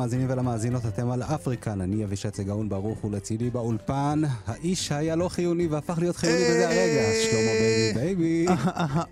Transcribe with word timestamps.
למאזינים 0.00 0.26
ולמאזינות, 0.30 0.86
אתם 0.86 1.10
על 1.10 1.22
אפריקן, 1.22 1.80
אני 1.80 2.04
אבישי 2.04 2.30
צגאון 2.30 2.68
ברוך 2.68 3.04
ולצידי 3.04 3.50
באולפן, 3.50 4.22
האיש 4.46 4.86
שהיה 4.86 5.16
לא 5.16 5.28
חיוני 5.28 5.66
והפך 5.66 5.98
להיות 5.98 6.16
חיוני 6.16 6.44
בזה 6.44 6.68
הרגע, 6.68 7.02
שלמה 7.22 7.52
בייבי 7.60 8.00
בייבי. 8.00 8.46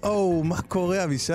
או, 0.08 0.44
מה 0.44 0.62
קורה, 0.62 1.04
אבישי? 1.04 1.32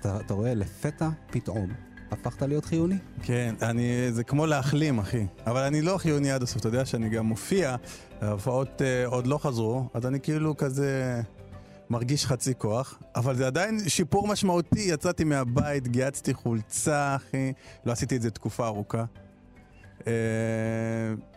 אתה 0.00 0.20
אתה 0.20 0.34
רואה, 0.34 0.54
לפתע, 0.54 1.08
פתאום, 1.30 1.66
הפכת 2.10 2.42
להיות 2.42 2.64
חיוני? 2.64 2.96
כן, 3.22 3.54
אני, 3.62 4.12
זה 4.12 4.24
כמו 4.24 4.46
להחלים, 4.46 4.98
אחי. 4.98 5.26
אבל 5.46 5.62
אני 5.62 5.82
לא 5.82 5.98
חיוני 5.98 6.30
עד 6.30 6.42
הסוף, 6.42 6.60
אתה 6.60 6.68
יודע 6.68 6.84
שאני 6.84 7.08
גם 7.08 7.26
מופיע, 7.26 7.76
ההופעות 8.20 8.82
אה, 8.82 9.06
עוד 9.06 9.26
לא 9.26 9.38
חזרו, 9.38 9.84
אז 9.94 10.06
אני 10.06 10.20
כאילו 10.20 10.56
כזה 10.56 11.20
מרגיש 11.90 12.26
חצי 12.26 12.52
כוח, 12.58 12.98
אבל 13.16 13.36
זה 13.36 13.46
עדיין 13.46 13.78
שיפור 13.88 14.28
משמעותי, 14.28 14.80
יצאתי 14.80 15.24
מהבית, 15.24 15.88
גיהצתי 15.88 16.34
חולצה, 16.34 17.16
אחי, 17.16 17.52
לא 17.86 17.92
עשיתי 17.92 18.16
את 18.16 18.22
זה 18.22 18.30
תקופה 18.30 18.66
ארוכה. 18.66 19.04
אה, 20.06 20.12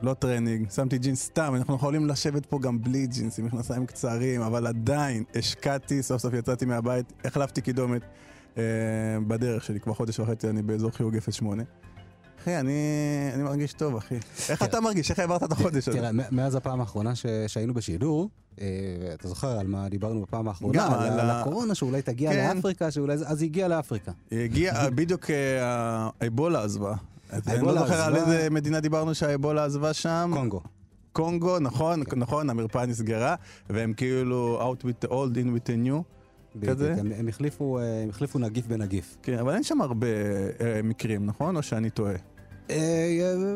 לא 0.02 0.14
טרנינג, 0.14 0.70
שמתי 0.72 0.98
ג'ינס 0.98 1.24
סתם, 1.26 1.56
אנחנו 1.56 1.76
יכולים 1.76 2.06
לשבת 2.08 2.46
פה 2.46 2.60
גם 2.60 2.82
בלי 2.82 3.08
ג'ינס, 3.08 3.40
עם 3.40 3.46
מכנסיים 3.46 3.86
קצרים, 3.86 4.42
אבל 4.42 4.68
עדיין 4.68 5.24
השקעתי, 5.36 6.04
סוף 6.04 6.22
סוף 6.22 6.34
יצאתי 6.34 6.66
מהבית, 6.66 7.14
החלפתי 7.26 7.62
קידומת 7.62 8.02
אה, 8.58 8.64
בדרך 9.28 9.64
שלי, 9.64 9.80
כבר 9.80 9.94
חודש 9.94 10.20
וחצי 10.20 10.50
אני 10.50 10.62
באזור 10.62 10.92
חיוג 10.92 11.18
08. 11.32 11.64
אחי, 12.42 12.60
אני, 12.60 12.74
אני 13.34 13.44
מרגיש 13.44 13.74
טוב, 13.74 13.96
אחי. 13.96 14.16
איך 14.50 14.64
אתה 14.64 14.82
מרגיש? 14.82 15.12
איך 15.12 15.20
העברת 15.20 15.44
את 15.44 15.52
החודש 15.52 15.88
הזה? 15.88 16.00
תראה, 16.00 16.12
מאז 16.32 16.56
הפעם 16.56 16.80
האחרונה 16.80 17.16
ש- 17.16 17.26
שהיינו 17.48 17.74
בשידור, 17.74 18.30
אתה 19.14 19.28
זוכר 19.28 19.60
על 19.60 19.68
מה 19.68 19.90
דיברנו 19.90 20.22
בפעם 20.22 20.48
האחרונה? 20.48 20.86
על 21.22 21.30
הקורונה, 21.30 21.76
שאולי 21.76 22.02
תגיע 22.02 22.32
כן. 22.32 22.56
לאפריקה, 22.56 22.92
שאולי 22.92 23.14
אז 23.14 23.42
היא 23.42 23.50
הגיעה 23.50 23.68
לאפריקה. 23.68 24.12
היא 24.32 24.40
הגיעה, 24.44 24.90
בדיוק 24.90 25.30
אה, 25.30 26.10
האבולה 26.22 26.64
עזבה. 26.64 26.94
אני 27.48 27.62
לא 27.66 27.80
זוכר 27.80 28.02
על. 28.02 28.16
איזה 28.16 28.48
מדינה 28.52 28.80
דיברנו 28.80 29.16
שהאבולה 29.16 29.66
עזבה 29.66 29.94
שם. 29.94 30.32
קונגו. 30.34 30.62
קונגו, 31.14 31.60
נכון, 31.60 32.04
נכון, 32.16 32.50
המרפאה 32.50 32.86
נסגרה, 32.86 33.36
והם 33.70 33.94
כאילו 33.94 34.60
out 34.74 34.84
with 34.86 35.06
the 35.06 35.12
old, 35.12 35.36
in 35.36 35.48
with 35.56 35.70
the 35.70 35.88
new. 35.88 36.04
כזה? 36.68 36.96
הם- 37.00 37.12
הם 37.16 37.28
החליפו, 37.28 37.80
אה, 37.80 38.04
הם 38.04 38.10
החליפו 38.10 38.40
נגיף 38.40 38.68
בנגיף. 38.68 39.18
כן, 39.24 39.38
אבל 39.40 39.54
אין 39.54 39.64
שם 39.64 39.82
הרבה 39.82 40.08
אה, 40.08 40.80
מקרים, 40.84 41.26
נכון? 41.26 41.56
או 41.56 41.64
שאני 41.64 41.90
טועה? 41.90 42.14
אה, 42.70 42.76
אה, 42.78 43.56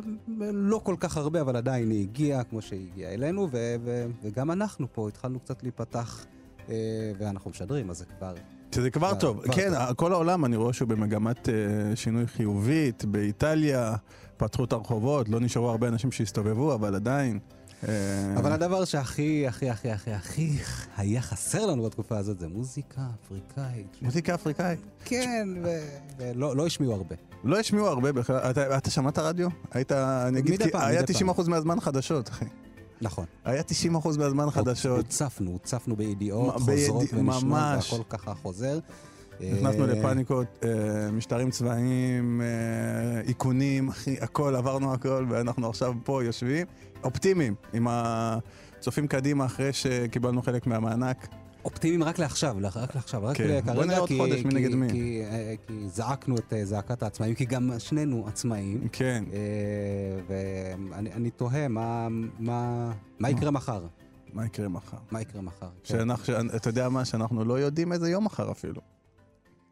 לא 0.54 0.82
כל 0.84 0.96
כך 1.00 1.18
הרבה, 1.18 1.42
אבל 1.42 1.56
עדיין 1.56 1.92
היא 1.92 2.02
הגיעה 2.02 2.44
כמו 2.44 2.62
שהיא 2.62 2.88
הגיעה 2.92 3.14
אלינו, 3.14 3.48
ו- 3.52 3.76
ו- 3.84 4.06
וגם 4.24 4.52
אנחנו 4.52 4.88
פה 4.94 5.08
התחלנו 5.08 5.40
קצת 5.40 5.64
להיפתח, 5.64 6.26
אה, 6.70 6.76
ואנחנו 7.18 7.52
משדרים, 7.52 7.90
אז 7.90 7.98
זה 7.98 8.06
כבר... 8.06 8.34
שזה 8.76 8.90
כבר 8.90 9.10
כבר- 9.10 9.20
טוב. 9.20 9.42
כבר 9.44 9.54
כן, 9.56 9.72
טוב. 9.88 9.94
כל 9.96 10.14
העולם 10.14 10.46
אני 10.46 10.56
רואה 10.56 10.74
שהוא 10.74 10.88
במגמת 10.90 11.50
שינוי 11.96 12.28
חיובית. 12.28 13.06
באיטליה 13.06 13.96
פתחו 14.38 14.64
את 14.64 14.74
הרחובות, 14.74 15.30
לא 15.30 15.40
נשארו 15.40 15.70
הרבה 15.70 15.88
אנשים 15.88 16.12
שהסתובבו, 16.12 16.74
אבל 16.74 16.96
עדיין. 16.96 17.40
אבל 18.38 18.52
הדבר 18.52 18.86
שהכי, 18.86 19.48
הכי, 19.48 19.70
הכי, 19.70 19.92
הכי, 19.92 20.12
הכי 20.12 20.50
היה 20.98 21.22
חסר 21.22 21.66
לנו 21.66 21.84
בתקופה 21.84 22.18
הזאת 22.18 22.40
זה 22.40 22.48
מוזיקה 22.48 23.02
אפריקאית. 23.26 23.98
מוזיקה 24.02 24.34
אפריקאית. 24.36 24.80
כן, 25.06 25.48
ולא 26.18 26.56
לא 26.56 26.66
השמיעו 26.66 26.94
הרבה. 26.94 27.16
לא 27.44 27.60
השמיעו 27.60 27.88
הרבה 27.88 28.12
בכלל. 28.12 28.38
אתה, 28.38 28.78
אתה 28.78 28.90
שמעת 28.90 29.20
רדיו? 29.20 29.50
היית, 29.72 29.92
אני 29.92 30.40
אגיד, 30.40 30.64
כי 30.64 30.72
פעם, 30.72 30.82
היה 30.82 31.02
מדי 31.02 31.14
90% 31.14 31.50
מהזמן 31.50 31.80
חדשות, 31.80 32.30
אחי. 32.30 32.46
נכון. 33.02 33.26
היה 33.46 33.62
90% 33.62 34.18
מהזמן 34.18 34.50
חדשות. 34.50 34.98
הוצפנו, 34.98 35.52
הוצפנו 35.52 35.96
בידיעות, 35.96 36.54
חוזרות 36.54 37.14
ונשנות. 37.14 37.54
והכל 37.54 38.04
ככה 38.10 38.34
חוזר. 38.34 38.80
נכנסנו 39.40 39.84
אה, 39.84 39.94
לפאניקות, 39.94 40.48
אה, 40.64 41.12
משטרים 41.12 41.52
צבאיים, 41.52 42.42
אה, 42.42 43.22
איכונים, 43.22 43.90
אחי, 43.90 44.16
הכל, 44.22 44.56
עברנו 44.56 44.94
הכל, 44.94 45.26
ואנחנו 45.30 45.70
עכשיו 45.70 45.94
פה 46.04 46.24
יושבים, 46.24 46.68
אופטימיים, 47.04 47.56
עם 47.74 47.88
הצופים 47.90 49.08
קדימה 49.08 49.46
אחרי 49.46 49.74
שקיבלנו 49.74 50.42
חלק 50.42 50.68
מהמענק. 50.68 51.28
אופטימיים 51.66 52.04
רק 52.04 52.20
לעכשיו, 52.20 52.56
רק 52.74 52.96
לעכשיו, 52.96 53.24
רק 53.24 53.38
כן. 53.38 53.44
כרגע, 53.44 53.74
בוא 53.74 53.86
נראה 53.86 53.98
עוד 54.00 54.08
כי- 54.10 54.18
חודש, 54.18 54.44
מי 54.46 54.50
כי- 54.52 54.56
נגד 54.56 54.76
מי. 54.76 54.90
כי, 54.90 55.22
אה, 55.26 55.54
כי 55.68 55.90
זעקנו 55.90 56.36
את 56.38 56.54
אה, 56.54 56.66
זעקת 56.66 57.04
העצמאים, 57.04 57.36
כי 57.36 57.46
גם 57.46 57.72
שנינו 57.80 58.28
עצמאים, 58.28 58.88
כן, 58.92 59.24
אה, 59.34 59.40
ואני 60.28 61.14
אני 61.14 61.30
תוהה 61.30 61.68
מה, 61.68 62.08
מה, 62.40 62.92
מה 63.20 63.30
יקרה 63.30 63.52
מחר. 63.52 63.86
מה 64.34 64.46
יקרה 64.46 64.68
מחר? 64.70 64.98
מה 65.12 65.22
יקרה 65.22 65.42
מחר? 65.42 65.68
כן. 65.84 65.98
שאנחנו, 65.98 66.34
אתה 66.56 66.70
יודע 66.70 66.90
מה? 66.90 67.06
שאנחנו 67.06 67.46
לא 67.46 67.60
יודעים 67.60 67.94
איזה 67.94 68.10
יום 68.10 68.26
מחר 68.26 68.52
אפילו. 68.52 68.82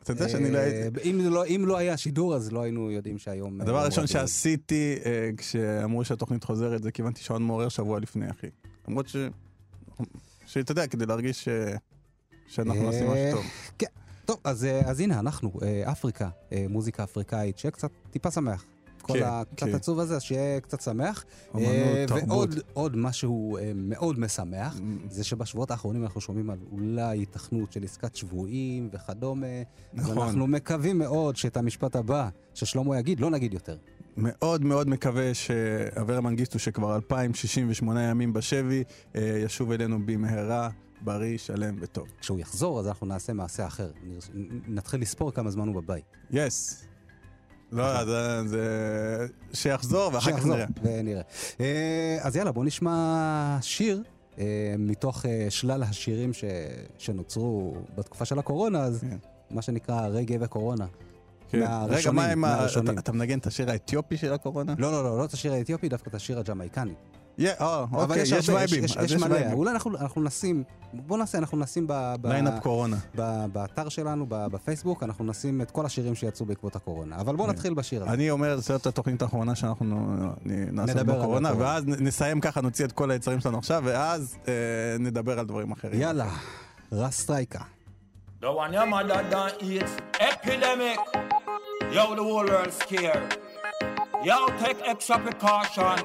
אתה 0.04 0.12
יודע 0.12 0.30
שאני 0.30 0.52
לא 0.52 0.58
הייתי... 0.58 1.10
אם 1.12 1.20
לא- 1.22 1.46
אם 1.46 1.64
לא 1.66 1.78
היה 1.78 1.98
שידור, 1.98 2.36
אז 2.36 2.52
לא 2.52 2.62
היינו 2.62 2.92
יודעים 2.92 3.18
שהיום... 3.18 3.62
הדבר 3.62 3.78
הראשון. 3.80 4.08
שעשיתי 4.08 4.96
כשאמרו 5.38 6.06
שהתוכנית 6.06 6.44
חוזרת 6.44 6.84
זה 6.84 6.92
כיוונתי 6.92 7.22
שעון 7.22 7.44
מעורר 7.44 7.70
שבוע 7.70 8.00
לפני, 8.00 8.30
אחי. 8.32 8.48
למרות 8.88 9.08
ש... 9.08 9.16
שאתה 10.52 10.72
יודע, 10.72 10.88
כדי 10.88 11.06
להרגיש 11.06 11.44
ש... 11.44 11.50
שאנחנו 12.48 12.82
עושים 12.82 13.08
משהו 13.08 13.16
אה, 13.16 13.32
טוב. 13.32 13.46
כן. 13.78 13.86
טוב, 14.26 14.38
אז, 14.44 14.66
אה, 14.66 14.82
אז 14.86 15.00
הנה, 15.00 15.20
אנחנו, 15.20 15.52
אה, 15.62 15.92
אפריקה, 15.92 16.30
אה, 16.52 16.66
מוזיקה 16.70 17.04
אפריקאית, 17.04 17.58
שיהיה 17.58 17.72
קצת 17.72 17.92
טיפה 18.12 18.32
שמח. 18.32 18.66
כל 19.02 19.14
כן, 19.14 19.26
הקצת 19.26 19.68
כן. 19.68 19.76
עצוב 19.76 20.00
הזה, 20.00 20.16
אז 20.16 20.22
שיהיה 20.22 20.60
קצת 20.60 20.82
שמח. 20.82 21.26
אמנות, 21.56 21.68
אה, 21.68 22.06
תרבות. 22.08 22.30
ועוד 22.30 22.60
עוד 22.74 22.98
משהו 22.98 23.58
אה, 23.58 23.72
מאוד 23.76 24.20
משמח. 24.20 24.80
זה 25.10 25.24
שבשבועות 25.24 25.72
האחרונים 25.72 26.04
אנחנו 26.04 26.22
שומעים 26.22 26.50
על 26.50 26.58
אולי 26.72 27.02
היתכנות 27.02 27.72
של 27.72 27.84
עסקת 27.84 28.16
שבויים 28.16 28.90
וכדומה. 28.94 29.48
נכון. 29.94 30.18
אז 30.18 30.24
אנחנו 30.24 30.48
מקווים 30.48 30.98
מאוד 30.98 31.36
שאת 31.36 31.58
המשפט 31.58 31.96
הבא 31.96 32.30
ששלמה 32.54 33.00
יגיד, 33.00 33.20
לא 33.20 33.30
נגיד 33.30 33.54
יותר. 33.54 33.78
מאוד 34.18 34.66
מאוד 34.66 34.90
מקווה 34.90 35.34
שאברה 35.34 36.22
מנגיסטו, 36.22 36.60
שכבר 36.60 36.96
2,068 36.96 38.04
ימים 38.04 38.34
בשבי, 38.34 38.84
אה, 39.16 39.42
ישוב 39.46 39.72
אלינו 39.72 40.06
במהרה, 40.06 40.70
בריא, 41.02 41.38
שלם 41.38 41.76
וטוב. 41.80 42.08
כשהוא 42.22 42.40
יחזור, 42.40 42.80
אז 42.80 42.88
אנחנו 42.88 43.08
נעשה 43.08 43.34
מעשה 43.34 43.68
אחר. 43.68 43.92
נתחיל 44.68 45.02
לספור 45.02 45.32
כמה 45.32 45.52
זמן 45.52 45.68
הוא 45.68 45.82
בבית. 45.82 46.06
יס. 46.32 46.84
לא, 47.72 47.98
אז 47.98 48.10
אה, 48.10 48.48
זה... 48.48 49.28
שיחזור 49.54 50.14
ואחר 50.14 50.38
כך 50.38 50.46
נראה. 50.46 50.66
ונראה. 50.84 51.22
אה, 51.60 52.18
אז 52.22 52.36
יאללה, 52.36 52.52
בוא 52.52 52.66
נשמע 52.66 53.58
שיר. 53.62 54.04
אה, 54.40 54.76
מתוך 54.80 55.26
שלל 55.50 55.84
השירים 55.84 56.34
ש... 56.34 56.44
שנוצרו 56.98 57.76
בתקופה 57.98 58.26
של 58.26 58.40
הקורונה, 58.40 58.84
אז 58.84 59.02
כן. 59.02 59.18
מה 59.52 59.62
שנקרא 59.62 60.08
רגעי 60.08 60.38
וקורונה. 60.42 60.86
כן. 61.52 61.60
מהראשונים. 61.60 62.42
מהראשונים. 62.42 62.98
אתה- 63.00 63.12
מנגן 63.12 63.40
את 63.40 63.48
השיר 63.48 63.70
האתיופי 63.72 64.18
של 64.18 64.34
הקורונה? 64.34 64.74
לא, 64.78 64.92
לא, 64.92 65.04
לא, 65.04 65.18
לא 65.18 65.26
את 65.26 65.34
השיר 65.34 65.54
האתיופי, 65.54 65.90
דווקא 65.90 66.10
את 66.10 66.16
השיר 66.16 66.40
הג'מייקני. 66.40 66.94
יא, 67.38 67.52
אה, 67.62 67.86
אוקיי, 67.94 68.22
יש 68.22 68.50
וייבים. 68.50 68.84
יש, 68.84 68.98
מלא. 69.16 69.54
אולי 69.54 69.72
אנחנו, 69.72 70.22
נשים, 70.24 70.64
בוא 70.94 71.18
נעשה, 71.18 71.38
אנחנו 71.38 71.58
נשים 71.58 71.88
ליינאפ 72.24 72.60
קורונה. 72.64 72.98
באתר 73.54 73.90
שלנו, 73.90 74.26
בפייסבוק, 74.30 75.04
אנחנו 75.04 75.26
נשים 75.26 75.62
את 75.62 75.72
כל 75.72 75.86
השירים 75.86 76.16
שיצאו 76.16 76.46
בעקבות 76.46 76.76
הקורונה. 76.76 77.16
אבל 77.20 77.36
בוא 77.36 77.46
כן. 77.46 77.52
נתחיל 77.52 77.74
בשיר 77.74 78.04
הזה. 78.04 78.14
אני 78.14 78.30
אומר, 78.32 78.60
זאת 78.60 78.88
התוכנית 78.88 79.22
האחרונה 79.22 79.56
שאנחנו 79.56 80.16
נ- 80.46 80.76
נעסוק 80.76 80.96
נדבר 80.96 81.14
על 81.14 81.20
בקורונה. 81.20 81.52
ואז 81.58 81.84
נסיים 81.88 82.40
ככה, 82.42 82.62
נוציא 82.62 82.86
את 82.86 82.92
כל 82.92 83.12
היצרים 83.12 83.40
שלנו 83.40 83.58
עכשיו, 83.58 83.82
ואז 83.86 84.36
אה, 84.48 84.54
נדבר 85.00 85.40
על 85.40 85.46
דברים 85.46 85.72
אחרים. 85.72 86.02
יאללה, 86.02 86.28
רס 86.92 87.18
סטרייקה. 87.22 87.60
The 88.42 88.52
one 88.52 88.74
your 88.74 88.88
mother 88.88 89.24
done 89.30 89.52
eats 89.62 89.98
epidemic. 90.20 90.98
Yo, 91.92 92.16
the 92.16 92.24
whole 92.24 92.44
world 92.48 92.74
scared. 92.74 93.38
Yo, 94.24 94.48
take 94.58 94.82
extra 94.84 95.20
precaution. 95.20 96.04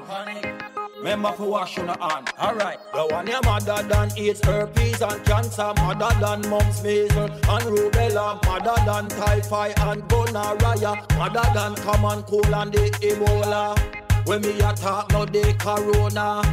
Remember 0.99 1.31
for 1.31 1.49
wash 1.49 1.77
your 1.77 1.87
hand. 1.87 2.29
Alright. 2.39 2.77
The 2.93 3.07
one 3.07 3.25
your 3.25 3.41
mother 3.41 3.81
done 3.89 4.11
eats 4.15 4.39
herpes 4.45 5.01
and 5.01 5.25
cancer. 5.25 5.73
Mother 5.77 6.13
than 6.19 6.47
mumps, 6.47 6.83
measles 6.83 7.31
and 7.31 7.65
rubella. 7.73 8.39
Mother 8.45 8.85
than 8.85 9.07
typhoid 9.07 9.73
and 9.79 10.07
gonorrhea. 10.07 10.93
Mother 11.17 11.49
than 11.55 11.73
common 11.77 12.21
cold 12.21 12.53
and 12.53 12.71
the 12.71 12.91
Ebola. 13.01 13.75
When 14.27 14.41
me 14.41 14.59
a 14.59 14.73
talk 14.73 15.11
no 15.11 15.25
the 15.25 15.55
corona. 15.57 16.43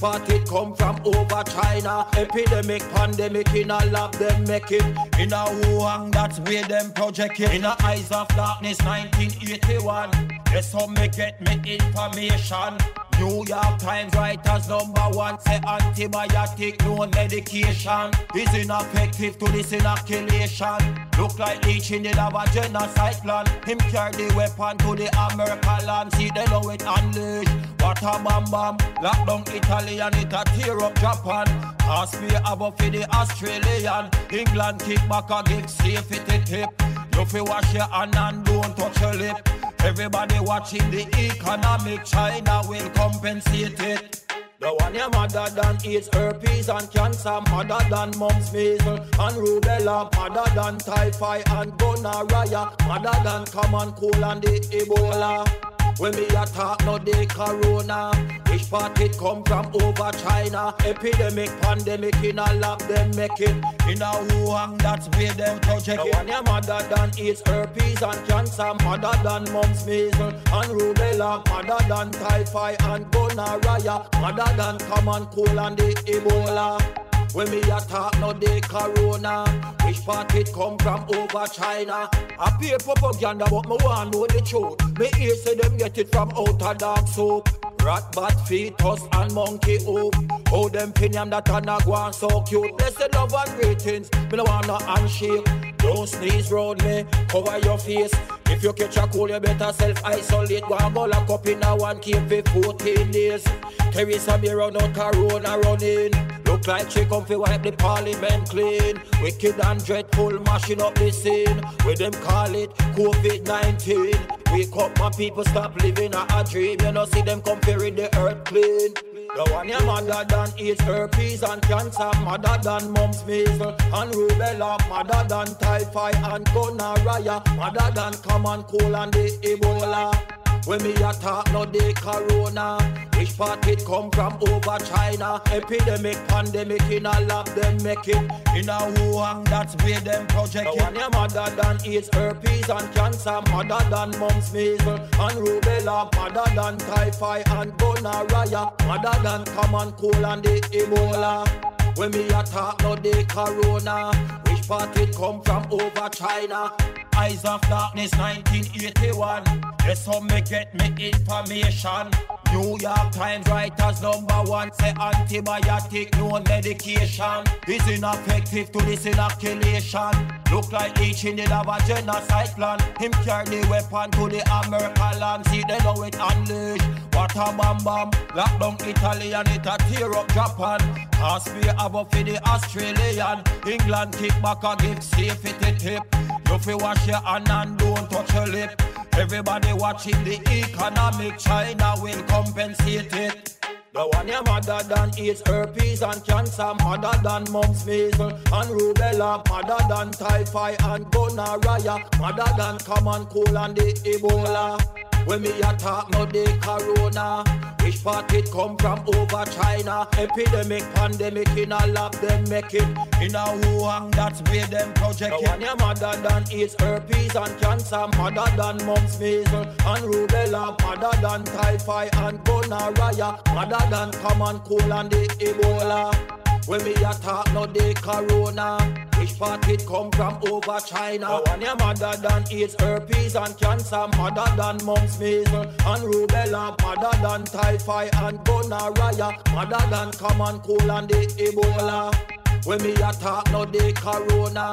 Part 0.00 0.30
it 0.30 0.48
come 0.48 0.74
from 0.74 0.98
over 1.04 1.42
China? 1.44 2.06
Epidemic, 2.16 2.80
pandemic, 2.94 3.54
in 3.54 3.70
a 3.70 3.84
lab 3.86 4.12
them 4.14 4.44
make 4.44 4.72
it. 4.72 4.82
In 5.18 5.30
a 5.30 5.44
Wuhan, 5.44 6.10
that's 6.10 6.40
where 6.40 6.64
them 6.64 6.90
project 6.92 7.38
it. 7.38 7.52
In 7.52 7.66
a 7.66 7.76
Eyes 7.82 8.10
of 8.10 8.26
Darkness 8.28 8.78
1981. 8.82 10.10
Yes, 10.52 10.72
how 10.72 10.86
me 10.86 11.06
get 11.08 11.38
me 11.42 11.76
information. 11.76 12.78
New 13.20 13.44
York 13.44 13.78
Times 13.78 14.14
writers 14.14 14.66
number 14.66 15.08
one 15.12 15.38
say 15.40 15.58
antibiotic, 15.58 16.82
no 16.86 17.06
medication 17.06 18.10
is 18.34 18.54
ineffective 18.54 19.38
to 19.38 19.44
this 19.52 19.72
inoculation. 19.72 20.78
Look 21.18 21.38
like 21.38 21.66
in 21.66 22.02
the 22.02 22.08
have 22.16 22.34
a 22.34 22.50
genocide 22.50 23.20
plan. 23.22 23.44
Him 23.66 23.76
carry 23.92 24.12
the 24.12 24.32
weapon 24.34 24.78
to 24.78 24.96
the 24.96 25.08
American 25.32 25.86
land. 25.86 26.14
See 26.14 26.30
they 26.34 26.46
know 26.46 26.70
it 26.70 26.82
unleash. 26.86 27.46
What 27.80 28.00
a 28.00 28.16
bam 28.24 28.44
bam. 28.50 28.76
Lock 29.02 29.26
down 29.26 29.44
Italy 29.54 29.98
and 29.98 30.14
it 30.14 30.32
a 30.32 30.42
tear 30.56 30.80
up 30.80 30.94
Japan. 30.94 31.46
Ask 31.92 32.20
me 32.22 32.28
about 32.46 32.78
for 32.78 32.88
the 32.88 33.04
Australian. 33.12 34.10
England 34.30 34.80
kick 34.80 35.00
back 35.08 35.28
and 35.28 35.46
give 35.48 35.68
safe 35.68 36.12
it 36.12 36.32
a 36.32 36.38
tip. 36.46 36.70
You 37.16 37.24
fi 37.24 37.40
wash 37.40 37.74
your 37.74 37.82
hand 37.82 38.14
and 38.14 38.44
don't 38.44 38.76
touch 38.76 39.00
your 39.00 39.14
lip. 39.14 39.48
Everybody 39.80 40.38
watching 40.38 40.88
the 40.92 41.02
economic, 41.18 42.04
China 42.04 42.62
will 42.68 42.88
compensate 42.90 43.80
it. 43.80 44.24
The 44.60 44.68
one 44.68 44.94
your 44.94 45.10
mother 45.10 45.48
than 45.56 45.78
AIDS, 45.84 46.08
herpes 46.12 46.68
and 46.68 46.88
cancer, 46.92 47.40
mother 47.50 47.80
than 47.90 48.16
mumps, 48.18 48.52
measles 48.52 49.00
and 49.00 49.36
rubella, 49.42 50.14
mother 50.14 50.48
than 50.54 50.78
typhoid 50.78 51.42
and 51.48 51.76
gonorrhea, 51.76 52.70
mother 52.86 53.18
than 53.24 53.46
common 53.46 53.92
cold 53.94 54.14
and 54.14 54.42
the 54.42 54.60
Ebola. 54.78 55.69
When 55.98 56.14
me 56.16 56.26
attack 56.26 56.84
no 56.84 56.98
the 56.98 57.26
corona 57.28 58.12
Which 58.50 58.68
part 58.70 59.00
it 59.00 59.16
come 59.18 59.42
from? 59.44 59.66
Over 59.74 60.10
China. 60.12 60.74
Epidemic, 60.84 61.50
pandemic 61.60 62.16
in 62.24 62.38
a 62.38 62.54
lab 62.54 62.80
them 62.80 63.10
make 63.16 63.40
it. 63.40 63.56
In 63.88 64.02
a 64.02 64.10
Wuhan 64.30 64.80
that's 64.80 65.08
where 65.16 65.32
them 65.32 65.60
project 65.60 66.02
it. 66.04 66.12
The 66.12 66.16
one. 66.18 66.28
Your 66.28 66.42
mother 66.42 66.80
than 66.94 67.10
AIDS, 67.18 67.42
herpes 67.46 68.02
and 68.02 68.28
cancer 68.28 68.72
Mother 68.84 69.12
than 69.22 69.52
mumps, 69.52 69.86
measles 69.86 70.34
and 70.34 70.70
rubella 70.80 71.46
Mother 71.48 71.84
than 71.88 72.10
typhoid 72.10 72.82
and 72.82 73.10
gonorrhea 73.10 74.06
Mother 74.20 74.56
than 74.56 74.78
common 74.78 75.26
cold 75.26 75.48
and 75.50 75.76
the 75.76 75.94
Ebola 76.06 77.09
when 77.32 77.50
me 77.50 77.58
attack 77.58 78.18
no 78.20 78.32
the 78.32 78.60
corona. 78.62 79.44
Which 79.84 80.04
part 80.04 80.34
it 80.34 80.52
come 80.52 80.78
from? 80.78 81.04
Over 81.14 81.46
China. 81.46 82.08
I 82.38 82.56
pay 82.60 82.76
propaganda 82.78 83.46
but 83.50 83.68
me 83.68 83.76
want 83.84 84.12
know 84.12 84.26
the 84.26 84.40
truth. 84.40 84.98
Me 84.98 85.08
hear 85.16 85.34
say 85.36 85.54
them 85.54 85.76
get 85.76 85.98
it 85.98 86.10
from 86.10 86.32
outer 86.36 86.74
dark 86.74 87.06
soap. 87.08 87.48
Rat, 87.82 88.12
bat, 88.12 88.36
fetus 88.46 89.06
and 89.12 89.32
monkey 89.32 89.82
hoop 89.82 90.14
How 90.48 90.68
them 90.68 90.92
pinion 90.92 91.30
that 91.30 91.48
a 91.48 91.60
not 91.60 91.84
go 91.86 92.10
so 92.10 92.42
cute. 92.42 92.76
Blessed 92.76 93.14
love 93.14 93.34
and 93.34 93.60
greetings. 93.60 94.10
Me 94.30 94.36
no 94.36 94.44
want 94.44 94.66
no 94.66 94.76
handshake. 94.78 95.48
Don't 95.78 96.06
sneeze 96.06 96.52
round 96.52 96.82
me 96.84 97.04
Cover 97.28 97.58
your 97.60 97.78
face. 97.78 98.12
If 98.46 98.62
you 98.62 98.72
catch 98.72 98.96
a 98.96 99.06
cold 99.06 99.30
you 99.30 99.40
better 99.40 99.72
self-isolate. 99.72 100.64
Go 100.64 100.76
and 100.76 100.94
go 100.94 101.04
lock 101.04 101.30
up 101.30 101.46
in 101.46 101.62
a 101.62 101.76
one 101.76 102.00
cave 102.00 102.28
for 102.28 102.62
14 102.62 103.10
days. 103.10 103.44
Teresa 103.92 104.36
be 104.38 104.50
run 104.50 104.76
out 104.80 104.94
corona 104.94 105.58
running 105.58 106.39
Look 106.60 106.68
like 106.68 106.90
she 106.90 107.06
come 107.06 107.24
fi 107.24 107.36
wipe 107.36 107.62
the 107.62 107.72
parliament 107.72 108.50
clean. 108.50 109.00
Wicked 109.22 109.58
and 109.64 109.82
dreadful, 109.82 110.38
mashing 110.40 110.82
up 110.82 110.94
the 110.94 111.10
scene. 111.10 111.58
With 111.86 112.00
them 112.00 112.12
call 112.12 112.54
it 112.54 112.68
COVID-19. 112.96 114.52
Wake 114.52 114.76
up, 114.76 114.98
my 114.98 115.08
people, 115.08 115.42
stop 115.44 115.74
living 115.82 116.14
a, 116.14 116.26
a 116.34 116.44
dream. 116.44 116.78
You 116.82 116.92
know, 116.92 117.06
see 117.06 117.22
them 117.22 117.40
rid 117.46 117.96
the 117.96 118.14
earth 118.18 118.44
clean. 118.44 118.92
The 119.36 119.50
one 119.50 119.70
your 119.70 119.82
mother 119.84 120.22
than 120.28 120.50
AIDS, 120.58 120.82
herpes 120.82 121.42
and 121.42 121.62
cancer, 121.62 122.10
mother 122.24 122.58
than 122.62 122.90
mumps, 122.90 123.24
measles 123.24 123.80
and 123.80 124.12
rubella, 124.12 124.76
mother 124.90 125.26
than 125.28 125.54
typhoid 125.56 126.16
and 126.16 126.44
gonorrhea, 126.52 127.42
mother 127.56 127.90
than 127.94 128.12
common 128.20 128.64
cold 128.64 128.94
and 128.94 129.14
the 129.14 129.30
Ebola. 129.40 130.39
When 130.66 130.82
me 130.82 130.92
attack 130.94 131.52
no 131.52 131.64
the 131.64 131.92
corona. 131.94 132.78
Which 133.16 133.36
part 133.36 133.66
it 133.66 133.84
come 133.84 134.10
from? 134.10 134.38
Over 134.40 134.78
China. 134.84 135.40
Epidemic, 135.52 136.16
pandemic 136.28 136.82
in 136.90 137.06
a 137.06 137.20
lab 137.20 137.46
them 137.48 137.82
make 137.82 138.06
it. 138.08 138.16
In 138.56 138.68
a 138.68 138.78
Wuhan 138.96 139.44
that's 139.48 139.74
where 139.82 140.00
them 140.00 140.26
project 140.26 140.68
it. 140.72 140.80
One 140.80 140.94
your 140.94 141.10
mother 141.10 141.48
than 141.56 141.78
AIDS, 141.86 142.08
herpes 142.12 142.68
and 142.68 142.94
cancer. 142.94 143.40
Mother 143.50 143.84
than 143.90 144.18
mumps, 144.18 144.52
measles 144.52 145.00
and 145.00 145.38
rubella. 145.44 146.14
Mother 146.14 146.54
than 146.54 146.78
typhoid 146.78 147.48
and 147.48 147.76
gonorrhea. 147.78 148.72
Mother 148.86 149.22
than 149.22 149.44
common 149.56 149.92
cold 149.92 150.14
and 150.16 150.42
the 150.42 150.60
Ebola. 150.72 151.48
When 151.96 152.10
me 152.12 152.26
attack 152.28 152.80
no 152.82 152.96
the 152.96 153.24
corona. 153.28 154.12
Which 154.46 154.66
part 154.68 154.96
it 154.96 155.16
come 155.16 155.42
from? 155.42 155.66
Over 155.70 156.08
China. 156.10 156.72
Eyes 157.16 157.44
of 157.44 157.60
Darkness 157.62 158.12
1981 158.12 159.69
Yes, 159.84 160.06
how 160.06 160.20
me 160.20 160.40
get 160.42 160.74
me 160.74 161.10
information 161.10 162.10
New 162.52 162.76
York 162.80 163.12
Times 163.12 163.46
writers 163.48 164.02
number 164.02 164.42
one 164.42 164.72
say 164.72 164.92
antibiotic, 164.92 166.16
no 166.18 166.40
medication 166.48 167.44
is 167.68 167.88
ineffective 167.88 168.72
to 168.72 168.78
this 168.86 169.06
inoculation. 169.06 170.10
Look 170.50 170.72
like 170.72 171.00
each 171.00 171.24
in 171.24 171.36
the 171.36 171.42
have 171.42 171.68
a 171.68 171.78
genocide 171.86 172.48
plan. 172.56 172.80
Him 172.98 173.12
carry 173.24 173.44
the 173.46 173.68
weapon 173.70 174.10
to 174.12 174.28
the 174.28 174.42
American 174.64 175.20
land. 175.20 175.46
See 175.46 175.62
they 175.68 175.78
know 175.78 176.02
it 176.02 176.16
unleash. 176.18 176.82
What 177.12 177.36
a 177.36 177.56
bam 177.56 177.78
bam. 177.84 178.10
Lock 178.34 178.58
down 178.58 178.76
Italy 178.84 179.32
and 179.32 179.48
it 179.48 179.66
a 179.66 179.76
tear 179.88 180.12
up 180.12 180.26
Japan. 180.32 180.80
Ask 181.14 181.54
me 181.54 181.68
about 181.68 182.10
for 182.10 182.22
the 182.24 182.36
Australian. 182.48 183.44
England 183.64 184.16
kick 184.18 184.34
back 184.42 184.64
and 184.64 184.80
give 184.80 185.02
safe 185.04 185.44
it 185.44 185.78
tip. 185.78 186.02
You 186.48 186.58
fi 186.58 186.74
wash 186.74 187.06
your 187.06 187.20
hand 187.20 187.48
and 187.48 187.78
don't 187.78 188.10
touch 188.10 188.34
your 188.34 188.46
lip. 188.48 188.82
Everybody 189.20 189.74
watching 189.74 190.24
the 190.24 190.40
economic, 190.50 191.36
China 191.36 191.94
will 192.00 192.22
compensate 192.22 193.12
it. 193.12 193.58
The 193.92 194.08
one 194.14 194.28
your 194.28 194.42
mother 194.44 194.80
than 194.88 195.10
AIDS, 195.18 195.42
herpes 195.44 196.00
and 196.00 196.24
cancer, 196.24 196.72
mother 196.82 197.12
than 197.22 197.44
mumps, 197.52 197.84
measles 197.84 198.32
and 198.32 198.70
rubella, 198.70 199.46
mother 199.46 199.76
than 199.90 200.12
typhoid 200.12 200.82
and 200.82 201.10
gonorrhea, 201.10 201.98
mother 202.18 202.50
than 202.56 202.78
common 202.78 203.26
cold 203.26 203.54
and 203.54 203.76
the 203.76 203.92
Ebola. 204.08 204.99
When 205.30 205.42
me 205.42 205.50
attack 205.60 206.10
no 206.10 206.26
the 206.26 206.42
corona. 206.60 207.44
Which 207.84 208.02
part 208.02 208.34
it 208.34 208.50
come 208.50 208.76
from? 208.78 208.98
Over 209.06 209.44
China. 209.44 210.08
Epidemic, 210.18 210.82
pandemic 210.92 211.46
in 211.56 211.70
a 211.70 211.86
lab 211.86 212.14
them 212.14 212.42
make 212.48 212.74
it. 212.74 212.82
In 213.22 213.36
a 213.36 213.44
Wuhan 213.62 214.10
that's 214.10 214.42
where 214.50 214.66
them 214.66 214.92
project 214.94 215.32
it. 215.32 215.44
The 215.44 215.50
one 215.50 215.60
your 215.60 215.76
mother 215.76 216.20
than 216.20 216.50
AIDS, 216.50 216.74
herpes 216.80 217.36
and 217.36 217.60
cancer 217.60 218.08
Mother 218.18 218.50
than 218.56 218.84
mumps, 218.84 219.20
measles 219.20 219.68
and 219.68 220.04
rubella 220.12 220.76
Mother 220.82 221.16
than 221.22 221.44
typhoid 221.44 222.12
and 222.12 222.44
gonorrhea 222.44 223.38
Mother 223.54 223.86
than 223.88 224.10
common 224.22 224.58
cold 224.66 224.82
and 224.82 225.12
the 225.12 225.28
Ebola 225.38 226.49
when 226.66 226.84
me 226.84 226.92
attack 226.94 227.52
no 227.52 227.66
the 227.66 227.94
corona. 227.94 228.78
Which 229.18 229.38
part 229.38 229.68
it 229.68 229.86
come 229.86 230.10
from 230.12 230.38
over 230.50 230.80
China? 230.80 231.26
The 231.26 231.50
one 231.50 231.60
your 231.60 231.76
mother 231.76 232.16
than 232.22 232.44
AIDS, 232.50 232.74
herpes 232.80 233.36
and 233.36 233.56
cancer 233.58 234.06
Mother 234.16 234.56
than 234.56 234.82
mumps, 234.84 235.18
measles 235.20 235.66
and 235.66 236.02
rubella 236.10 236.80
Mother 236.80 237.22
than 237.22 237.44
typhoid 237.44 238.14
and 238.14 238.42
gonorrhea 238.44 239.38
Mother 239.52 239.90
than 239.90 240.12
common 240.12 240.60
cold 240.60 240.82
and 240.82 241.08
the 241.08 241.26
Ebola 241.36 242.39
when 242.64 242.82
me 242.82 242.92
attack 242.92 243.50
no 243.52 243.64
the 243.64 243.92
corona 243.92 244.66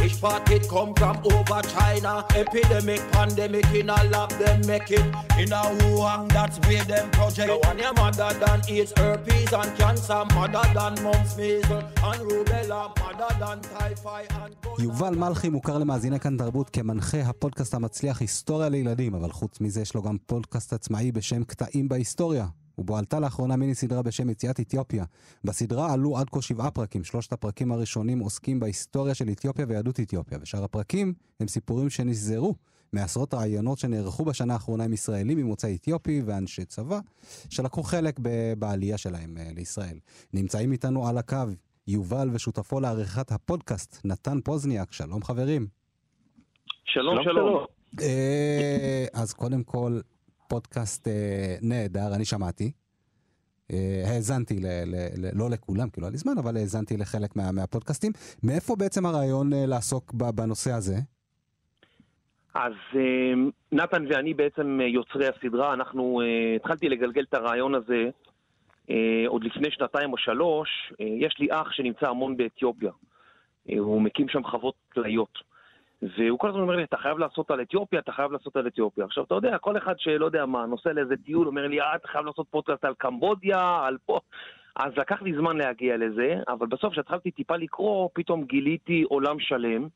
Which 0.00 0.20
part 0.20 0.50
it 0.50 0.68
come 0.68 0.94
from 0.94 1.16
over 1.32 1.60
China 1.74 2.24
Epidemic, 2.34 3.00
pandemic 3.12 3.66
in 3.74 3.90
a 3.90 4.04
lab 4.04 4.30
them 4.30 4.60
make 4.66 4.90
it 4.90 5.06
In 5.38 5.52
a 5.52 5.62
Wuhan 5.78 6.28
that's 6.32 6.58
where 6.66 6.84
them 6.84 7.10
project 7.10 7.48
The 7.48 7.58
one 7.68 7.78
your 7.78 7.92
mother 7.94 8.32
than 8.40 8.60
AIDS, 8.68 8.92
herpes 8.96 9.52
and 9.52 9.76
cancer 9.78 10.24
Mother 10.34 10.64
than 10.74 11.02
mumps, 11.02 11.36
measles 11.36 11.84
and 12.08 12.20
rubella 12.28 12.82
Mother 13.00 13.30
than 13.38 13.60
typhoid 13.60 14.30
and 14.42 14.54
יובל 14.78 15.14
מלכי 15.14 15.48
מוכר 15.48 15.78
למאזיני 15.78 16.20
כאן 16.20 16.36
תרבות 16.36 16.70
כמנחה 16.70 17.20
הפודקאסט 17.20 17.74
המצליח 17.74 18.20
היסטוריה 18.20 18.68
לילדים, 18.68 19.14
אבל 19.14 19.32
חוץ 19.32 19.60
מזה 19.60 19.80
יש 19.80 19.94
לו 19.94 20.02
גם 20.02 20.16
פודקאסט 20.26 20.72
עצמאי 20.72 21.12
בשם 21.12 21.44
קטעים 21.44 21.88
בהיסטוריה. 21.88 22.46
ובו 22.78 22.96
עלתה 22.96 23.20
לאחרונה 23.20 23.56
מיני 23.56 23.74
סדרה 23.74 24.02
בשם 24.02 24.30
יציאת 24.30 24.60
אתיופיה. 24.60 25.04
בסדרה 25.44 25.92
עלו 25.92 26.18
עד 26.18 26.30
כה 26.30 26.42
שבעה 26.42 26.70
פרקים, 26.70 27.04
שלושת 27.04 27.32
הפרקים 27.32 27.72
הראשונים 27.72 28.18
עוסקים 28.18 28.60
בהיסטוריה 28.60 29.14
של 29.14 29.28
אתיופיה 29.28 29.66
ויהדות 29.68 30.00
אתיופיה, 30.00 30.38
ושאר 30.42 30.64
הפרקים 30.64 31.14
הם 31.40 31.48
סיפורים 31.48 31.90
שנשזרו 31.90 32.54
מעשרות 32.92 33.34
רעיונות 33.34 33.78
שנערכו 33.78 34.24
בשנה 34.24 34.52
האחרונה 34.52 34.84
עם 34.84 34.92
ישראלים 34.92 35.38
ממוצא 35.38 35.74
אתיופי 35.74 36.22
ואנשי 36.26 36.64
צבא, 36.64 37.00
שלקחו 37.50 37.82
חלק 37.82 38.20
בעלייה 38.58 38.98
שלהם 38.98 39.36
לישראל. 39.56 39.98
נמצאים 40.32 40.72
איתנו 40.72 41.08
על 41.08 41.18
הקו 41.18 41.36
יובל 41.86 42.28
ושותפו 42.32 42.80
לעריכת 42.80 43.32
הפודקאסט, 43.32 44.00
נתן 44.04 44.40
פוזניאק. 44.40 44.92
שלום 44.92 45.24
חברים. 45.24 45.66
שלום, 46.84 47.16
שלום. 47.24 47.64
אז 49.12 49.32
קודם 49.32 49.62
כל, 49.62 50.00
פודקאסט 50.54 51.08
אה, 51.08 51.56
נהדר, 51.62 52.14
אני 52.16 52.24
שמעתי. 52.24 52.72
האזנתי, 54.06 54.54
ל, 54.60 54.66
ל, 54.66 54.94
ל, 55.16 55.38
לא 55.38 55.50
לכולם, 55.50 55.90
כי 55.90 56.00
לא 56.00 56.06
היה 56.06 56.12
לי 56.12 56.18
זמן, 56.18 56.32
אבל 56.38 56.56
האזנתי 56.56 56.96
לחלק 56.96 57.36
מה, 57.36 57.52
מהפודקאסטים. 57.52 58.12
מאיפה 58.42 58.76
בעצם 58.76 59.06
הרעיון 59.06 59.50
לעסוק 59.52 60.12
בנושא 60.14 60.70
הזה? 60.72 60.94
אז 62.54 62.72
נתן 63.72 64.06
ואני 64.08 64.34
בעצם 64.34 64.80
יוצרי 64.80 65.26
הסדרה, 65.28 65.74
אנחנו, 65.74 66.20
התחלתי 66.56 66.88
לגלגל 66.88 67.24
את 67.28 67.34
הרעיון 67.34 67.74
הזה 67.74 68.02
עוד 69.26 69.44
לפני 69.44 69.70
שנתיים 69.70 70.12
או 70.12 70.18
שלוש. 70.18 70.68
יש 70.98 71.36
לי 71.38 71.48
אח 71.50 71.72
שנמצא 71.72 72.08
המון 72.08 72.36
באתיופיה. 72.36 72.90
הוא 73.78 74.02
מקים 74.02 74.28
שם 74.28 74.44
חוות 74.44 74.74
כליות. 74.92 75.38
והוא 76.16 76.38
כל 76.38 76.48
הזמן 76.48 76.60
אומר 76.60 76.76
לי, 76.76 76.84
אתה 76.84 76.96
חייב 76.96 77.18
לעשות 77.18 77.50
על 77.50 77.62
אתיופיה, 77.62 77.98
אתה 77.98 78.12
חייב 78.12 78.32
לעשות 78.32 78.56
על 78.56 78.66
אתיופיה. 78.66 79.04
עכשיו, 79.04 79.24
אתה 79.24 79.34
יודע, 79.34 79.58
כל 79.58 79.76
אחד 79.76 79.98
שלא 79.98 80.26
יודע 80.26 80.46
מה, 80.46 80.66
נוסע 80.66 80.92
לאיזה 80.92 81.16
טיול, 81.16 81.46
אומר 81.46 81.66
לי, 81.66 81.80
אה, 81.80 81.96
אתה 81.96 82.08
חייב 82.08 82.26
לעשות 82.26 82.46
פודקאסט 82.50 82.84
על 82.84 82.94
קמבודיה, 82.98 83.80
על 83.86 83.96
פה... 84.06 84.20
אז 84.76 84.92
לקח 84.96 85.22
לי 85.22 85.34
זמן 85.34 85.56
להגיע 85.56 85.96
לזה, 85.96 86.36
אבל 86.48 86.66
בסוף 86.66 86.92
כשהתחלתי 86.92 87.30
טיפה 87.30 87.56
לקרוא, 87.56 88.08
פתאום 88.12 88.44
גיליתי 88.44 89.02
עולם 89.02 89.40
שלם, 89.40 89.86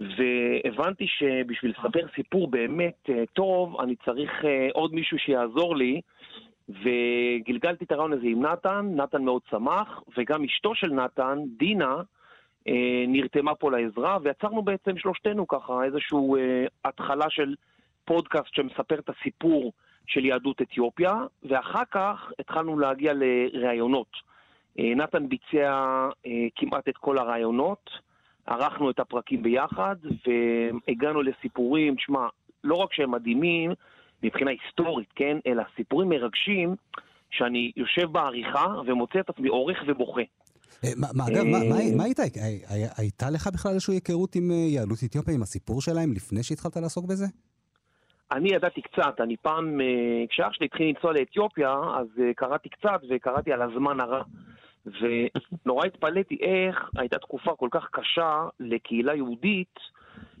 והבנתי 0.00 1.06
שבשביל 1.06 1.72
לספר 1.78 2.06
סיפור 2.14 2.48
באמת 2.48 3.10
אה, 3.10 3.24
טוב, 3.32 3.80
אני 3.80 3.96
צריך 4.04 4.44
אה, 4.44 4.68
עוד 4.72 4.94
מישהו 4.94 5.18
שיעזור 5.18 5.76
לי, 5.76 6.00
וגלגלתי 6.68 7.84
את 7.84 7.92
הרעיון 7.92 8.12
הזה 8.12 8.26
עם 8.26 8.46
נתן, 8.46 8.90
נתן 8.94 9.22
מאוד 9.24 9.42
שמח, 9.50 10.02
וגם 10.16 10.44
אשתו 10.44 10.74
של 10.74 10.92
נתן, 10.92 11.38
דינה, 11.58 11.96
נרתמה 13.08 13.54
פה 13.54 13.70
לעזרה, 13.70 14.18
ויצרנו 14.22 14.62
בעצם 14.62 14.98
שלושתנו 14.98 15.48
ככה 15.48 15.84
איזושהי 15.84 16.18
אה, 16.38 16.66
התחלה 16.84 17.30
של 17.30 17.54
פודקאסט 18.04 18.54
שמספר 18.54 18.98
את 18.98 19.08
הסיפור 19.08 19.72
של 20.06 20.24
יהדות 20.24 20.62
אתיופיה, 20.62 21.14
ואחר 21.42 21.82
כך 21.90 22.32
התחלנו 22.38 22.78
להגיע 22.78 23.12
לראיונות. 23.14 24.12
אה, 24.78 24.92
נתן 24.96 25.28
ביצע 25.28 26.08
אה, 26.26 26.46
כמעט 26.56 26.88
את 26.88 26.96
כל 26.96 27.18
הראיונות, 27.18 27.90
ערכנו 28.46 28.90
את 28.90 29.00
הפרקים 29.00 29.42
ביחד, 29.42 29.96
והגענו 30.26 31.22
לסיפורים, 31.22 31.94
שמע, 31.98 32.26
לא 32.64 32.74
רק 32.74 32.92
שהם 32.92 33.10
מדהימים 33.10 33.72
מבחינה 34.22 34.50
היסטורית, 34.50 35.08
כן, 35.14 35.38
אלא 35.46 35.62
סיפורים 35.76 36.08
מרגשים, 36.08 36.74
שאני 37.30 37.72
יושב 37.76 38.12
בעריכה 38.12 38.66
ומוצא 38.86 39.20
את 39.20 39.30
עצמי 39.30 39.48
עורך 39.48 39.82
ובוכה. 39.86 40.22
אה, 40.84 40.90
אגב, 41.28 41.44
מה 41.96 42.04
הייתה? 42.04 42.22
הייתה 42.98 43.30
לך 43.30 43.48
בכלל 43.54 43.72
איזושהי 43.72 43.94
היכרות 43.94 44.34
עם 44.34 44.50
אה, 44.50 44.56
יהדות 44.56 44.98
אתיופיה, 45.04 45.34
עם 45.34 45.42
הסיפור 45.42 45.80
שלהם, 45.80 46.12
לפני 46.12 46.42
שהתחלת 46.42 46.76
לעסוק 46.76 47.04
בזה? 47.06 47.26
אני 48.32 48.48
ידעתי 48.54 48.82
קצת, 48.82 49.20
אני 49.20 49.36
פעם, 49.36 49.80
אה, 49.80 49.86
כשאח 50.30 50.52
שלי 50.52 50.66
התחיל 50.66 50.88
לנסוע 50.88 51.12
לאתיופיה, 51.12 51.74
אז 51.98 52.06
קראתי 52.36 52.68
קצת 52.68 53.00
וקראתי 53.10 53.52
על 53.52 53.62
הזמן 53.62 54.00
הרע. 54.00 54.22
ונורא 54.86 55.86
התפלאתי 55.86 56.38
איך 56.42 56.90
הייתה 56.96 57.18
תקופה 57.18 57.54
כל 57.56 57.68
כך 57.70 57.88
קשה 57.92 58.46
לקהילה 58.60 59.14
יהודית, 59.14 59.74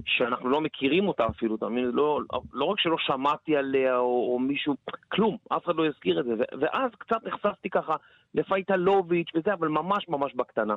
שאנחנו 0.04 0.48
לא 0.48 0.60
מכירים 0.60 1.08
אותה 1.08 1.26
אפילו, 1.26 1.56
אתה 1.56 1.68
מבין? 1.68 1.84
לא, 1.84 2.20
לא 2.52 2.64
רק 2.64 2.80
שלא 2.80 2.96
שמעתי 2.98 3.56
עליה 3.56 3.96
או, 3.96 4.32
או 4.32 4.38
מישהו, 4.38 4.74
כלום, 5.08 5.36
אף 5.48 5.64
אחד 5.64 5.76
לא 5.76 5.86
הזכיר 5.86 6.20
את 6.20 6.24
זה. 6.24 6.32
ואז 6.60 6.90
קצת 6.98 7.16
נחשפתי 7.24 7.70
ככה 7.70 7.96
לפייטלוביץ' 8.34 9.28
וזה, 9.34 9.52
אבל 9.52 9.68
ממש 9.68 10.08
ממש 10.08 10.34
בקטנה. 10.34 10.74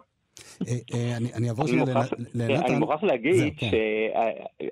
אה, 0.68 0.74
אה, 0.94 1.18
אני 1.38 1.50
אעבור 1.50 1.68
שנייה 1.68 1.86
לנתן. 2.36 2.66
אני 2.66 2.80
מוכרח 2.80 3.04
להגיד 3.04 3.54
כן. 3.58 3.68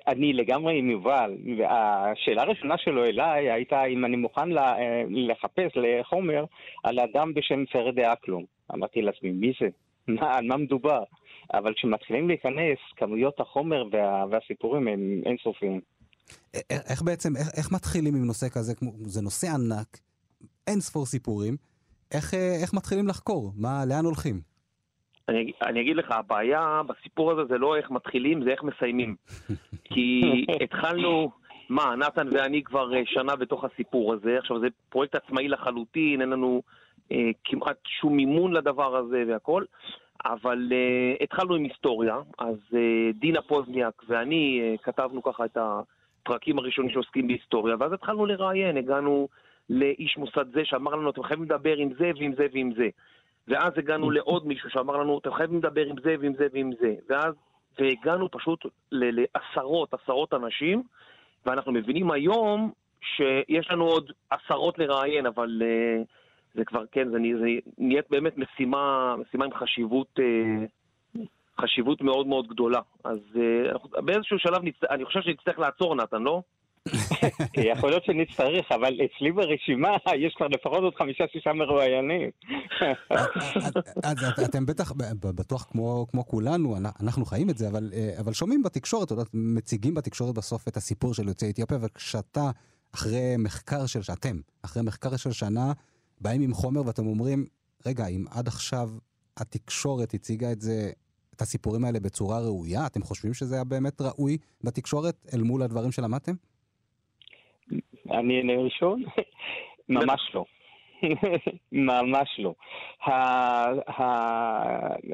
שאני 0.06 0.32
לגמרי 0.32 0.78
עם 0.78 0.90
יובל, 0.90 1.36
והשאלה 1.58 2.42
הראשונה 2.42 2.74
שלו 2.78 3.04
אליי 3.04 3.50
הייתה 3.50 3.84
אם 3.84 4.04
אני 4.04 4.16
מוכן 4.16 4.58
אה, 4.58 5.02
לחפש 5.08 5.76
לחומר 5.76 6.44
על 6.84 7.00
אדם 7.00 7.34
בשם 7.34 7.64
פרדה 7.72 8.12
אקלום. 8.12 8.44
אמרתי 8.74 9.02
לעצמי, 9.02 9.30
מי 9.30 9.52
זה? 9.60 9.68
על 10.20 10.46
מה 10.46 10.56
מדובר? 10.56 11.02
אבל 11.54 11.74
כשמתחילים 11.74 12.28
להיכנס, 12.28 12.78
כמויות 12.96 13.40
החומר 13.40 13.84
וה, 13.92 14.24
והסיפורים 14.30 14.88
הם 14.88 15.22
אינסופיים. 15.26 15.80
איך 16.70 17.02
בעצם, 17.02 17.36
איך, 17.36 17.48
איך 17.56 17.72
מתחילים 17.72 18.14
עם 18.14 18.24
נושא 18.24 18.48
כזה, 18.48 18.72
זה 19.00 19.22
נושא 19.22 19.46
ענק, 19.46 19.98
אין 20.66 20.80
ספור 20.80 21.06
סיפורים, 21.06 21.56
איך, 22.14 22.34
איך 22.34 22.74
מתחילים 22.74 23.08
לחקור? 23.08 23.52
מה, 23.56 23.84
לאן 23.88 24.04
הולכים? 24.04 24.40
אני, 25.28 25.52
אני 25.62 25.80
אגיד 25.80 25.96
לך, 25.96 26.10
הבעיה 26.10 26.80
בסיפור 26.86 27.32
הזה 27.32 27.42
זה 27.48 27.58
לא 27.58 27.76
איך 27.76 27.90
מתחילים, 27.90 28.44
זה 28.44 28.50
איך 28.50 28.62
מסיימים. 28.62 29.16
כי 29.94 30.22
התחלנו, 30.64 31.30
מה, 31.68 31.94
נתן 31.96 32.28
ואני 32.32 32.62
כבר 32.62 32.94
אה, 32.94 33.02
שנה 33.06 33.36
בתוך 33.36 33.64
הסיפור 33.64 34.14
הזה, 34.14 34.38
עכשיו 34.38 34.60
זה 34.60 34.66
פרויקט 34.88 35.14
עצמאי 35.14 35.48
לחלוטין, 35.48 36.20
אין 36.20 36.30
לנו 36.30 36.62
אה, 37.12 37.30
כמעט 37.44 37.78
שום 38.00 38.16
מימון 38.16 38.52
לדבר 38.52 38.96
הזה 38.96 39.24
והכל, 39.28 39.64
אבל 40.24 40.68
uh, 40.70 41.22
התחלנו 41.24 41.54
עם 41.54 41.64
היסטוריה, 41.64 42.16
אז 42.38 42.56
uh, 42.70 42.76
דינה 43.14 43.42
פוזניאק 43.42 44.02
ואני 44.08 44.60
uh, 44.78 44.82
כתבנו 44.82 45.22
ככה 45.22 45.44
את 45.44 45.56
הפרקים 45.56 46.58
הראשונים 46.58 46.90
שעוסקים 46.92 47.26
בהיסטוריה, 47.26 47.76
ואז 47.78 47.92
התחלנו 47.92 48.26
לראיין, 48.26 48.76
הגענו 48.76 49.28
לאיש 49.70 50.16
מוסד 50.16 50.52
זה 50.52 50.60
שאמר 50.64 50.94
לנו, 50.94 51.10
אתם 51.10 51.22
חייבים 51.22 51.44
לדבר 51.44 51.76
עם 51.76 51.88
זה 51.98 52.10
ועם 52.18 52.34
זה 52.34 52.46
ועם 52.52 52.72
זה. 52.76 52.88
ואז 53.48 53.72
הגענו 53.76 54.10
לעוד 54.10 54.46
מישהו 54.46 54.70
שאמר 54.70 54.96
לנו, 54.96 55.18
אתם 55.18 55.32
חייבים 55.32 55.58
לדבר 55.58 55.86
עם 55.86 55.96
זה 56.02 56.14
ועם 56.20 56.34
זה 56.34 56.46
ועם 56.52 56.70
זה. 56.80 56.94
ואז, 57.08 57.34
והגענו 57.78 58.30
פשוט 58.30 58.66
לעשרות, 58.92 59.94
עשרות 59.94 60.34
אנשים, 60.34 60.82
ואנחנו 61.46 61.72
מבינים 61.72 62.10
היום 62.10 62.72
שיש 63.16 63.70
לנו 63.70 63.84
עוד 63.84 64.12
עשרות 64.30 64.78
לראיין, 64.78 65.26
אבל... 65.26 65.62
Uh, 65.62 66.19
זה 66.54 66.64
כבר, 66.64 66.84
כן, 66.92 67.08
זה, 67.10 67.18
זה 67.40 67.46
נהיית 67.78 68.04
באמת 68.10 68.32
משימה, 68.38 69.14
משימה 69.16 69.44
עם 69.44 69.54
חשיבות, 69.54 70.18
אה, 70.18 70.64
חשיבות 71.60 72.02
מאוד 72.02 72.26
מאוד 72.26 72.48
גדולה. 72.48 72.80
אז 73.04 73.18
אה, 73.36 74.00
באיזשהו 74.02 74.38
שלב 74.38 74.62
נצט... 74.62 74.84
אני 74.90 75.04
חושב 75.04 75.20
שנצטרך 75.20 75.58
לעצור, 75.58 75.94
נתן, 75.94 76.22
לא? 76.22 76.42
יכול 77.72 77.90
להיות 77.90 78.04
שנצטרך, 78.04 78.72
אבל 78.72 78.94
אצלי 79.04 79.32
ברשימה 79.32 79.96
יש 80.16 80.34
כבר 80.34 80.46
לפחות 80.46 80.78
עוד 80.82 80.94
חמישה-שישה 80.94 81.52
מרואיינים. 81.52 82.30
אז 84.04 84.40
אתם 84.44 84.66
בטח, 84.66 84.92
בטוח 85.20 85.66
כמו, 85.70 86.06
כמו 86.10 86.26
כולנו, 86.26 86.76
אנחנו 87.02 87.24
חיים 87.24 87.50
את 87.50 87.58
זה, 87.58 87.68
אבל, 87.68 87.90
אה, 87.92 88.10
אבל 88.20 88.32
שומעים 88.32 88.62
בתקשורת, 88.62 89.12
מציגים 89.34 89.94
בתקשורת 89.94 90.34
בסוף 90.34 90.68
את 90.68 90.76
הסיפור 90.76 91.14
של 91.14 91.28
יוצאי 91.28 91.50
אתיופיה, 91.50 91.78
וכשאתה, 91.82 92.50
אחרי 92.94 93.34
מחקר 93.38 93.86
של, 93.86 94.02
שאתם, 94.02 94.36
אחרי 94.64 94.82
מחקר 94.82 95.16
של 95.16 95.32
שנה, 95.32 95.72
באים 96.20 96.42
עם 96.42 96.52
חומר 96.52 96.86
ואתם 96.86 97.06
אומרים, 97.06 97.44
רגע, 97.86 98.06
אם 98.06 98.24
עד 98.30 98.48
עכשיו 98.48 98.88
התקשורת 99.36 100.14
הציגה 100.14 100.52
את 100.52 100.60
זה, 100.60 100.90
את 101.36 101.40
הסיפורים 101.40 101.84
האלה 101.84 102.00
בצורה 102.00 102.40
ראויה, 102.40 102.86
אתם 102.86 103.02
חושבים 103.02 103.34
שזה 103.34 103.54
היה 103.54 103.64
באמת 103.64 104.00
ראוי 104.00 104.38
בתקשורת 104.64 105.26
אל 105.34 105.42
מול 105.42 105.62
הדברים 105.62 105.92
שלמדתם? 105.92 106.32
אני 108.10 108.38
אענה 108.38 108.52
ראשון? 108.64 109.02
ממש 109.88 110.30
לא. 110.34 110.44
ממש 111.72 112.40
לא. 112.40 112.54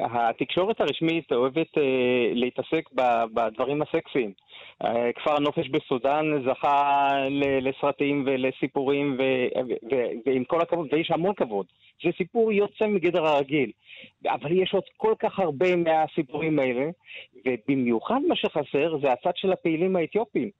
התקשורת 0.01 0.81
הרשמית 0.81 1.33
אוהבת 1.33 1.79
אה, 1.79 1.83
להתעסק 2.33 2.91
בדברים 3.35 3.83
הסקסיים. 3.83 4.33
אה, 4.85 5.13
כפר 5.13 5.37
הנופש 5.37 5.69
בסודאן 5.69 6.25
זכה 6.47 7.11
לסרטים 7.61 8.25
ולסיפורים, 8.27 9.19
ועם 10.27 10.45
כל 10.45 10.61
הכבוד, 10.61 10.89
ויש 10.93 11.11
המון 11.11 11.35
כבוד. 11.35 11.67
זה 12.05 12.11
סיפור 12.17 12.53
יוצא 12.53 12.87
מגדר 12.87 13.27
הרגיל. 13.27 13.71
אבל 14.27 14.53
יש 14.53 14.75
עוד 14.75 14.85
כל 14.97 15.15
כך 15.19 15.39
הרבה 15.39 15.77
מהסיפורים 15.77 16.59
האלה, 16.59 16.91
ובמיוחד 17.47 18.21
מה 18.29 18.37
שחסר 18.37 18.99
זה 19.03 19.13
הצד 19.13 19.37
של 19.37 19.53
הפעילים 19.53 19.97
האתיופים. 19.97 20.51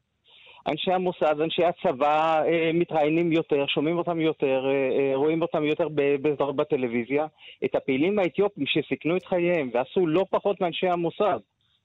אנשי 0.69 0.93
המוסד, 0.93 1.41
אנשי 1.41 1.65
הצבא 1.65 2.43
אה, 2.47 2.71
מתראיינים 2.75 3.33
יותר, 3.33 3.67
שומעים 3.67 3.99
אותם 3.99 4.21
יותר, 4.21 4.67
אה, 4.71 5.13
רואים 5.15 5.43
אותם 5.43 5.65
יותר 5.65 5.89
בטלוויזיה. 6.57 7.27
את 7.65 7.75
הפעילים 7.75 8.19
האתיופים 8.19 8.65
שסיכנו 8.67 9.17
את 9.17 9.27
חייהם 9.27 9.71
ועשו 9.75 10.07
לא 10.07 10.27
פחות 10.31 10.61
מאנשי 10.61 10.89
המוסד. 10.89 11.39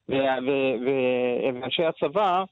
ואנשי 0.09 1.83
הצבא 1.83 2.43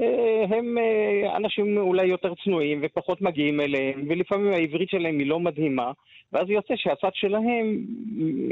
אה, 0.00 0.44
הם 0.56 0.78
אה, 0.78 1.36
אנשים 1.36 1.78
אולי 1.78 2.06
יותר 2.06 2.32
צנועים 2.44 2.80
ופחות 2.82 3.20
מגיעים 3.22 3.60
אליהם, 3.60 4.04
ולפעמים 4.08 4.52
העברית 4.52 4.90
שלהם 4.90 5.18
היא 5.18 5.26
לא 5.26 5.40
מדהימה, 5.40 5.92
ואז 6.32 6.50
יוצא 6.50 6.74
שהצד 6.76 7.10
שלהם 7.14 7.84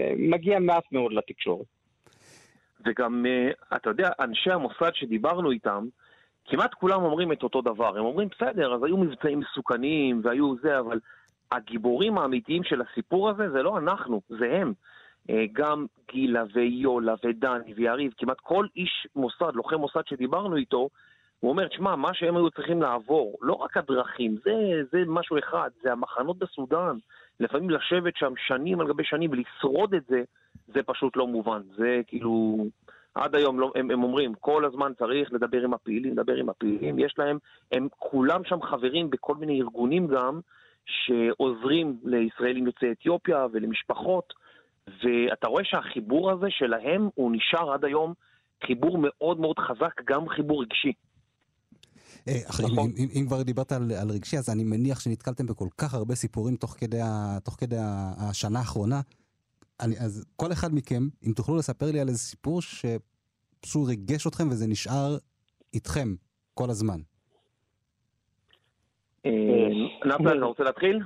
אה, 0.00 0.12
מגיע 0.18 0.58
מעט 0.58 0.84
מאוד 0.92 1.12
לתקשורת. 1.12 1.66
וגם, 2.86 3.24
אתה 3.76 3.90
יודע, 3.90 4.10
אנשי 4.20 4.50
המוסד 4.50 4.90
שדיברנו 4.94 5.50
איתם, 5.50 5.86
כמעט 6.46 6.74
כולם 6.74 7.02
אומרים 7.02 7.32
את 7.32 7.42
אותו 7.42 7.62
דבר. 7.62 7.98
הם 7.98 8.04
אומרים, 8.04 8.28
בסדר, 8.28 8.74
אז 8.74 8.82
היו 8.82 8.96
מבצעים 8.96 9.40
מסוכנים 9.40 10.20
והיו 10.24 10.54
זה, 10.62 10.78
אבל 10.78 11.00
הגיבורים 11.52 12.18
האמיתיים 12.18 12.64
של 12.64 12.82
הסיפור 12.82 13.30
הזה 13.30 13.50
זה 13.50 13.62
לא 13.62 13.78
אנחנו, 13.78 14.20
זה 14.28 14.52
הם. 14.52 14.72
אה, 15.30 15.44
גם 15.52 15.86
גילה 16.12 16.44
ויולה 16.54 17.14
ודני 17.24 17.74
ויריב, 17.74 18.12
כמעט 18.18 18.40
כל 18.40 18.66
איש 18.76 19.06
מוסד, 19.16 19.50
לוחם 19.54 19.76
מוסד 19.76 20.06
שדיברנו 20.06 20.56
איתו, 20.56 20.88
הוא 21.40 21.50
אומר, 21.50 21.68
תשמע, 21.68 21.96
מה 21.96 22.14
שהם 22.14 22.36
היו 22.36 22.50
צריכים 22.50 22.82
לעבור, 22.82 23.36
לא 23.42 23.52
רק 23.52 23.76
הדרכים, 23.76 24.36
זה, 24.44 24.52
זה 24.92 25.02
משהו 25.06 25.38
אחד, 25.38 25.70
זה 25.82 25.92
המחנות 25.92 26.38
בסודאן, 26.38 26.96
לפעמים 27.40 27.70
לשבת 27.70 28.16
שם 28.16 28.32
שנים 28.46 28.80
על 28.80 28.88
גבי 28.88 29.04
שנים 29.04 29.30
ולשרוד 29.30 29.94
את 29.94 30.02
זה, 30.08 30.22
זה 30.66 30.82
פשוט 30.82 31.16
לא 31.16 31.26
מובן. 31.26 31.62
זה 31.76 32.00
כאילו, 32.06 32.64
עד 33.16 33.34
היום 33.34 33.60
לא, 33.60 33.72
הם, 33.74 33.90
הם 33.90 34.02
אומרים, 34.02 34.34
כל 34.40 34.64
הזמן 34.64 34.92
צריך 34.98 35.32
לדבר 35.32 35.64
עם 35.64 35.74
הפעילים, 35.74 36.12
לדבר 36.12 36.34
עם 36.34 36.48
הפעילים, 36.48 36.98
יש 36.98 37.14
להם, 37.18 37.38
הם 37.72 37.88
כולם 37.96 38.40
שם 38.44 38.62
חברים 38.62 39.10
בכל 39.10 39.34
מיני 39.34 39.60
ארגונים 39.60 40.06
גם, 40.06 40.40
שעוזרים 40.86 41.96
לישראלים 42.04 42.66
יוצאי 42.66 42.92
אתיופיה 42.92 43.46
ולמשפחות, 43.52 44.34
ואתה 44.86 45.48
רואה 45.48 45.64
שהחיבור 45.64 46.30
הזה 46.30 46.46
שלהם 46.50 47.08
הוא 47.14 47.32
נשאר 47.32 47.72
עד 47.72 47.84
היום 47.84 48.14
חיבור 48.66 48.98
מאוד 49.00 49.40
מאוד 49.40 49.58
חזק, 49.58 50.02
גם 50.04 50.28
חיבור 50.28 50.62
רגשי. 50.62 50.92
אה, 52.28 52.34
נכון. 52.64 52.90
אם, 52.98 53.08
אם 53.14 53.26
כבר 53.26 53.42
דיברת 53.42 53.72
על, 53.72 53.92
על 54.02 54.10
רגשי, 54.10 54.38
אז 54.38 54.50
אני 54.50 54.64
מניח 54.64 55.00
שנתקלתם 55.00 55.46
בכל 55.46 55.68
כך 55.78 55.94
הרבה 55.94 56.14
סיפורים 56.14 56.56
תוך 56.56 56.76
כדי, 56.78 57.00
ה, 57.00 57.38
תוך 57.44 57.54
כדי 57.58 57.76
השנה 58.18 58.58
האחרונה. 58.58 59.00
אני, 59.80 59.94
אז 59.98 60.26
כל 60.36 60.52
אחד 60.52 60.68
מכם, 60.74 61.02
אם 61.26 61.32
תוכלו 61.36 61.56
לספר 61.56 61.86
לי 61.92 62.00
על 62.00 62.08
איזה 62.08 62.18
סיפור 62.18 62.60
שפשוט 62.62 63.88
ריגש 63.88 64.26
אתכם 64.26 64.48
וזה 64.48 64.66
נשאר 64.68 65.16
איתכם 65.74 66.08
כל 66.54 66.70
הזמן. 66.70 66.98
אה, 69.26 69.30
נתן, 70.04 70.38
אתה 70.38 70.44
רוצה 70.44 70.64
להתחיל? 70.64 71.00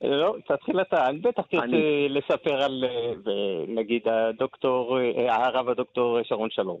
לא, 0.00 0.36
תתחיל 0.48 0.80
אתה. 0.80 1.06
אני 1.06 1.18
בטח 1.18 1.42
תרצה 1.42 1.66
לספר 2.08 2.62
על, 2.62 2.84
אה, 2.84 3.64
נגיד, 3.68 4.02
הדוקטור, 4.08 4.98
הרב 5.28 5.68
הדוקטור 5.68 6.18
שרון 6.22 6.50
שלום. 6.50 6.78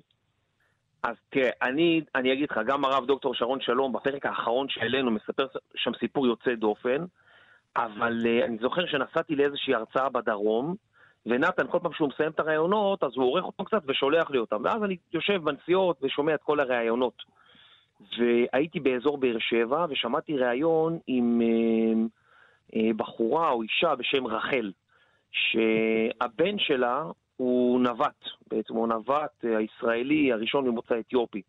אז 1.02 1.16
תראה, 1.30 1.50
אני, 1.62 2.00
אני 2.14 2.32
אגיד 2.32 2.50
לך, 2.50 2.60
גם 2.66 2.84
הרב 2.84 3.06
דוקטור 3.06 3.34
שרון 3.34 3.60
שלום, 3.60 3.92
בפרק 3.92 4.26
האחרון 4.26 4.68
שהעלינו, 4.68 5.10
מספר 5.10 5.46
שם 5.76 5.90
סיפור 6.00 6.26
יוצא 6.26 6.54
דופן, 6.54 7.04
אבל 7.76 8.26
אני 8.44 8.58
זוכר 8.60 8.86
שנסעתי 8.86 9.36
לאיזושהי 9.36 9.74
הרצאה 9.74 10.08
בדרום, 10.08 10.74
ונתן, 11.26 11.66
כל 11.70 11.78
פעם 11.82 11.92
שהוא 11.92 12.08
מסיים 12.08 12.30
את 12.30 12.40
הראיונות, 12.40 13.04
אז 13.04 13.10
הוא 13.14 13.24
עורך 13.24 13.44
אותם 13.44 13.64
קצת 13.64 13.82
ושולח 13.86 14.30
לי 14.30 14.38
אותם. 14.38 14.62
ואז 14.64 14.84
אני 14.84 14.96
יושב 15.12 15.42
בנסיעות 15.44 15.98
ושומע 16.02 16.34
את 16.34 16.42
כל 16.42 16.60
הראיונות. 16.60 17.22
והייתי 18.18 18.80
באזור 18.80 19.18
באר 19.18 19.36
שבע, 19.38 19.86
ושמעתי 19.90 20.36
ראיון 20.36 20.98
עם 21.06 21.40
uh, 21.40 22.74
uh, 22.74 22.78
בחורה 22.96 23.50
או 23.50 23.62
אישה 23.62 23.94
בשם 23.94 24.26
רחל, 24.26 24.72
שהבן 25.30 26.58
שלה 26.58 27.04
הוא 27.36 27.80
נווט, 27.80 28.24
בעצם 28.50 28.74
הוא 28.74 28.88
נווט 28.88 29.44
אה, 29.44 29.56
הישראלי 29.58 30.32
הראשון 30.32 30.68
ממוצא 30.68 30.98
אתיופי. 30.98 31.42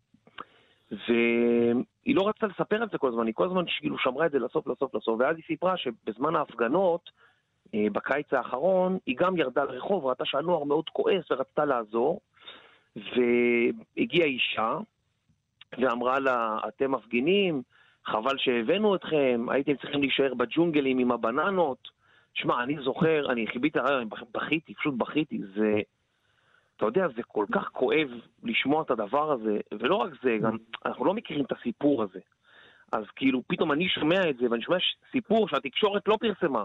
והיא 0.90 2.16
לא 2.16 2.28
רצתה 2.28 2.46
לספר 2.46 2.82
על 2.82 2.88
זה 2.92 2.98
כל 2.98 3.08
הזמן, 3.08 3.26
היא 3.26 3.34
כל 3.34 3.46
הזמן 3.46 3.64
כאילו 3.78 3.98
שמרה 3.98 4.26
את 4.26 4.30
זה 4.30 4.38
לסוף, 4.38 4.66
לסוף, 4.66 4.94
לסוף, 4.94 5.20
ואז 5.20 5.36
היא 5.36 5.44
סיפרה 5.46 5.76
שבזמן 5.76 6.36
ההפגנות, 6.36 7.10
אה, 7.10 7.27
בקיץ 7.74 8.32
האחרון, 8.32 8.98
היא 9.06 9.16
גם 9.18 9.36
ירדה 9.36 9.64
לרחוב, 9.64 10.06
ראתה 10.06 10.24
שהנוער 10.24 10.64
מאוד 10.64 10.88
כועס 10.88 11.30
ורצתה 11.30 11.64
לעזור, 11.64 12.20
והגיעה 12.96 14.26
אישה 14.26 14.78
ואמרה 15.78 16.18
לה, 16.18 16.58
אתם 16.68 16.92
מפגינים, 16.92 17.62
חבל 18.04 18.38
שהבאנו 18.38 18.94
אתכם, 18.94 19.46
הייתם 19.50 19.76
צריכים 19.76 20.00
להישאר 20.00 20.34
בג'ונגלים 20.34 20.98
עם 20.98 21.12
הבננות. 21.12 21.88
שמע, 22.34 22.62
אני 22.62 22.76
זוכר, 22.82 23.32
אני 23.32 23.46
חיביתי 23.46 23.78
הרעיון, 23.78 24.00
אני 24.00 24.10
בכיתי, 24.34 24.74
פשוט 24.74 24.94
בכיתי, 24.94 25.40
זה... 25.54 25.80
אתה 26.76 26.86
יודע, 26.86 27.06
זה 27.16 27.22
כל 27.22 27.44
כך 27.52 27.68
כואב 27.72 28.08
לשמוע 28.42 28.82
את 28.82 28.90
הדבר 28.90 29.32
הזה, 29.32 29.58
ולא 29.72 29.94
רק 29.94 30.10
זה, 30.22 30.36
גם 30.42 30.56
אנחנו 30.86 31.04
לא 31.04 31.14
מכירים 31.14 31.44
את 31.44 31.52
הסיפור 31.52 32.02
הזה. 32.02 32.20
אז 32.92 33.04
כאילו, 33.16 33.42
פתאום 33.46 33.72
אני 33.72 33.88
שומע 33.88 34.30
את 34.30 34.36
זה, 34.36 34.46
ואני 34.50 34.62
שומע 34.62 34.78
סיפור 35.12 35.48
שהתקשורת 35.48 36.08
לא 36.08 36.18
פרסמה. 36.20 36.64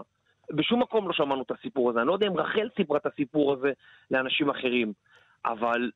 בשום 0.56 0.82
מקום 0.82 1.08
לא 1.08 1.12
שמענו 1.14 1.42
את 1.42 1.50
הסיפור 1.50 1.90
הזה. 1.90 2.00
אני 2.00 2.08
לא 2.08 2.12
יודע 2.12 2.26
אם 2.26 2.36
רחל 2.36 2.68
סיפרה 2.76 2.98
את 2.98 3.06
הסיפור 3.06 3.52
הזה 3.52 3.72
לאנשים 4.10 4.50
אחרים, 4.50 4.92
אבל 5.44 5.90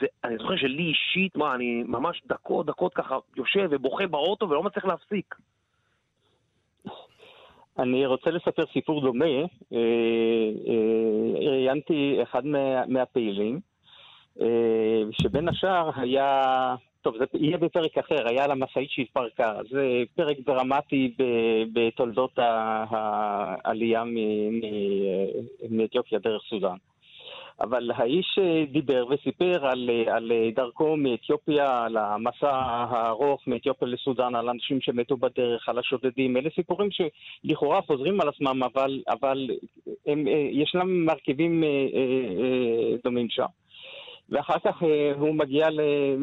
זה, 0.00 0.06
אני 0.24 0.36
זוכר 0.38 0.56
שלי 0.56 0.82
אישית, 0.82 1.36
מה, 1.36 1.54
אני 1.54 1.82
ממש 1.86 2.22
דקות, 2.26 2.66
דקות 2.66 2.94
ככה 2.94 3.18
יושב 3.36 3.68
ובוכה 3.70 4.06
באוטו 4.06 4.48
ולא 4.48 4.62
מצליח 4.62 4.84
להפסיק. 4.84 5.34
אני 7.78 8.06
רוצה 8.06 8.30
לספר 8.30 8.62
סיפור 8.72 9.00
דומה. 9.00 9.24
אה, 9.24 9.78
אה, 10.68 11.50
ראיינתי 11.50 12.18
אחד 12.22 12.46
מה, 12.46 12.86
מהפעילים, 12.86 13.60
אה, 14.40 15.02
שבין 15.12 15.48
השאר 15.48 15.90
היה, 15.96 16.42
טוב, 17.04 17.18
זה 17.18 17.24
יהיה 17.34 17.58
בפרק 17.58 17.98
אחר, 17.98 18.28
היה 18.28 18.44
על 18.44 18.50
המשאית 18.50 18.90
שהתפרקה. 18.90 19.54
זה 19.70 20.02
פרק 20.14 20.36
דרמטי 20.46 21.14
בתולדות 21.72 22.38
העלייה 22.38 24.04
מאתיופיה 25.70 26.18
דרך 26.18 26.42
סודאן. 26.50 26.76
אבל 27.60 27.90
האיש 27.94 28.38
אה, 28.42 28.64
דיבר 28.72 29.06
וסיפר 29.10 29.66
על, 29.66 29.90
אה, 29.90 30.16
על 30.16 30.32
אה, 30.32 30.50
דרכו 30.54 30.96
מאתיופיה, 30.96 31.84
על 31.84 31.96
המסע 31.96 32.50
הארוך 32.90 33.42
מאתיופיה 33.46 33.88
לסודאן, 33.88 34.34
על 34.34 34.48
אנשים 34.48 34.80
שמתו 34.80 35.16
בדרך, 35.16 35.68
על 35.68 35.78
השודדים. 35.78 36.36
אלה 36.36 36.50
סיפורים 36.54 36.88
שלכאורה 36.90 37.82
חוזרים 37.82 38.20
על 38.20 38.28
עצמם, 38.28 38.62
אבל, 38.62 39.02
אבל 39.08 39.50
הם, 40.06 40.24
ישנם 40.50 41.04
מרכיבים 41.06 41.64
דומים 43.04 43.28
שם. 43.30 43.46
ואחר 44.28 44.58
כך 44.64 44.82
הוא 45.18 45.34
מגיע, 45.34 45.70
ל, 45.70 45.80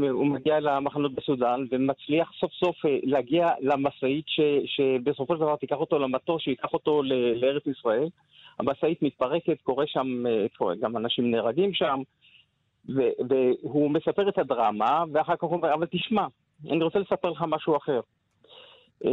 הוא 0.09 0.25
מגיע 0.25 0.59
למחנות 0.59 1.13
בסודאן 1.13 1.65
ומצליח 1.71 2.31
סוף 2.39 2.51
סוף 2.51 2.75
להגיע 3.03 3.49
למשאית 3.59 4.25
שבסופו 4.65 5.33
של 5.33 5.39
דבר 5.39 5.55
תיקח 5.55 5.75
אותו 5.75 5.99
למטוס, 5.99 6.41
שייקח 6.41 6.73
אותו 6.73 7.01
לארץ 7.41 7.67
ישראל. 7.67 8.07
המשאית 8.59 9.01
מתפרקת, 9.01 9.61
קורה 9.63 9.87
שם, 9.87 10.23
קורה, 10.57 10.75
גם 10.75 10.97
אנשים 10.97 11.31
נהרגים 11.31 11.73
שם, 11.73 12.01
ו- 12.89 13.11
והוא 13.29 13.91
מספר 13.91 14.29
את 14.29 14.37
הדרמה, 14.37 15.03
ואחר 15.13 15.35
כך 15.35 15.43
הוא 15.43 15.55
אומר, 15.55 15.73
אבל 15.73 15.87
תשמע, 15.91 16.25
אני 16.69 16.83
רוצה 16.83 16.99
לספר 16.99 17.29
לך 17.29 17.43
משהו 17.47 17.77
אחר. 17.77 17.99
Uh, 19.01 19.07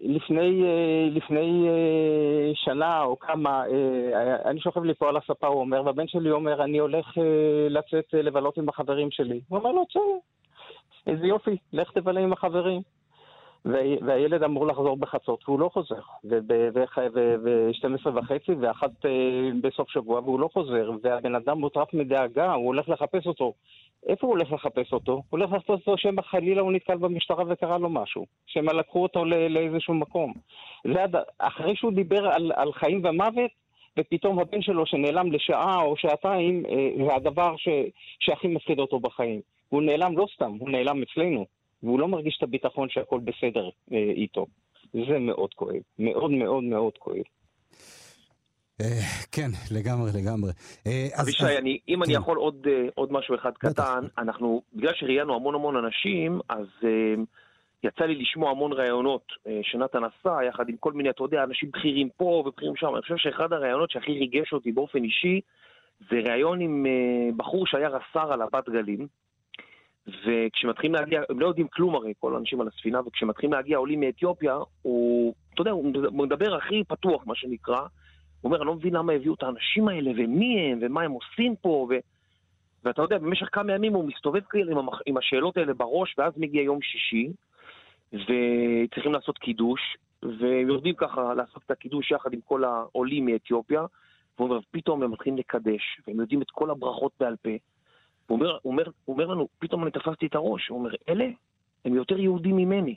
לפני, 0.00 0.62
uh, 0.62 1.16
לפני 1.16 1.68
uh, 1.68 2.54
שנה 2.54 3.02
או 3.02 3.18
כמה, 3.18 3.64
אני 4.44 4.60
שוכב 4.60 4.84
לי 4.84 4.94
פה 4.94 5.08
על 5.08 5.16
הספה, 5.16 5.46
הוא 5.46 5.60
אומר, 5.60 5.82
והבן 5.84 6.08
שלי 6.08 6.30
אומר, 6.30 6.64
אני 6.64 6.78
הולך 6.78 7.06
לצאת 7.68 8.14
לבלות 8.14 8.58
עם 8.58 8.68
החברים 8.68 9.10
שלי. 9.10 9.40
הוא 9.48 9.58
אומר 9.58 9.72
לו, 9.72 9.84
בסדר, 9.88 10.02
איזה 11.06 11.26
יופי, 11.26 11.56
לך 11.72 11.90
תבלה 11.90 12.20
עם 12.20 12.32
החברים. 12.32 12.82
והילד 13.64 14.42
אמור 14.42 14.66
לחזור 14.66 14.96
בחצות 14.96 15.48
והוא 15.48 15.60
לא 15.60 15.68
חוזר, 15.72 16.00
וב-12 16.24 18.08
וחצי 18.14 18.52
ואחת 18.60 19.06
אה, 19.06 19.10
בסוף 19.60 19.90
שבוע 19.90 20.20
והוא 20.20 20.40
לא 20.40 20.48
חוזר, 20.52 20.90
והבן 21.02 21.34
אדם 21.34 21.58
מוטרף 21.58 21.94
מדאגה, 21.94 22.52
הוא 22.52 22.66
הולך 22.66 22.88
לחפש 22.88 23.26
אותו. 23.26 23.52
איפה 24.06 24.26
הוא 24.26 24.36
הולך 24.36 24.52
לחפש 24.52 24.92
אותו? 24.92 25.12
הוא 25.12 25.22
הולך 25.30 25.52
לחפש 25.52 25.70
אותו 25.70 25.98
שמא 25.98 26.22
חלילה 26.22 26.60
הוא 26.60 26.72
נתקל 26.72 26.96
במשטרה 26.96 27.44
וקרה 27.48 27.78
לו 27.78 27.90
משהו, 27.90 28.26
שמא 28.46 28.72
לקחו 28.72 29.02
אותו 29.02 29.24
לאיזשהו 29.24 29.94
מקום. 29.94 30.32
זה 30.84 31.04
אחרי 31.38 31.76
שהוא 31.76 31.92
דיבר 31.92 32.26
על, 32.28 32.52
על 32.56 32.72
חיים 32.72 33.02
ומוות, 33.04 33.50
ופתאום 33.98 34.38
הבן 34.38 34.62
שלו 34.62 34.86
שנעלם 34.86 35.32
לשעה 35.32 35.82
או 35.82 35.96
שעתיים, 35.96 36.62
אה, 36.66 37.04
זה 37.06 37.14
הדבר 37.14 37.56
ש, 37.56 37.68
שהכי 38.20 38.48
מפחיד 38.48 38.78
אותו 38.78 39.00
בחיים. 39.00 39.40
הוא 39.68 39.82
נעלם 39.82 40.18
לא 40.18 40.26
סתם, 40.34 40.52
הוא 40.58 40.70
נעלם 40.70 41.02
אצלנו. 41.02 41.55
והוא 41.82 42.00
לא 42.00 42.08
מרגיש 42.08 42.36
את 42.38 42.42
הביטחון 42.42 42.88
שהכל 42.88 43.20
בסדר 43.20 43.68
אה, 43.92 43.98
איתו. 43.98 44.46
זה 44.92 45.18
מאוד 45.18 45.54
כואב, 45.54 45.80
מאוד 45.98 46.30
מאוד 46.30 46.64
מאוד 46.64 46.92
כואב. 46.98 47.22
אה, 48.80 49.00
כן, 49.32 49.50
לגמרי, 49.70 50.10
לגמרי. 50.14 50.50
אה, 50.86 51.08
אבישי, 51.22 51.44
אם 51.88 52.02
אני 52.02 52.14
כן. 52.14 52.20
יכול 52.20 52.38
עוד 52.94 53.12
משהו 53.12 53.34
אחד 53.34 53.52
קטן, 53.58 54.04
אנחנו, 54.18 54.62
בגלל 54.74 54.94
שראיינו 54.94 55.34
המון 55.34 55.54
המון 55.54 55.76
אנשים, 55.76 56.40
אז 56.48 56.66
יצא 57.82 58.04
לי 58.04 58.14
לשמוע 58.14 58.50
המון 58.50 58.72
ראיונות 58.72 59.32
שנתן 59.62 59.98
עשה, 60.04 60.38
יחד 60.48 60.68
עם 60.68 60.76
כל 60.76 60.92
מיני, 60.92 61.10
אתה 61.10 61.22
יודע, 61.24 61.44
אנשים 61.44 61.70
בכירים 61.70 62.08
פה 62.16 62.24
ובכירים 62.24 62.76
שם. 62.76 62.94
אני 62.94 63.02
חושב 63.02 63.16
שאחד 63.16 63.52
הראיונות 63.52 63.90
שהכי 63.90 64.12
ריגש 64.12 64.52
אותי 64.52 64.72
באופן 64.72 65.04
אישי, 65.04 65.40
זה 66.10 66.16
ראיון 66.16 66.60
עם 66.60 66.86
בחור 67.36 67.66
שהיה 67.66 67.88
רס"ר 67.88 68.32
על 68.32 68.42
הבת 68.42 68.68
גלים, 68.68 69.06
וכשמתחילים 70.06 70.94
להגיע, 70.94 71.22
הם 71.30 71.40
לא 71.40 71.46
יודעים 71.46 71.68
כלום 71.68 71.94
הרי, 71.94 72.12
כל 72.20 72.34
האנשים 72.34 72.60
על 72.60 72.68
הספינה, 72.68 73.00
וכשמתחילים 73.06 73.52
להגיע 73.52 73.78
עולים 73.78 74.00
מאתיופיה, 74.00 74.58
הוא, 74.82 75.34
אתה 75.54 75.60
יודע, 75.60 75.70
הוא 75.70 75.92
מדבר 76.12 76.54
הכי 76.54 76.84
פתוח, 76.84 77.26
מה 77.26 77.34
שנקרא. 77.34 77.80
הוא 77.80 77.88
אומר, 78.44 78.56
אני 78.56 78.66
לא 78.66 78.74
מבין 78.74 78.94
למה 78.94 79.12
הביאו 79.12 79.34
את 79.34 79.42
האנשים 79.42 79.88
האלה, 79.88 80.10
ומי 80.10 80.60
הם, 80.60 80.78
ומה 80.82 81.02
הם 81.02 81.12
עושים 81.12 81.56
פה, 81.56 81.86
ו... 81.90 81.94
ואתה 82.84 83.02
יודע, 83.02 83.18
במשך 83.18 83.48
כמה 83.52 83.72
ימים 83.72 83.92
הוא 83.92 84.08
מסתובב 84.08 84.40
כאילו 84.50 84.72
עם, 84.72 84.78
המח... 84.78 85.00
עם 85.06 85.16
השאלות 85.16 85.56
האלה 85.56 85.74
בראש, 85.74 86.14
ואז 86.18 86.32
מגיע 86.36 86.62
יום 86.62 86.78
שישי, 86.82 87.28
וצריכים 88.12 89.12
לעשות 89.12 89.38
קידוש, 89.38 89.80
ויורדים 90.22 90.94
ככה 90.94 91.34
לעשות 91.34 91.62
את 91.66 91.70
הקידוש 91.70 92.10
יחד 92.10 92.32
עם 92.32 92.40
כל 92.44 92.64
העולים 92.64 93.26
מאתיופיה, 93.26 93.84
ופתאום 94.40 95.02
הם 95.02 95.10
מתחילים 95.10 95.38
לקדש, 95.38 96.00
והם 96.06 96.20
יודעים 96.20 96.42
את 96.42 96.50
כל 96.50 96.70
הברכות 96.70 97.12
בעל 97.20 97.36
פה. 97.42 97.50
הוא 98.26 98.36
אומר, 98.36 98.58
הוא, 98.62 98.72
אומר, 98.72 98.84
הוא 99.04 99.14
אומר 99.14 99.26
לנו, 99.26 99.48
פתאום 99.58 99.82
אני 99.82 99.90
תפסתי 99.90 100.26
את 100.26 100.34
הראש, 100.34 100.68
הוא 100.68 100.78
אומר, 100.78 100.90
אלה 101.08 101.26
הם 101.84 101.94
יותר 101.94 102.18
יהודים 102.18 102.56
ממני. 102.56 102.94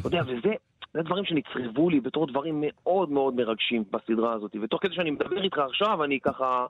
אתה 0.00 0.06
יודע, 0.06 0.22
וזה 0.26 0.54
זה 0.94 1.02
דברים 1.02 1.24
שנצרבו 1.24 1.90
לי 1.90 2.00
בתור 2.00 2.26
דברים 2.26 2.64
מאוד 2.66 3.10
מאוד 3.10 3.34
מרגשים 3.34 3.84
בסדרה 3.90 4.32
הזאת. 4.32 4.56
ותוך 4.62 4.82
כדי 4.82 4.94
שאני 4.94 5.10
מדבר 5.10 5.42
איתך 5.42 5.58
עכשיו, 5.58 6.04
אני 6.04 6.20
ככה, 6.20 6.66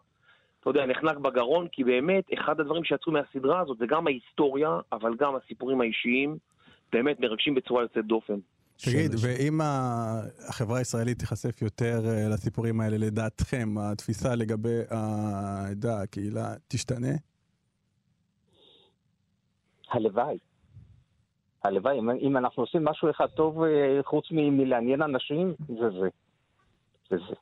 אתה 0.61 0.71
יודע, 0.71 0.87
נחנק 0.87 1.17
בגרון, 1.17 1.69
כי 1.73 1.85
באמת, 1.85 2.25
אחד 2.35 2.61
הדברים 2.61 2.85
שיצאו 2.85 3.13
מהסדרה 3.13 3.61
הזאת 3.61 3.79
זה 3.79 3.87
גם 3.89 4.07
ההיסטוריה, 4.07 4.79
אבל 4.93 5.15
גם 5.19 5.37
הסיפורים 5.37 5.81
האישיים, 5.81 6.37
באמת 6.93 7.21
מרגשים 7.21 7.55
בצורה 7.55 7.83
יוצאת 7.83 8.07
דופן. 8.07 8.35
תגיד, 8.77 9.15
ואם 9.21 9.61
החברה 10.49 10.79
הישראלית 10.79 11.19
תיחשף 11.19 11.63
יותר 11.63 12.03
אה, 12.07 12.29
לסיפורים 12.29 12.81
האלה, 12.81 12.99
לדעתכם, 12.99 13.75
התפיסה 13.79 14.35
לגבי 14.35 14.81
העדה, 14.91 16.03
הקהילה, 16.03 16.55
תשתנה? 16.69 17.13
הלוואי. 19.90 20.38
הלוואי, 21.64 21.99
אם 22.20 22.37
אנחנו 22.37 22.62
עושים 22.62 22.85
משהו 22.85 23.11
אחד 23.11 23.27
טוב 23.27 23.62
אה, 23.62 24.01
חוץ 24.03 24.27
מלעניין 24.31 25.03
אנשים, 25.03 25.55
זה 25.68 25.90
זה. 25.90 26.09
זה 27.11 27.16
זה. 27.29 27.35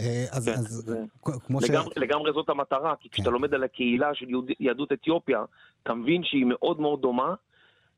אה, 0.00 0.24
אז, 0.32 0.44
כן, 0.48 0.52
אז 0.52 0.66
זה- 0.66 1.04
כמו 1.46 1.60
ש... 1.60 1.70
לגמרי, 1.70 1.90
לגמרי 1.96 2.32
זאת 2.32 2.48
המטרה, 2.48 2.94
כי 3.00 3.08
כשאתה 3.10 3.28
כן. 3.28 3.32
לומד 3.32 3.54
על 3.54 3.64
הקהילה 3.64 4.14
של 4.14 4.30
יהוד, 4.30 4.50
יהדות 4.60 4.92
אתיופיה, 4.92 5.44
אתה 5.82 5.94
מבין 5.94 6.24
שהיא 6.24 6.46
מאוד 6.48 6.80
מאוד 6.80 7.00
דומה 7.00 7.34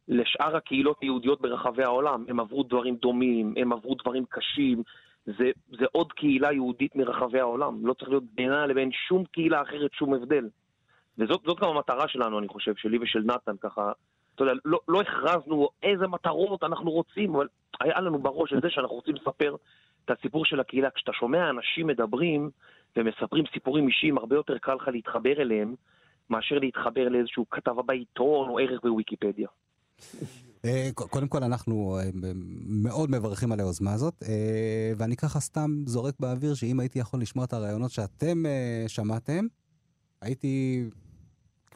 לשאר 0.09 0.57
הקהילות 0.57 0.97
היהודיות 1.01 1.41
ברחבי 1.41 1.83
העולם. 1.83 2.25
הם 2.29 2.41
עברו 2.41 2.63
דברים 2.63 2.97
דומים, 2.97 3.55
הם 3.57 3.73
עברו 3.73 3.95
דברים 3.95 4.25
קשים. 4.29 4.83
זה, 5.27 5.51
זה 5.79 5.85
עוד 5.93 6.13
קהילה 6.13 6.53
יהודית 6.53 6.97
מרחבי 6.97 7.41
העולם. 7.41 7.87
לא 7.87 7.95
צריך 7.95 8.09
להיות 8.09 8.25
בינה 8.35 8.67
לבין 8.67 8.91
שום 9.09 9.25
קהילה 9.25 9.63
אחרת 9.63 9.93
שום 9.93 10.15
הבדל. 10.15 10.49
וזאת 11.21 11.41
זאת 11.47 11.61
גם 11.61 11.69
המטרה 11.69 12.09
שלנו, 12.09 12.39
אני 12.39 12.49
חושב, 12.49 12.75
שלי 12.77 12.99
ושל 12.99 13.23
נתן, 13.25 13.57
ככה, 13.61 13.93
אתה 14.35 14.43
יודע, 14.45 14.53
לא, 14.65 14.81
לא 14.89 15.01
הכרזנו 15.01 15.69
איזה 15.83 16.07
מטרות 16.07 16.63
אנחנו 16.65 16.91
רוצים, 16.91 17.35
אבל 17.35 17.47
היה 17.81 18.01
לנו 18.01 18.19
בראש 18.19 18.53
את 18.53 18.63
זה 18.63 18.71
שאנחנו 18.71 18.95
רוצים 18.95 19.15
לספר 19.15 19.57
את 20.05 20.11
הסיפור 20.19 20.45
של 20.45 20.61
הקהילה. 20.61 20.91
כשאתה 20.91 21.13
שומע 21.13 21.51
אנשים 21.51 21.87
מדברים 21.87 22.51
ומספרים 22.97 23.45
סיפורים 23.53 23.89
אישיים, 23.89 24.19
הרבה 24.19 24.37
יותר 24.37 24.59
קל 24.59 24.75
לך 24.75 24.89
להתחבר 24.89 25.33
אליהם, 25.41 25.75
מאשר 26.31 26.59
להתחבר 26.59 27.09
לאיזשהו 27.09 27.51
כתבה 27.51 27.83
בעיתון 27.83 28.49
או 28.49 28.59
ערך 28.59 28.81
בוויקיפדיה. 28.83 29.49
אה, 30.65 30.89
קודם 30.95 31.29
כל 31.29 31.43
אנחנו 31.43 31.99
אה, 31.99 32.11
מאוד 32.67 33.11
מברכים 33.11 33.53
על 33.53 33.61
היוזמה 33.61 33.93
הזאת, 33.93 34.15
אה, 34.29 34.93
ואני 34.97 35.17
ככה 35.17 35.41
סתם 35.41 35.71
זורק 35.87 36.15
באוויר 36.21 36.55
שאם 36.55 36.81
הייתי 36.81 36.99
יכול 36.99 37.21
לשמוע 37.21 37.45
את 37.45 37.53
הרעיונות 37.53 37.91
שאתם 37.91 38.43
שמעתם, 38.89 39.47
הייתי, 40.21 40.85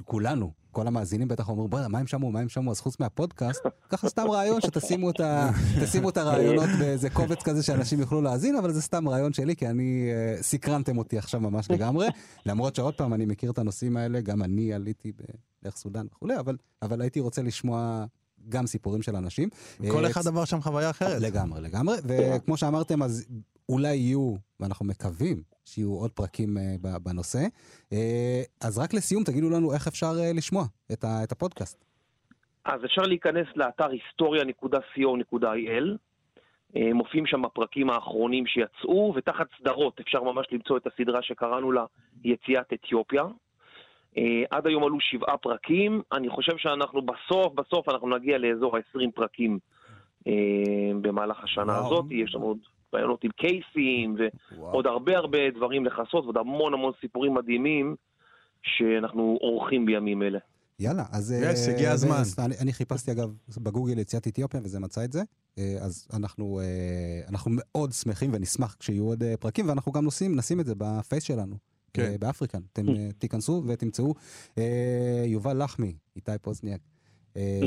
כולנו, 0.04 0.52
כל 0.70 0.87
המאזינים 0.87 1.28
בטח 1.28 1.48
אומרים, 1.48 1.70
בוא'נה, 1.70 1.88
מה 1.88 1.98
הם 1.98 2.07
שמעו, 2.07 2.30
מה 2.30 2.40
הם 2.40 2.48
שמעו, 2.48 2.70
אז 2.72 2.80
חוץ 2.80 3.00
מהפודקאסט, 3.00 3.62
ככה 3.88 4.09
סתם 4.09 4.30
רעיון 4.30 4.61
שתשימו 4.61 5.11
את, 5.11 5.20
ה, 5.20 5.50
את 6.09 6.16
הרעיונות 6.16 6.68
באיזה 6.78 7.11
קובץ 7.11 7.42
כזה 7.42 7.62
שאנשים 7.62 8.00
יוכלו 8.00 8.22
להאזין, 8.22 8.57
אבל 8.57 8.72
זה 8.72 8.83
סתם 8.83 9.09
רעיון 9.09 9.33
שלי, 9.33 9.57
כי 9.57 9.68
אני, 9.68 10.09
אה, 10.12 10.42
סקרנתם 10.42 10.98
אותי 10.98 11.18
עכשיו 11.18 11.40
ממש 11.40 11.70
לגמרי, 11.70 12.09
למרות 12.46 12.76
שעוד 12.76 12.94
פעם, 12.94 13.14
אני 13.14 13.26
מכיר 13.26 13.50
את 13.50 13.59
הנושאים 13.59 13.96
האלה, 13.96 14.20
גם 14.20 14.42
אני 14.42 14.74
עליתי 14.74 15.12
בדרך 15.12 15.76
סודאן 15.76 16.07
וכולי, 16.07 16.38
אבל, 16.38 16.57
אבל 16.83 17.00
הייתי 17.00 17.20
רוצה 17.20 17.42
לשמוע 17.42 18.04
גם 18.48 18.66
סיפורים 18.66 19.02
של 19.02 19.16
אנשים. 19.16 19.48
כל 19.90 20.04
אה, 20.04 20.11
אחד 20.11 20.26
עבר 20.26 20.44
שם 20.44 20.61
חוויה 20.61 20.90
אחרת. 20.90 21.22
לגמרי, 21.22 21.61
לגמרי, 21.61 21.96
וכמו 22.04 22.57
שאמרתם, 22.57 23.02
אז 23.02 23.26
אולי 23.68 23.96
יהיו, 23.96 24.35
ואנחנו 24.61 24.87
מקווים 24.87 25.42
שיהיו 25.64 25.92
עוד 25.92 26.11
פרקים 26.11 26.59
אה, 26.59 26.98
בנושא. 26.98 27.38
אה, 27.92 28.42
אז 28.61 28.79
רק 28.79 28.94
לסיום, 28.94 29.24
תגידו 29.24 29.50
לנו 29.50 29.74
איך 29.74 29.87
אפשר 29.87 30.12
אה, 30.20 30.33
לשמוע 30.35 30.64
את, 30.92 31.33
הפודקאסט. 31.33 31.85
אז 32.64 32.85
אפשר 32.85 33.03
להיכנס 33.03 33.46
לאתר 33.57 33.90
היסטוריה.co.il, 33.90 35.96
מופיעים 36.94 37.27
שם 37.27 37.44
הפרקים 37.44 37.90
האחרונים 37.90 38.46
שיצאו, 38.46 39.12
ותחת 39.16 39.46
סדרות 39.59 40.00
אפשר 40.00 40.22
ממש 40.22 40.46
למצוא 40.53 40.77
את 40.77 40.87
הסדרה 40.87 41.22
שקראנו 41.22 41.72
לה 41.72 41.85
יציאת 42.24 42.72
אתיופיה. 42.72 43.22
עד 44.50 44.66
היום 44.66 44.85
עלו 44.85 45.00
שבעה 45.00 45.37
פרקים, 45.37 46.03
אני 46.12 46.29
חושב 46.29 46.57
שאנחנו 46.57 47.03
בסוף, 47.03 47.55
בסוף 47.55 47.88
אנחנו 47.88 48.09
נגיע 48.09 48.38
לאזור 48.38 48.77
ה-20 48.77 49.11
פרקים 49.14 49.59
במהלך 51.00 51.44
השנה 51.44 51.72
וואו. 51.72 51.87
הזאת, 51.87 52.05
יש 52.11 52.35
לנו 52.35 52.44
עוד 52.44 52.59
ראיונות 52.94 53.25
עם 53.24 53.30
קייסים, 53.30 54.16
ועוד 54.59 54.87
הרבה 54.87 55.16
הרבה 55.16 55.50
דברים 55.50 55.85
לכסות, 55.85 56.24
ועוד 56.24 56.37
המון 56.37 56.74
המון 56.74 56.92
סיפורים 57.00 57.35
מדהימים 57.35 57.96
שאנחנו 58.62 59.38
עורכים 59.40 59.87
בימים 59.87 60.22
אלה. 60.22 60.38
יאללה, 60.78 61.04
אז... 61.12 61.33
אה, 61.33 61.52
יש, 61.52 61.68
הגיע 61.68 61.92
הזמן. 61.92 62.16
אז 62.16 62.38
אני, 62.38 62.54
אני 62.61 62.72
חיפשתי 62.72 63.12
אגב 63.12 63.35
בגוגל 63.59 63.98
יציאת 63.98 64.26
אתיופיה 64.28 64.61
וזה 64.64 64.80
מצא 64.80 65.04
את 65.04 65.12
זה. 65.12 65.22
אה, 65.59 65.76
אז 65.80 66.09
אנחנו, 66.12 66.61
אה, 66.61 67.20
אנחנו 67.30 67.50
מאוד 67.54 67.92
שמחים 67.92 68.30
ונשמח 68.33 68.76
כשיהיו 68.80 69.04
עוד 69.04 69.22
אה, 69.22 69.37
פרקים, 69.37 69.68
ואנחנו 69.68 69.92
גם 69.92 70.07
נשים, 70.07 70.37
נשים 70.37 70.61
את 70.61 70.66
זה 70.66 70.74
בפייס 70.78 71.22
שלנו. 71.22 71.57
כן. 71.94 72.02
אה, 72.02 72.18
באפריקן. 72.18 72.61
אתם 72.72 72.88
אה, 72.88 73.09
תיכנסו 73.18 73.62
ותמצאו. 73.66 74.14
אה, 74.59 75.22
יובל 75.26 75.62
לחמי, 75.64 75.94
איתי 76.16 76.33
פוזניאק. 76.42 76.80
אה, 77.37 77.61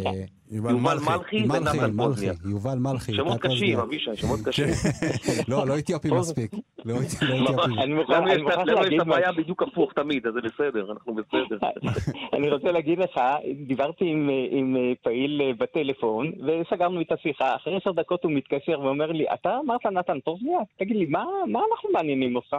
יובל 0.50 0.74
מלכי. 0.74 1.44
מלכי, 1.44 1.80
פוזניאק. 1.98 2.38
יובל 2.46 2.78
מלכי. 2.78 3.14
שמות 3.14 3.42
קשים. 3.42 3.80
אבישי, 3.80 4.16
שמות 4.16 4.40
קשים. 4.46 4.66
לא, 5.48 5.68
לא 5.68 5.80
אתיופי 5.80 6.12
מספיק. 6.12 6.52
לא 6.88 6.94
לא 6.96 7.00
אתיופי. 7.00 7.82
אני 7.84 7.94
מוכרח 7.94 8.18
לנו 8.18 8.30
יש 8.30 8.42
מוכרח 8.42 8.58
לנו 8.58 8.72
יש 8.72 8.80
להגיד 8.80 9.02
את 9.02 9.08
הבעיה. 9.08 9.32
בדיוק 9.32 9.64
הפוך 9.64 9.94
תמיד, 9.94 10.28
אז 10.28 10.34
זה 10.34 10.40
בסדר, 10.42 10.92
אנחנו 10.92 11.16
בסדר. 11.16 11.58
אני 12.36 12.50
רוצה 12.50 12.72
להגיד 12.72 13.00
לך, 13.00 13.20
דיברתי 13.68 14.06
עם, 14.06 14.30
עם 14.50 14.76
פעיל 15.04 15.54
בטלפון, 15.60 16.32
וסגרנו 16.48 17.02
את 17.02 17.12
השיחה. 17.12 17.56
אחרי 17.56 17.78
עשר 17.78 17.92
דקות 17.92 18.24
הוא 18.24 18.32
מתקשר 18.32 18.80
ואומר 18.80 19.12
לי, 19.12 19.26
אתה 19.34 19.58
אמרת 19.66 19.86
נתן 19.86 20.20
פוזניאק? 20.26 20.68
תגיד 20.80 20.96
לי, 20.96 21.06
מה, 21.06 21.26
מה 21.48 21.60
אנחנו 21.72 21.90
מעניינים 21.94 22.36
אותך? 22.36 22.56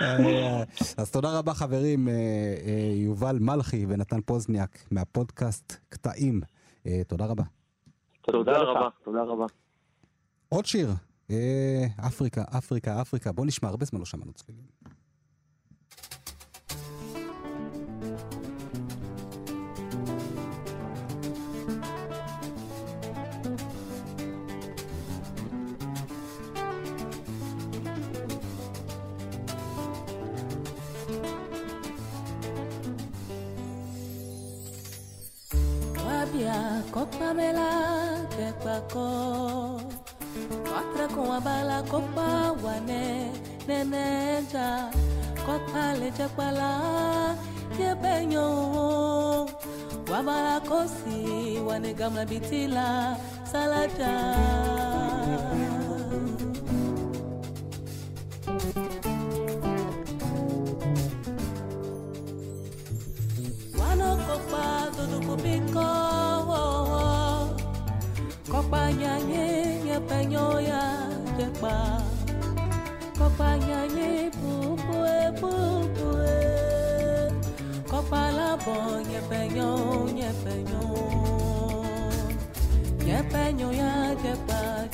אה, 0.00 0.62
אז 0.98 1.10
תודה 1.12 1.38
רבה 1.38 1.52
חברים, 1.54 2.08
אה, 2.08 2.12
אה, 2.12 2.92
יובל 2.94 3.36
מלכי 3.40 3.86
ונתן 3.88 4.20
פוזניאק 4.20 4.78
מהפודקאסט 4.90 5.72
קטעים. 5.88 6.40
אה, 6.86 7.00
תודה 7.08 7.26
רבה. 7.26 7.44
תודה. 8.22 8.58
רבה, 8.58 8.88
תודה 9.04 9.22
רבה. 9.22 9.46
עוד 10.52 10.66
שיר, 10.66 10.94
אה, 11.30 11.86
אפריקה, 12.06 12.44
אפריקה, 12.58 13.00
אפריקה. 13.00 13.32
בוא 13.32 13.46
נשמע, 13.46 13.68
הרבה 13.68 13.84
זמן 13.84 13.98
לא 13.98 14.06
שמענו 14.06 14.32
צלילים. 14.32 14.64
dákun 41.10 41.26
abala 41.36 41.78
kópa 41.90 42.54
wà 42.62 42.74
ní 42.88 43.02
nẹ́nẹ́jà 43.68 44.68
kọ́ta 45.46 45.84
lè 46.00 46.08
jẹ́ 46.18 46.28
pálá 46.36 46.70
yẹ 47.78 47.90
bẹ́ẹ̀ 48.02 48.22
yan 48.34 48.50
owó 48.58 48.86
wàbára 50.10 50.56
kò 50.68 50.78
sí 50.96 51.16
wà 51.66 51.74
gamla 51.98 52.24
bitila 52.30 52.88
sálájà. 53.50 54.12
kópa 64.28 64.64
dúdú 64.94 65.18
kópa 68.52 68.82
yanyé 69.02 69.46
yẹ 69.88 69.96
ya. 70.68 70.89
Baba 71.60 72.00
Kopala 77.84 78.56
bo 78.64 78.96
ya 79.04 79.20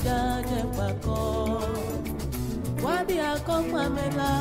ja 0.03 0.63
Wadi 2.83 3.17
ako 3.19 3.55
Kopale 3.71 4.05
la 4.17 4.31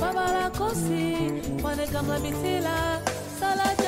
Babala 0.00 0.50
kosi, 0.52 1.16
wane 1.64 1.86
kamla 1.86 2.18
bitila, 2.20 3.00
sala. 3.40 3.83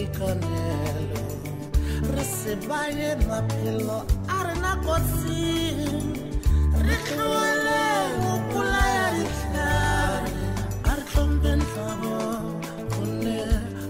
Boitekanelo 0.00 1.22
re 2.14 2.24
se 2.24 2.56
baye 2.68 3.16
maphelo 3.28 4.06
a 4.28 4.44
rena 4.46 4.72
kotsing 4.84 6.16
re 6.86 6.96
tlogele 7.06 7.82
go 8.20 8.32
polaya 8.50 9.06
ditlhare 9.16 10.30
a 10.88 10.90
re 10.96 11.02
tlhompeng 11.10 11.64
tlhago 11.72 12.18
gonne 12.90 13.40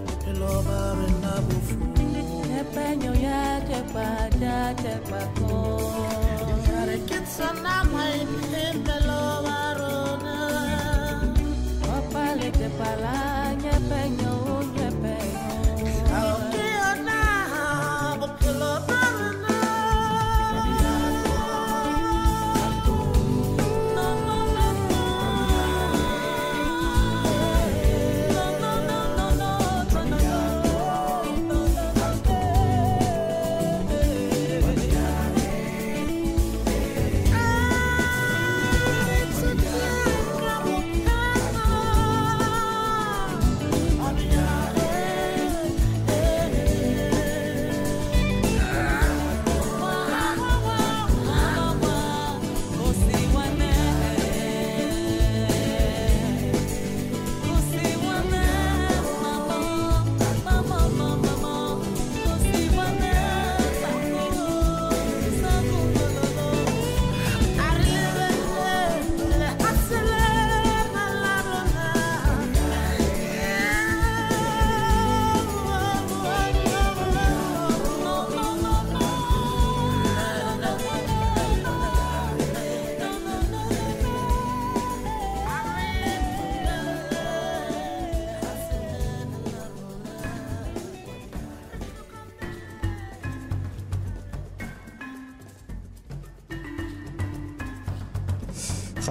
bophelo 0.05 0.53
ba 0.67 0.79
rena 0.99 1.33
bofu 1.47 1.75
Peño 2.75 3.11
ya 3.19 3.59
te 3.67 3.79
pa, 3.93 4.07
ya 4.39 4.73
te 4.83 4.95
pa 5.09 5.21
ko. 5.35 5.57
ditlhare 6.47 6.97
ke 7.09 7.19
tsona 7.27 7.75
maiphemelo 7.93 8.40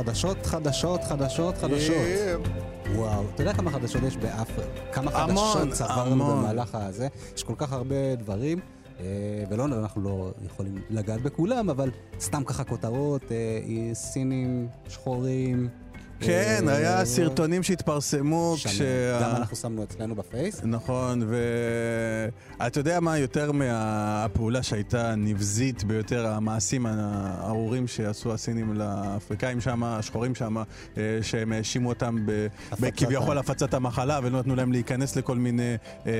חדשות, 0.00 0.46
חדשות, 0.46 1.04
חדשות, 1.04 1.58
חדשות. 1.58 1.96
וואו, 2.94 3.24
אתה 3.34 3.42
יודע 3.42 3.52
כמה 3.54 3.70
חדשות 3.70 4.02
יש 4.02 4.16
באפריקה? 4.16 4.70
כמה 4.92 5.10
המון, 5.10 5.54
חדשות 5.54 5.72
צברנו. 5.72 6.24
במהלך 6.24 6.74
הזה? 6.74 7.08
יש 7.36 7.42
כל 7.42 7.54
כך 7.56 7.72
הרבה 7.72 8.14
דברים, 8.16 8.60
אה, 9.00 9.04
ולא, 9.50 9.64
אנחנו 9.64 10.02
לא 10.02 10.30
יכולים 10.46 10.82
לגעת 10.90 11.22
בכולם, 11.22 11.70
אבל 11.70 11.90
סתם 12.20 12.44
ככה 12.44 12.64
כותרות, 12.64 13.32
אה, 13.32 13.94
סינים, 13.94 14.68
שחורים. 14.88 15.68
כן, 16.20 16.68
אה, 16.68 16.76
היה 16.76 17.04
סרטונים 17.04 17.62
שהתפרסמו 17.62 18.54
כשה... 18.64 19.20
גם 19.22 19.36
אנחנו 19.36 19.56
שמנו 19.56 19.82
אצלנו 19.82 20.14
בפייס. 20.14 20.60
נכון, 20.64 21.22
ואתה 22.58 22.80
יודע 22.80 23.00
מה, 23.00 23.18
יותר 23.18 23.52
מהפעולה 23.52 24.62
שהייתה 24.62 25.14
נבזית 25.14 25.84
ביותר, 25.84 26.26
המעשים 26.26 26.86
הארורים 26.86 27.86
שעשו 27.86 28.32
הסינים 28.32 28.74
לאפריקאים 28.74 29.60
שם, 29.60 29.84
השחורים 29.84 30.34
שם, 30.34 30.56
אה, 30.56 31.18
שהם 31.22 31.52
האשימו 31.52 31.88
אותם 31.88 32.26
בכביכול 32.80 33.38
הפצת 33.38 33.74
המחלה, 33.74 34.20
ולא 34.22 34.38
נתנו 34.38 34.56
להם 34.56 34.72
להיכנס 34.72 35.16
לכל 35.16 35.36
מיני 35.36 35.76
אה, 36.06 36.12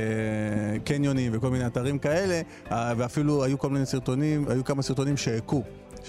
קניונים 0.85 1.33
וכל 1.35 1.51
מיני 1.51 1.67
אתרים 1.67 1.99
כאלה, 1.99 2.41
ואפילו 2.71 3.45
היו 3.45 3.59
כל 3.59 3.71
מיני 3.71 3.87
סרטונים, 3.87 4.45
היו 4.49 4.65
כמה 4.65 4.83
סרטונים 4.83 5.17
שהכו. 5.17 5.63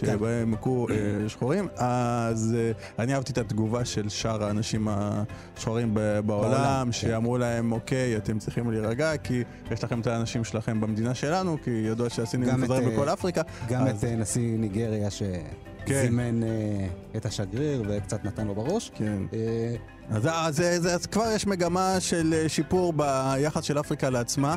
כן. 0.06 0.14
שבהם 0.14 0.54
הכו 0.54 0.88
אה, 0.90 1.30
שחורים, 1.30 1.68
אז 1.78 2.56
אה, 2.58 2.72
אני 3.04 3.16
אהבתי 3.16 3.32
את 3.32 3.38
התגובה 3.38 3.86
של 3.86 4.10
שאר 4.10 4.44
האנשים 4.44 4.88
השחורים 4.92 5.98
בעולם, 6.26 6.86
כן. 6.86 6.92
שאמרו 6.92 7.38
להם, 7.38 7.72
אוקיי, 7.72 8.18
אתם 8.18 8.40
צריכים 8.40 8.72
להירגע, 8.72 9.18
כי 9.18 9.44
יש 9.72 9.84
לכם 9.84 10.00
את 10.00 10.08
האנשים 10.08 10.44
שלכם 10.44 10.82
במדינה 10.82 11.16
שלנו, 11.16 11.58
כי 11.64 11.72
ידוע 11.72 12.10
שהסינים 12.10 12.50
את, 12.50 12.70
בכל 12.70 13.08
אה, 13.08 13.14
אפריקה. 13.14 13.42
גם 13.70 13.88
את 13.88 14.04
נשיא 14.04 14.58
ניגריה 14.58 15.10
כן. 15.86 16.04
שזימן 16.04 16.44
אה, 16.44 16.50
את 17.16 17.26
השגריר 17.26 17.84
וקצת 17.88 18.26
נתן 18.26 18.48
לו 18.48 18.56
בראש. 18.56 18.92
כן. 18.96 19.22
אה, 19.34 19.76
אז, 20.10 20.28
אז, 20.32 20.62
אז, 20.62 20.88
אז 20.96 21.06
כבר 21.06 21.32
יש 21.36 21.48
מגמה 21.48 22.00
של 22.00 22.46
שיפור 22.48 22.94
ביחס 22.94 23.64
של 23.64 23.80
אפריקה 23.80 24.10
לעצמה. 24.10 24.56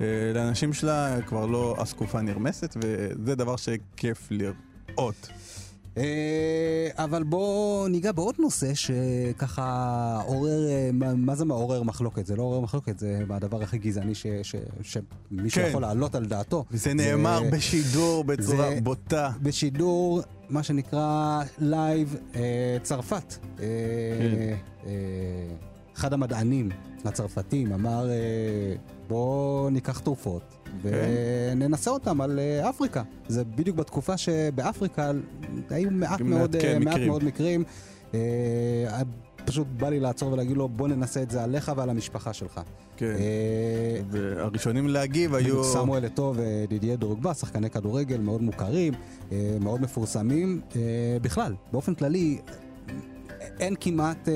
אה, 0.00 0.06
לאנשים 0.34 0.72
שלה 0.72 1.16
כבר 1.26 1.46
לא 1.46 1.76
אסקופה 1.78 2.20
נרמסת, 2.20 2.76
וזה 2.76 3.34
דבר 3.34 3.56
שכיף 3.56 4.28
לראות. 4.30 4.71
אה, 5.96 6.02
אבל 6.96 7.22
בואו 7.22 7.88
ניגע 7.88 8.12
בעוד 8.12 8.34
נושא 8.38 8.74
שככה 8.74 9.66
עורר, 10.26 10.68
אה, 10.68 10.90
מה, 10.92 11.14
מה 11.14 11.34
זה 11.34 11.44
מעורר 11.44 11.82
מחלוקת? 11.82 12.26
זה 12.26 12.36
לא 12.36 12.42
עורר 12.42 12.60
מחלוקת, 12.60 12.98
זה 12.98 13.22
הדבר 13.30 13.62
הכי 13.62 13.78
גזעני 13.78 14.14
ש, 14.14 14.26
ש, 14.42 14.56
שמישהו 14.82 15.62
כן. 15.62 15.68
יכול 15.68 15.82
להעלות 15.82 16.14
על 16.14 16.26
דעתו. 16.26 16.64
זה 16.70 16.94
נאמר 16.94 17.42
בשידור 17.52 18.24
בצורה 18.24 18.70
זה- 18.74 18.80
בוטה. 18.82 19.30
בשידור, 19.42 20.20
מה 20.50 20.62
שנקרא 20.62 21.40
לייב 21.58 22.16
אה, 22.34 22.40
צרפת. 22.82 23.34
אה, 23.60 23.64
כן. 24.18 24.54
אה, 24.86 24.92
אחד 25.96 26.12
המדענים 26.12 26.68
הצרפתים 27.04 27.72
אמר, 27.72 28.10
אה, 28.10 28.16
בואו 29.08 29.68
ניקח 29.70 29.98
תרופות 29.98 30.61
וננסה 30.82 31.90
אותם 31.90 32.20
על 32.20 32.38
אה, 32.38 32.68
אפריקה. 32.68 33.02
זה 33.28 33.44
בדיוק 33.44 33.76
בתקופה 33.76 34.16
שבאפריקה 34.16 35.10
היו 35.70 35.90
מעט 35.90 36.20
מאוד, 36.20 36.56
כן, 36.60 36.68
אה, 36.68 36.78
מעט 36.78 36.94
מקרים. 36.94 37.08
מאוד 37.08 37.24
מקרים. 37.24 37.64
אה, 38.14 38.20
פשוט 39.44 39.66
בא 39.76 39.88
לי 39.88 40.00
לעצור 40.00 40.32
ולהגיד 40.32 40.56
לו, 40.56 40.68
בוא 40.68 40.88
ננסה 40.88 41.22
את 41.22 41.30
זה 41.30 41.42
עליך 41.42 41.72
ועל 41.76 41.90
המשפחה 41.90 42.32
שלך. 42.32 42.60
כן. 42.96 43.14
והראשונים 44.10 44.88
להגיב 44.88 45.34
היו... 45.34 45.64
סמואל 45.64 46.06
אתו 46.06 46.34
ודידיה 46.36 46.96
דרוגבה, 46.96 47.34
שחקני 47.34 47.70
כדורגל 47.70 48.18
מאוד 48.18 48.42
מוכרים, 48.42 48.92
מאוד 49.60 49.80
מפורסמים. 49.80 50.60
בכלל, 51.22 51.54
באופן 51.72 51.94
כללי, 51.94 52.38
אין 53.60 53.74
כמעט 53.80 54.28
אה, 54.28 54.34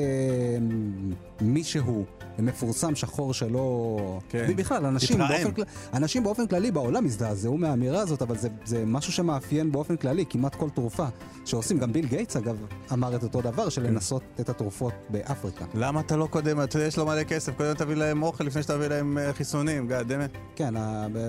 מישהו 1.40 2.04
מפורסם 2.38 2.94
שחור 2.94 3.34
שלא... 3.34 4.20
כן. 4.28 4.56
בכלל, 4.56 4.86
אנשים 4.86 5.20
התרעם. 5.20 5.42
באופן, 5.42 5.52
כל... 5.52 5.62
אנשים 5.94 6.22
באופן 6.22 6.46
כללי 6.46 6.70
בעולם 6.70 7.04
הזדעזעו 7.04 7.58
מהאמירה 7.58 8.00
הזאת, 8.00 8.22
אבל 8.22 8.38
זה, 8.38 8.48
זה 8.64 8.84
משהו 8.86 9.12
שמאפיין 9.12 9.72
באופן 9.72 9.96
כללי 9.96 10.24
כמעט 10.30 10.54
כל 10.54 10.70
תרופה 10.70 11.06
שעושים. 11.44 11.78
גם 11.78 11.92
ביל 11.92 12.06
גייטס, 12.06 12.36
אגב, 12.36 12.56
אמר 12.92 13.16
את 13.16 13.22
אותו 13.22 13.42
דבר, 13.42 13.68
של 13.68 13.82
לנסות 13.82 14.22
את 14.40 14.48
התרופות 14.48 14.94
באפריקה. 15.10 15.64
למה 15.74 16.00
אתה 16.00 16.16
לא 16.16 16.26
קודם? 16.26 16.62
אתה 16.62 16.76
יודע, 16.76 16.88
יש 16.88 16.98
לו 16.98 17.06
מלא 17.06 17.22
כסף, 17.22 17.56
קודם 17.56 17.74
תביא 17.74 17.94
להם 17.94 18.22
אוכל 18.22 18.44
לפני 18.44 18.62
שתביא 18.62 18.86
להם 18.86 19.18
אה, 19.18 19.32
חיסונים, 19.32 19.86
גאד 19.86 20.12
דמת. 20.12 20.30
כן, 20.56 20.74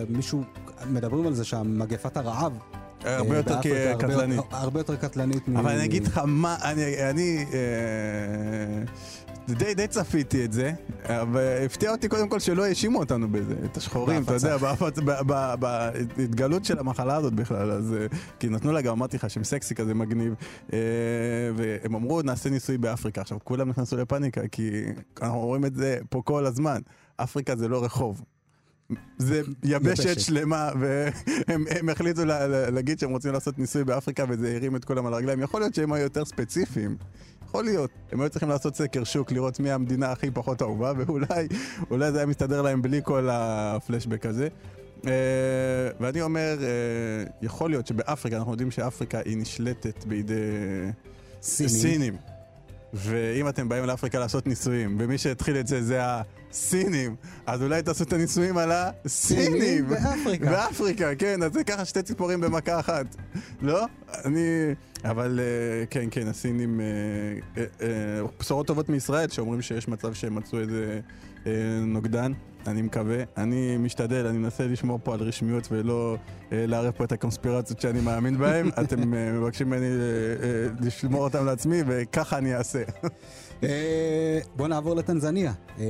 מישהו, 0.10 0.44
מדברים 0.90 1.28
על 1.28 1.34
זה 1.34 1.46
שהמגפת 1.46 2.18
הרעב 2.18 2.54
הרבה 3.06 3.32
אה, 3.32 3.38
יותר 3.38 3.54
הרבה- 3.56 3.96
קטלנית. 3.98 4.40
הרבה 4.52 4.80
יותר 4.80 4.96
קטלנית. 4.96 5.50
אבל 5.56 5.72
אני 5.72 5.86
אגיד 5.86 6.08
לך 6.08 6.22
מה, 6.26 6.56
אני, 6.64 7.10
אני 7.10 7.46
אה, 7.54 8.84
די, 9.56 9.74
די 9.74 9.88
צפיתי 9.88 10.46
את 10.46 10.54
זה, 10.54 10.72
אבל 11.04 11.42
הפתיע 11.66 11.92
אותי 11.92 12.08
קודם 12.10 12.30
כל 12.30 12.40
שלא 12.40 12.66
האשימו 12.66 13.00
אותנו 13.00 13.28
בזה, 13.32 13.56
את 13.66 13.78
השחורים, 13.78 14.24
אתה. 14.24 14.34
יודע, 14.34 14.58
בהפצ- 14.58 15.02
ב- 15.06 15.22
ב- 15.34 15.56
בהתגלות 16.18 16.66
של 16.66 16.80
המחלה 16.80 17.16
הזאת 17.16 17.34
בכלל, 17.34 17.72
אז 17.72 17.94
אה, 17.94 18.06
כי 18.40 18.50
נתנו 18.50 18.72
לה 18.72 18.82
גם, 18.82 18.92
אמרתי 18.94 19.18
לך, 19.18 19.30
שם 19.30 19.44
סקסי 19.44 19.76
כזה 19.76 19.94
מגניב, 19.94 20.34
והם 21.56 21.96
אמרו, 21.96 22.22
נעשה 22.22 22.50
ניסוי 22.50 22.78
באפריקה. 22.78 23.22
עכשיו, 23.22 23.38
כולם 23.44 23.70
נכנסו 23.70 23.98
לפאניקה, 23.98 24.48
כי 24.48 24.70
אנחנו 25.22 25.40
רואים 25.40 25.66
את 25.66 25.76
זה 25.76 25.98
פה 26.10 26.22
כל 26.26 26.46
הזמן, 26.46 26.82
אפריקה 27.18 27.56
זה 27.56 27.68
לא 27.68 27.84
רחוב. 27.84 28.22
זה 29.18 29.42
יבשת 29.64 30.04
יבשת. 30.06 30.20
שלמה, 30.20 30.70
והם 30.80 31.66
הם 31.70 31.90
החליטו 31.90 32.26
לה, 32.26 32.48
לה- 32.48 32.70
להגיד 32.70 33.00
שהם 33.00 33.10
רוצים 33.10 33.34
לעשות 33.34 33.60
ניסוי 33.60 33.84
באפריקה, 33.84 34.26
וזה 34.30 34.56
הרים 34.56 34.76
את 34.76 34.86
כולם 34.86 35.06
על 35.06 35.14
הרגליים. 35.14 35.42
יכול 35.42 35.62
להיות 35.62 35.76
שהם 35.76 35.94
היו 35.94 36.04
יותר 36.04 36.26
ספציפיים, 36.26 36.98
יכול 37.48 37.66
להיות. 37.66 37.90
הם 38.12 38.22
היו 38.22 38.30
צריכים 38.30 38.50
לעשות 38.50 38.76
סקר 38.76 39.04
שוק, 39.04 39.32
לראות 39.32 39.60
מי 39.60 39.72
המדינה 39.72 40.12
הכי 40.12 40.32
פחות 40.32 40.62
אהובה, 40.62 40.94
ואולי 40.98 41.48
אולי 41.92 42.12
זה 42.12 42.18
היה 42.18 42.26
מסתדר 42.26 42.62
להם 42.62 42.82
בלי 42.82 43.02
כל 43.04 43.30
הפלשבק 43.32 44.26
הזה. 44.26 44.48
אה, 45.08 45.12
ואני 46.00 46.22
אומר, 46.22 46.58
אה, 46.62 46.68
יכול 47.42 47.70
להיות 47.70 47.88
שבאפריקה, 47.88 48.38
אנחנו 48.38 48.52
יודעים 48.52 48.72
שאפריקה 48.72 49.20
היא 49.26 49.38
נשלטת 49.38 50.06
בידי 50.06 50.34
סינים. 51.42 51.70
סינים. 51.70 52.16
ואם 52.94 53.50
אתם 53.50 53.70
באים 53.70 53.86
לאפריקה 53.86 54.20
לעשות 54.20 54.48
ניסויים, 54.48 54.96
ומי 55.00 55.18
שהתחיל 55.18 55.58
את 55.58 55.68
זה 55.68 55.84
זה 55.84 56.00
הסינים, 56.02 57.16
אז 57.46 57.64
אולי 57.64 57.82
תעשו 57.82 58.04
את 58.04 58.14
הניסויים 58.14 58.58
על 58.58 58.72
הסינים. 58.72 59.52
סינים 59.52 59.88
באפריקה. 59.88 60.46
באפריקה, 60.46 61.16
כן, 61.16 61.44
אז 61.44 61.54
זה 61.54 61.64
ככה 61.64 61.86
שתי 61.86 62.02
ציפורים 62.02 62.42
במכה 62.42 62.80
אחת. 62.80 63.16
לא? 63.62 63.86
אני... 64.26 64.74
אבל 65.04 65.40
אה, 65.40 65.86
כן, 65.86 66.08
כן, 66.12 66.28
הסינים... 66.28 66.82
אה, 66.82 67.64
אה, 67.82 67.88
בשורות 68.40 68.68
טובות 68.68 68.90
מישראל, 68.90 69.30
שאומרים 69.30 69.62
שיש 69.62 69.88
מצב 69.88 70.14
שהם 70.14 70.36
מצאו 70.36 70.60
איזה 70.60 71.00
נוגדן. 71.82 72.32
אני 72.68 72.82
מקווה. 72.82 73.24
אני 73.38 73.78
משתדל, 73.78 74.26
אני 74.28 74.38
מנסה 74.38 74.68
לשמור 74.68 75.00
פה 75.04 75.14
על 75.14 75.20
רשמיות 75.22 75.68
ולא 75.72 76.18
אה, 76.52 76.66
לערב 76.68 76.92
פה 76.98 77.04
את 77.04 77.12
הקונספירציות 77.12 77.82
שאני 77.82 78.02
מאמין 78.02 78.38
בהן. 78.38 78.70
אתם 78.82 79.14
אה, 79.14 79.32
מבקשים 79.32 79.68
ממני 79.68 79.86
אה, 79.86 79.92
אה, 79.92 80.68
לשמור 80.80 81.24
אותם 81.24 81.46
לעצמי, 81.46 81.82
וככה 81.88 82.38
אני 82.38 82.56
אעשה. 82.56 82.84
אה, 83.64 84.40
בוא 84.56 84.68
נעבור 84.68 84.96
לטנזניה. 84.96 85.54
אה, 85.80 85.86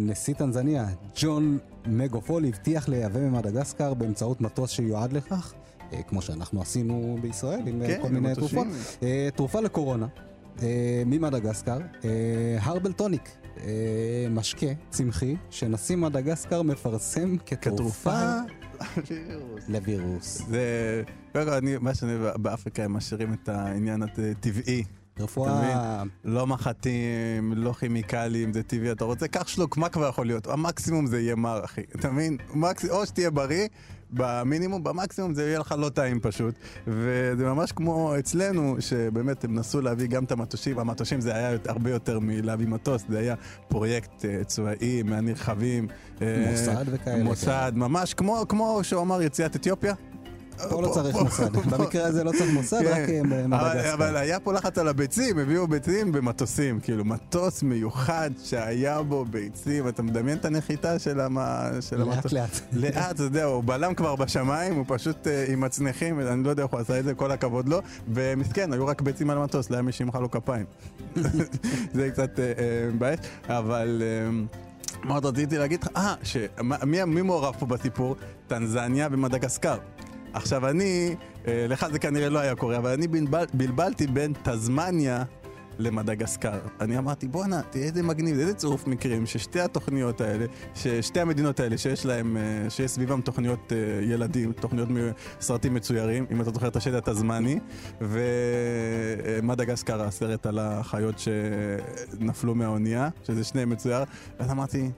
נשיא 0.00 0.34
טנזניה, 0.34 0.86
ג'ון 1.20 1.58
מגופול, 1.86 2.44
הבטיח 2.44 2.88
לייבא 2.88 3.20
ממדגסקר 3.20 3.94
באמצעות 3.94 4.40
מטוס 4.40 4.70
שיועד 4.70 5.12
לכך, 5.12 5.54
אה, 5.92 6.02
כמו 6.02 6.22
שאנחנו 6.22 6.62
עשינו 6.62 7.18
בישראל 7.22 7.60
עם 7.66 7.82
אה, 7.82 7.86
כן, 7.86 7.98
כל 8.02 8.08
מיני. 8.08 8.34
תרופות. 8.34 8.66
אה, 9.02 9.28
תרופה 9.36 9.60
לקורונה 9.60 10.06
אה, 10.62 11.02
ממדגסקר, 11.06 11.78
אה, 12.04 12.10
הרבל 12.60 12.92
טוניק. 12.92 13.43
אה, 13.60 14.26
משקה 14.30 14.66
צמחי 14.90 15.36
שנשיא 15.50 15.96
מדגסקר 15.96 16.62
מפרסם 16.62 17.36
כתרופה 17.46 18.38
לווירוס. 19.68 20.42
זה... 20.48 21.02
קודם 21.32 21.44
כל, 21.44 21.52
אני, 21.52 21.76
מה 21.80 21.94
שאני 21.94 22.14
אוהב 22.14 22.42
באפריקה, 22.42 22.84
הם 22.84 22.92
משאירים 22.92 23.32
את 23.32 23.48
העניין 23.48 24.02
הטבעי. 24.02 24.84
רפואה... 25.20 26.02
לא 26.24 26.46
מחטים, 26.46 27.52
לא 27.56 27.72
כימיקלים, 27.72 28.52
זה 28.52 28.62
טבעי. 28.62 28.92
אתה 28.92 29.04
רוצה, 29.04 29.28
קח 29.28 29.46
שלוק, 29.46 29.76
מה 29.76 29.88
כבר 29.88 30.08
יכול 30.08 30.26
להיות? 30.26 30.46
המקסימום 30.46 31.06
זה 31.06 31.20
יהיה 31.20 31.34
מר, 31.34 31.64
אחי. 31.64 31.80
אתה 31.94 32.10
מבין? 32.10 32.36
או 32.90 33.06
שתהיה 33.06 33.30
בריא, 33.30 33.66
במינימום, 34.14 34.84
במקסימום 34.84 35.34
זה 35.34 35.46
יהיה 35.46 35.58
לך 35.58 35.74
לא 35.78 35.88
טעים 35.88 36.20
פשוט. 36.20 36.54
וזה 36.86 37.44
ממש 37.44 37.72
כמו 37.72 38.18
אצלנו, 38.18 38.76
שבאמת 38.80 39.44
הם 39.44 39.54
נסו 39.54 39.80
להביא 39.80 40.06
גם 40.06 40.24
את 40.24 40.32
המטושים. 40.32 40.78
המטושים 40.78 41.20
זה 41.20 41.34
היה 41.34 41.56
הרבה 41.68 41.90
יותר 41.90 42.18
מלהביא 42.18 42.66
מטוס, 42.66 43.04
זה 43.08 43.18
היה 43.18 43.34
פרויקט 43.68 44.24
אה, 44.24 44.44
צבאי 44.44 45.02
מהנרחבים. 45.02 45.88
אה, 46.22 46.46
מוסד 46.50 46.84
וכאלה, 46.86 47.24
מוסד, 47.24 47.72
ממש 47.74 48.14
כמו, 48.14 48.44
כמו 48.48 48.80
שהוא 48.82 49.02
אמר 49.02 49.22
יציאת 49.22 49.56
אתיופיה. 49.56 49.94
פה 50.70 50.82
לא 50.82 50.88
צריך 50.88 51.16
מוסד. 51.16 51.56
במקרה 51.56 52.06
הזה 52.06 52.24
לא 52.24 52.30
צריך 52.30 52.52
מוסד, 52.52 52.80
כן. 52.82 52.86
רק 52.86 53.08
אה, 53.08 53.20
אבל, 53.20 53.46
מדגסקר. 53.46 53.94
אבל 53.94 54.16
היה 54.16 54.40
פה 54.40 54.52
לחץ 54.52 54.78
על 54.78 54.88
הביצים, 54.88 55.38
הביאו 55.38 55.66
ביצים 55.66 56.12
במטוסים, 56.12 56.80
כאילו 56.80 57.04
מטוס 57.04 57.62
מיוחד 57.62 58.30
שהיה 58.44 59.02
בו 59.02 59.24
ביצים, 59.24 59.88
אתה 59.88 60.02
מדמיין 60.02 60.38
את 60.38 60.44
הנחיתה 60.44 60.98
של, 60.98 61.20
המ... 61.20 61.38
של 61.80 61.98
לאט 61.98 62.14
המטוס? 62.14 62.32
לאט. 62.32 62.60
לאט, 62.72 63.14
אתה 63.14 63.22
יודע, 63.22 63.44
הוא 63.44 63.64
בלם 63.64 63.94
כבר 63.94 64.16
בשמיים, 64.16 64.74
הוא 64.74 64.84
פשוט 64.88 65.26
אה, 65.26 65.44
עם 65.48 65.60
מצנחים, 65.60 66.20
אני 66.20 66.44
לא 66.44 66.50
יודע 66.50 66.62
איך 66.62 66.72
הוא 66.72 66.80
עשה 66.80 66.98
את 66.98 67.04
זה, 67.04 67.14
כל 67.14 67.30
הכבוד 67.30 67.68
לו, 67.68 67.80
ומסכן, 68.08 68.72
היו 68.72 68.86
רק 68.86 69.02
ביצים 69.02 69.30
על 69.30 69.38
המטוס, 69.38 69.70
לא 69.70 69.76
היה 69.76 69.82
מי 69.82 69.92
שימחא 69.92 70.18
לו 70.18 70.30
כפיים. 70.30 70.66
זה 71.94 72.10
קצת 72.10 72.38
אה, 72.38 72.44
מבאס, 72.92 73.18
אבל... 73.48 74.02
מה 75.04 75.14
עוד 75.14 75.26
רציתי 75.26 75.58
להגיד 75.58 75.82
לך? 75.82 75.88
אה, 75.96 76.14
מי 77.06 77.22
מעורב 77.22 77.54
פה 77.58 77.66
בסיפור? 77.66 78.16
טנזניה 78.46 79.08
ומדגסקר. 79.10 79.76
עכשיו 80.34 80.68
אני, 80.68 81.14
אה, 81.46 81.66
לך 81.68 81.86
זה 81.92 81.98
כנראה 81.98 82.28
לא 82.28 82.38
היה 82.38 82.54
קורה, 82.54 82.76
אבל 82.76 82.90
אני 82.90 83.08
בלבל, 83.08 83.44
בלבלתי 83.54 84.06
בין 84.06 84.32
תזמניה 84.42 85.24
למדגסקר. 85.78 86.58
אני 86.80 86.98
אמרתי, 86.98 87.28
בואנה, 87.28 87.62
תראה 87.70 87.84
איזה 87.84 88.02
מגניב, 88.02 88.38
איזה 88.38 88.54
צירוף 88.54 88.86
מקרים 88.86 89.26
ששתי 89.26 89.60
התוכניות 89.60 90.20
האלה, 90.20 90.46
ששתי 90.74 91.20
המדינות 91.20 91.60
האלה 91.60 91.78
שיש 91.78 92.06
להם, 92.06 92.36
אה, 92.36 92.70
שיש 92.70 92.90
סביבם 92.90 93.20
תוכניות 93.20 93.72
אה, 93.72 94.02
ילדים, 94.02 94.52
תוכניות 94.52 94.88
מסרטים 95.38 95.74
מצוירים, 95.74 96.26
אם 96.30 96.40
אתה 96.40 96.50
זוכר 96.50 96.68
את 96.68 96.76
השד 96.76 96.94
התזמני, 96.94 97.58
ומדגסקר, 98.00 100.02
הסרט 100.02 100.46
על 100.46 100.58
החיות 100.58 101.14
שנפלו 101.18 102.54
מהאונייה, 102.54 103.08
שזה 103.22 103.44
שניהם 103.44 103.70
מצויר, 103.70 104.04
אז 104.38 104.50
אמרתי, 104.50 104.90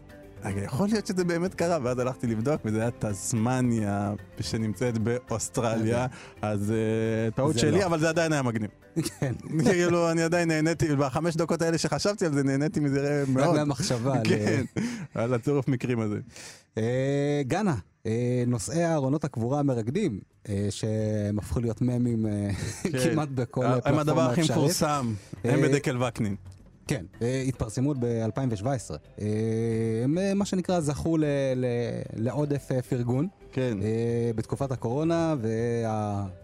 יכול 0.64 0.88
להיות 0.88 1.07
שזה 1.07 1.25
באמת 1.25 1.55
קרה, 1.55 1.79
ואז 1.83 1.99
הלכתי 1.99 2.27
לבדוק, 2.27 2.61
וזה 2.64 2.81
היה 2.81 2.90
תזמניה 2.99 4.12
שנמצאת 4.40 4.99
באוסטרליה, 4.99 6.07
אז 6.42 6.70
אה, 6.70 7.31
טעות 7.31 7.59
שלי, 7.59 7.79
לא. 7.81 7.87
אבל 7.87 8.01
זה 8.01 8.09
עדיין 8.09 8.33
היה 8.33 8.42
מגניב. 8.42 8.70
כן. 9.03 9.35
כאילו, 9.64 10.11
אני 10.11 10.22
עדיין 10.22 10.49
נהניתי, 10.49 10.96
בחמש 10.96 11.37
דקות 11.37 11.62
האלה 11.62 11.79
שחשבתי 11.79 12.27
על 12.27 12.33
זה, 12.33 12.42
נהניתי 12.42 12.81
מזה 12.81 13.22
רק 13.22 13.29
מאוד. 13.29 13.57
מהמחשבה. 13.57 14.12
על- 14.14 14.20
כן, 14.25 14.64
על 15.14 15.35
הצירוף 15.35 15.68
מקרים 15.68 16.01
הזה. 16.01 16.18
אה, 16.79 17.42
גאנה, 17.46 17.75
אה, 18.07 18.44
נושאי 18.46 18.83
הארונות 18.83 19.25
הקבורה 19.25 19.61
המרקדים, 19.61 20.20
אה, 20.49 20.66
שהם 20.70 21.38
הפכו 21.38 21.61
להיות 21.61 21.83
ממים 21.83 22.27
אה, 22.27 22.51
כמעט 23.12 23.29
בכל 23.29 23.61
כן. 23.61 23.66
הם 23.66 23.75
פלטפורמה 23.75 24.01
הדבר 24.01 24.20
הכי 24.31 24.40
אפשרית. 24.40 24.59
מפורסם, 24.59 25.12
הם 25.44 25.62
אה, 25.64 25.68
בדקל 25.68 26.03
וקנין. 26.03 26.37
כן, 26.87 27.05
אה, 27.22 27.42
התפרסמו 27.49 27.94
ב-2017. 27.99 28.64
הם 30.05 30.18
אה, 30.18 30.35
מה 30.35 30.44
שנקרא 30.44 30.81
זכו 30.81 31.16
ל- 31.16 31.25
ל- 31.57 31.64
לעודף 32.25 32.68
אה, 32.72 32.83
פרגון 32.83 33.29
כן. 33.53 33.79
אה, 33.83 34.31
בתקופת 34.35 34.72
הקורונה, 34.72 35.35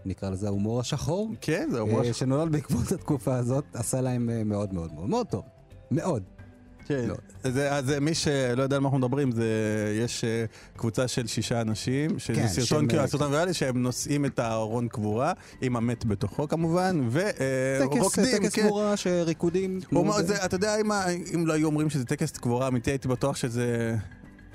ונקרא 0.05 0.29
לזה 0.29 0.47
ההומור 0.47 0.79
השחור, 0.79 1.29
כן, 1.41 1.69
זה 1.71 1.79
אה, 1.79 1.85
ממש... 1.85 2.07
שנולד 2.07 2.51
בעקבות 2.51 2.91
התקופה 2.91 3.35
הזאת, 3.35 3.63
עשה 3.73 4.01
להם 4.01 4.29
אה, 4.29 4.43
מאוד 4.43 4.73
מאוד 4.73 4.93
מאוד 4.93 5.09
מאוד 5.09 5.27
טוב. 5.27 5.43
מאוד. 5.91 6.23
כן. 6.85 7.05
לא. 7.07 7.15
זה, 7.43 7.71
אז 7.75 7.85
זה 7.85 7.99
מי 7.99 8.13
שלא 8.13 8.63
יודע 8.63 8.75
על 8.75 8.81
מה 8.81 8.87
אנחנו 8.87 8.97
מדברים, 8.97 9.31
זה, 9.31 9.45
יש 10.03 10.23
אה, 10.23 10.45
קבוצה 10.77 11.07
של 11.07 11.27
שישה 11.27 11.61
אנשים, 11.61 12.19
שזה 12.19 12.35
כן, 12.35 12.47
סרטון, 12.47 12.87
כאילו, 12.87 12.99
אה, 12.99 13.05
הסרטון 13.05 13.33
ריאלי, 13.33 13.53
שהם 13.53 13.83
נושאים 13.83 14.25
את 14.25 14.39
הארון 14.39 14.87
קבורה, 14.87 15.33
עם 15.61 15.75
המת 15.75 16.05
בתוכו 16.05 16.47
כמובן, 16.47 17.07
ורוקדים, 17.11 18.37
טקס 18.37 18.53
כן. 18.53 18.61
קבורה 18.61 18.97
שריקודים. 18.97 19.79
זה, 20.21 20.45
אתה 20.45 20.55
יודע, 20.55 20.75
אם 21.35 21.47
לא 21.47 21.53
היו 21.53 21.67
אומרים 21.67 21.89
שזה 21.89 22.05
טקס 22.05 22.31
קבורה 22.31 22.67
אמיתי, 22.67 22.91
הייתי 22.91 23.07
בטוח 23.07 23.35
שזה... 23.35 23.95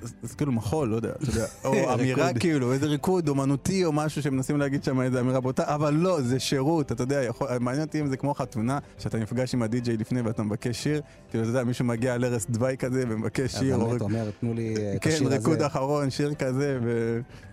זה, 0.03 0.37
כאילו 0.37 0.53
מחול, 0.53 0.89
לא 0.89 0.97
יודע, 0.97 1.11
אתה 1.11 1.31
יודע, 1.31 1.47
או 1.65 1.95
אמירה. 1.95 2.35
כאילו, 2.35 2.73
איזה 2.73 2.87
ריקוד 2.87 3.29
אומנותי 3.29 3.85
או 3.85 3.93
משהו 3.93 4.23
שמנסים 4.23 4.59
להגיד 4.59 4.85
שם 4.85 5.01
איזה 5.01 5.21
אמירה 5.21 5.41
בוטה, 5.41 5.75
אבל 5.75 5.95
לא, 5.95 6.21
זה 6.21 6.39
שירות, 6.41 6.93
אתה 6.93 7.03
יודע, 7.03 7.23
יכול, 7.23 7.49
מעניין 7.61 7.87
אותי 7.87 8.01
אם 8.01 8.07
זה 8.07 8.17
כמו 8.17 8.35
חתונה, 8.35 8.79
שאתה 8.99 9.19
נפגש 9.19 9.55
עם 9.55 9.63
הדי-ג'יי 9.63 9.97
לפני 9.97 10.21
ואתה 10.21 10.43
מבקש 10.43 10.83
שיר, 10.83 11.01
כאילו, 11.31 11.45
אתה 11.45 11.51
יודע, 11.51 11.65
מישהו 11.65 11.85
מגיע 11.85 12.15
על 12.15 12.25
ערש 12.25 12.47
דווי 12.51 12.77
כזה 12.77 13.05
ומבקש 13.09 13.55
אז 13.55 13.61
שיר, 13.61 13.77
או 13.77 13.87
באמת 13.87 14.01
אומר, 14.01 14.31
תנו 14.41 14.55
לי 14.55 14.75
אה, 14.77 14.95
את 14.97 15.03
כן, 15.03 15.11
השיר 15.11 15.27
הזה. 15.27 15.37
ריקוד 15.37 15.63
אחרון, 15.63 16.11
שיר 16.11 16.35
כזה, 16.35 16.79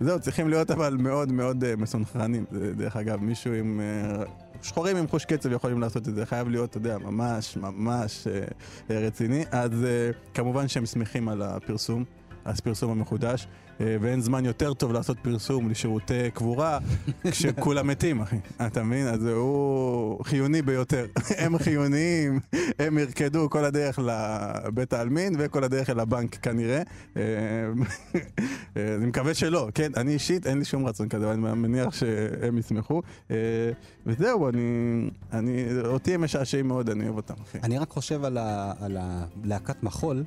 וזהו, 0.01 0.19
צריכים 0.19 0.49
להיות 0.49 0.71
אבל 0.71 0.97
מאוד 0.99 1.31
מאוד 1.31 1.63
אה, 1.63 1.75
מסונכרנים. 1.75 2.45
דרך 2.77 2.95
אגב, 2.95 3.21
מישהו 3.21 3.53
עם... 3.53 3.81
אה, 3.81 4.23
שחורים 4.65 4.97
עם 4.97 5.07
חוש 5.07 5.25
קצב 5.25 5.51
יכולים 5.51 5.81
לעשות 5.81 6.07
את 6.07 6.15
זה, 6.15 6.25
חייב 6.25 6.49
להיות, 6.49 6.69
אתה 6.69 6.77
יודע, 6.77 6.97
ממש 6.97 7.57
ממש 7.57 8.27
אה, 8.27 8.41
אה, 8.89 8.99
רציני. 8.99 9.45
אז 9.51 9.83
אה, 9.83 10.09
כמובן 10.33 10.67
שהם 10.67 10.85
שמחים 10.85 11.29
על 11.29 11.41
הפרסום, 11.41 12.03
אז 12.45 12.59
פרסום 12.59 12.91
המחודש, 12.91 13.47
אה, 13.81 13.97
ואין 14.01 14.21
זמן 14.21 14.45
יותר 14.45 14.73
טוב 14.73 14.93
לעשות 14.93 15.17
פרסום 15.21 15.69
לשירותי 15.69 16.31
קבורה 16.33 16.79
כשכולם 17.31 17.87
מתים, 17.87 18.21
אחי. 18.21 18.37
אתה 18.67 18.83
מבין? 18.83 19.07
אז 19.07 19.25
הוא 19.25 20.25
חיוני 20.25 20.61
ביותר. 20.61 21.05
הם 21.37 21.57
חיוניים, 21.57 22.39
הם 22.79 22.97
ירקדו 22.97 23.49
כל 23.49 23.65
הדרך 23.65 23.99
לבית 23.99 24.93
העלמין 24.93 25.35
וכל 25.39 25.63
הדרך 25.63 25.89
אל 25.89 25.99
הבנק 25.99 26.35
כנראה. 26.35 26.81
אה, 27.17 27.21
אה, 28.77 28.95
אני 28.95 29.05
מקווה 29.05 29.33
שלא, 29.33 29.69
כן, 29.73 29.91
אני 29.97 30.13
אישית 30.13 30.47
אין 30.47 30.59
לי 30.59 30.65
שום 30.65 30.87
רצון 30.87 31.09
כזה, 31.09 31.25
אבל 31.25 31.33
אני 31.33 31.59
מניח 31.59 31.93
שהם 31.93 32.57
ישמחו. 32.57 33.01
אה, 33.31 33.35
וזהו, 34.05 34.49
אני, 34.49 35.09
אני, 35.33 35.65
אותי 35.85 36.13
הם 36.13 36.23
משעשעים 36.23 36.67
מאוד, 36.67 36.89
אני 36.89 37.03
אוהב 37.03 37.15
אותם, 37.15 37.33
אחי. 37.43 37.57
אני 37.63 37.77
רק 37.77 37.89
חושב 37.89 38.25
על 38.25 38.37
הלהקת 38.37 39.83
מחול, 39.83 40.23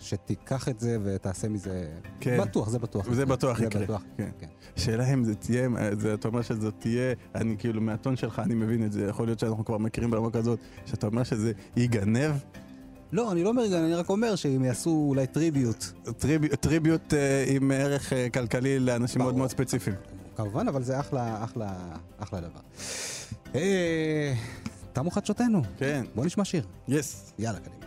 שתיקח 0.00 0.68
את 0.68 0.80
זה 0.80 0.98
ותעשה 1.04 1.48
מזה... 1.48 1.88
כן. 2.20 2.40
בטוח, 2.40 2.68
זה 2.68 2.78
בטוח. 2.78 3.12
זה 3.12 3.26
בטוח 3.26 3.58
זה 3.58 3.64
יקרה, 3.64 3.82
בטוח, 3.82 4.02
כן. 4.16 4.30
כן. 4.38 4.46
שאלה 4.76 5.12
אם 5.12 5.24
זה 5.24 5.34
תהיה, 5.34 5.68
זה, 5.98 6.14
אתה 6.14 6.28
אומר 6.28 6.42
שזאת 6.42 6.74
תהיה, 6.78 7.14
אני 7.34 7.56
כאילו 7.58 7.80
מהטון 7.80 8.16
שלך, 8.16 8.38
אני 8.38 8.54
מבין 8.54 8.84
את 8.84 8.92
זה, 8.92 9.06
יכול 9.06 9.26
להיות 9.26 9.38
שאנחנו 9.38 9.64
כבר 9.64 9.78
מכירים 9.78 10.10
ברמה 10.10 10.30
כזאת, 10.30 10.58
שאתה 10.86 11.06
אומר 11.06 11.22
שזה 11.22 11.52
ייגנב, 11.76 12.32
לא, 13.12 13.32
אני 13.32 13.44
לא 13.44 13.48
אומר, 13.48 13.64
אני 13.64 13.94
רק 13.94 14.10
אומר 14.10 14.36
שאם 14.36 14.64
יעשו 14.64 14.90
אולי 15.08 15.26
tribute, 15.26 15.84
trib, 16.18 16.54
tribute 16.54 17.14
אה, 17.14 17.44
עם 17.48 17.70
ערך 17.70 18.12
אה, 18.12 18.30
כלכלי 18.30 18.78
לאנשים 18.78 19.18
מאוד 19.18 19.28
ברור. 19.28 19.38
מאוד 19.38 19.50
ספציפיים. 19.50 19.96
כמובן, 20.36 20.68
אבל 20.68 20.82
זה 20.82 21.00
אחלה, 21.00 21.44
אחלה, 21.44 21.72
אחלה 22.18 22.40
דבר. 22.40 22.60
אה, 23.54 24.34
תמו 24.92 25.10
חדשותינו. 25.10 25.62
כן. 25.78 26.04
בוא 26.14 26.24
נשמע 26.24 26.44
שיר. 26.44 26.66
yes. 26.88 27.32
יאללה, 27.38 27.58
קדימה. 27.58 27.83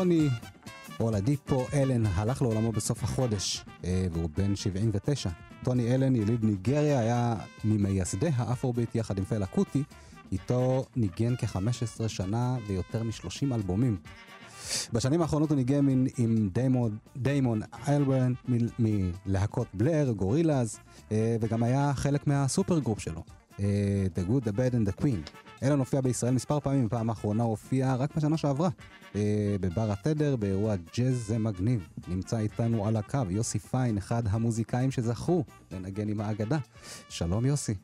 המתופף 0.00 0.08
טוני 0.08 0.28
אולדיפו 1.00 1.64
אלן 1.72 2.06
הלך 2.06 2.42
לעולמו 2.42 2.72
בסוף 2.72 3.04
החודש, 3.04 3.64
אה, 3.84 4.06
והוא 4.12 4.30
בן 4.36 4.56
79. 4.56 5.30
טוני 5.64 5.94
אלן, 5.94 6.16
יליד 6.16 6.44
ניגריה, 6.44 6.98
היה 6.98 7.36
ממייסדי 7.64 8.30
האפרוביט 8.36 8.94
יחד 8.94 9.18
עם 9.18 9.24
פלה 9.24 9.46
קוטי. 9.46 9.82
איתו 10.32 10.84
ניגן 10.96 11.36
כ-15 11.36 12.08
שנה 12.08 12.56
ויותר 12.66 13.02
מ-30 13.02 13.54
אלבומים. 13.54 13.96
בשנים 14.92 15.22
האחרונות 15.22 15.50
הוא 15.50 15.56
ניגן 15.56 15.88
עם, 15.88 16.06
עם 16.18 16.48
דיימון, 16.52 16.98
דיימון 17.16 17.60
אלברן 17.86 18.32
מ- 18.48 18.68
מלהקות 19.26 19.66
בלר, 19.74 20.12
גורילאז, 20.16 20.78
אה, 21.12 21.36
וגם 21.40 21.62
היה 21.62 21.92
חלק 21.94 22.26
מה 22.26 22.41
super 22.41 22.78
group 22.78 22.98
שלו, 23.00 23.22
The 23.58 24.30
Good, 24.30 24.44
The 24.44 24.52
Bad 24.52 24.74
and 24.74 24.88
The 24.88 25.02
Queen. 25.02 25.30
אלן 25.62 25.78
הופיע 25.78 26.00
בישראל 26.00 26.34
מספר 26.34 26.60
פעמים, 26.60 26.86
בפעם 26.86 27.10
האחרונה 27.10 27.42
הוא 27.42 27.50
הופיע 27.50 27.94
רק 27.94 28.16
בשנה 28.16 28.36
שעברה, 28.36 28.68
אה, 29.16 29.56
בבר 29.60 29.90
התדר, 29.90 30.36
באירוע 30.36 30.74
ג'אז 30.96 31.14
זה 31.14 31.38
מגניב. 31.38 31.88
נמצא 32.08 32.38
איתנו 32.38 32.86
על 32.86 32.96
הקו 32.96 33.18
יוסי 33.30 33.58
פיין, 33.58 33.96
אחד 33.96 34.22
המוזיקאים 34.30 34.90
שזכו 34.90 35.44
לנגן 35.72 36.08
עם 36.08 36.20
האגדה. 36.20 36.58
שלום 37.08 37.46
יוסי. 37.46 37.74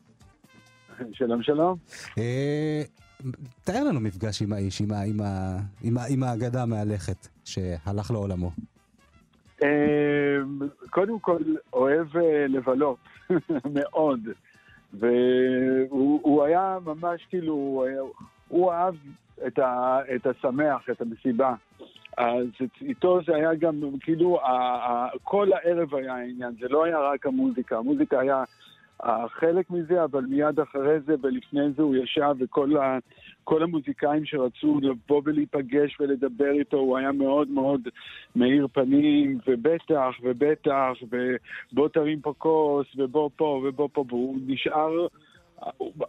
שלום 1.11 1.43
שלום. 1.43 1.77
אה, 2.17 2.81
תאר 3.63 3.83
לנו 3.83 3.99
מפגש 3.99 4.41
עם 4.41 4.53
האיש, 4.53 4.81
עם, 4.81 4.91
עם, 4.91 5.19
עם, 5.83 5.97
עם 6.09 6.23
האגדה 6.23 6.63
המהלכת 6.63 7.27
שהלך 7.43 8.11
לעולמו. 8.11 8.51
אה, 9.63 9.69
קודם 10.89 11.19
כל, 11.19 11.41
אוהב 11.73 12.17
אה, 12.17 12.47
לבלות, 12.47 12.97
מאוד. 13.75 14.19
והוא 14.93 16.19
הוא 16.23 16.43
היה 16.43 16.77
ממש 16.85 17.25
כאילו, 17.29 17.85
הוא 18.47 18.71
אהב 18.71 18.95
את, 19.47 19.59
ה, 19.59 19.99
את 20.15 20.27
השמח, 20.27 20.89
את 20.89 21.01
המסיבה. 21.01 21.53
אז 22.17 22.47
איתו 22.81 23.19
זה 23.27 23.35
היה 23.35 23.55
גם, 23.55 23.81
כאילו, 24.01 24.39
ה, 24.41 24.51
ה, 24.51 25.07
כל 25.23 25.49
הערב 25.53 25.95
היה 25.95 26.15
העניין, 26.15 26.53
זה 26.59 26.67
לא 26.69 26.83
היה 26.83 26.99
רק 26.99 27.25
המוזיקה, 27.25 27.77
המוזיקה 27.77 28.19
היה 28.19 28.43
חלק 29.27 29.69
מזה, 29.69 30.03
אבל 30.03 30.25
מיד 30.25 30.59
אחרי 30.59 30.99
זה 30.99 31.15
ולפני 31.21 31.71
זה 31.71 31.81
הוא 31.81 31.95
ישב 31.95 32.35
וכל 32.39 32.77
ה, 32.77 32.97
כל 33.45 33.63
המוזיקאים 33.63 34.25
שרצו 34.25 34.79
לבוא 34.81 35.21
ולהיפגש 35.25 35.97
ולדבר 35.99 36.51
איתו, 36.51 36.77
הוא 36.77 36.97
היה 36.97 37.11
מאוד 37.11 37.49
מאוד 37.49 37.81
מאיר 38.35 38.67
פנים, 38.73 39.37
ובטח, 39.47 40.11
ובטח, 40.23 40.91
ובוא 41.71 41.87
תרים 41.87 42.21
פה 42.21 42.33
כוס, 42.37 42.87
ובוא 42.97 43.29
פה, 43.35 43.61
ובוא 43.63 43.89
פה, 43.93 44.05
והוא 44.09 44.37
נשאר, 44.47 45.07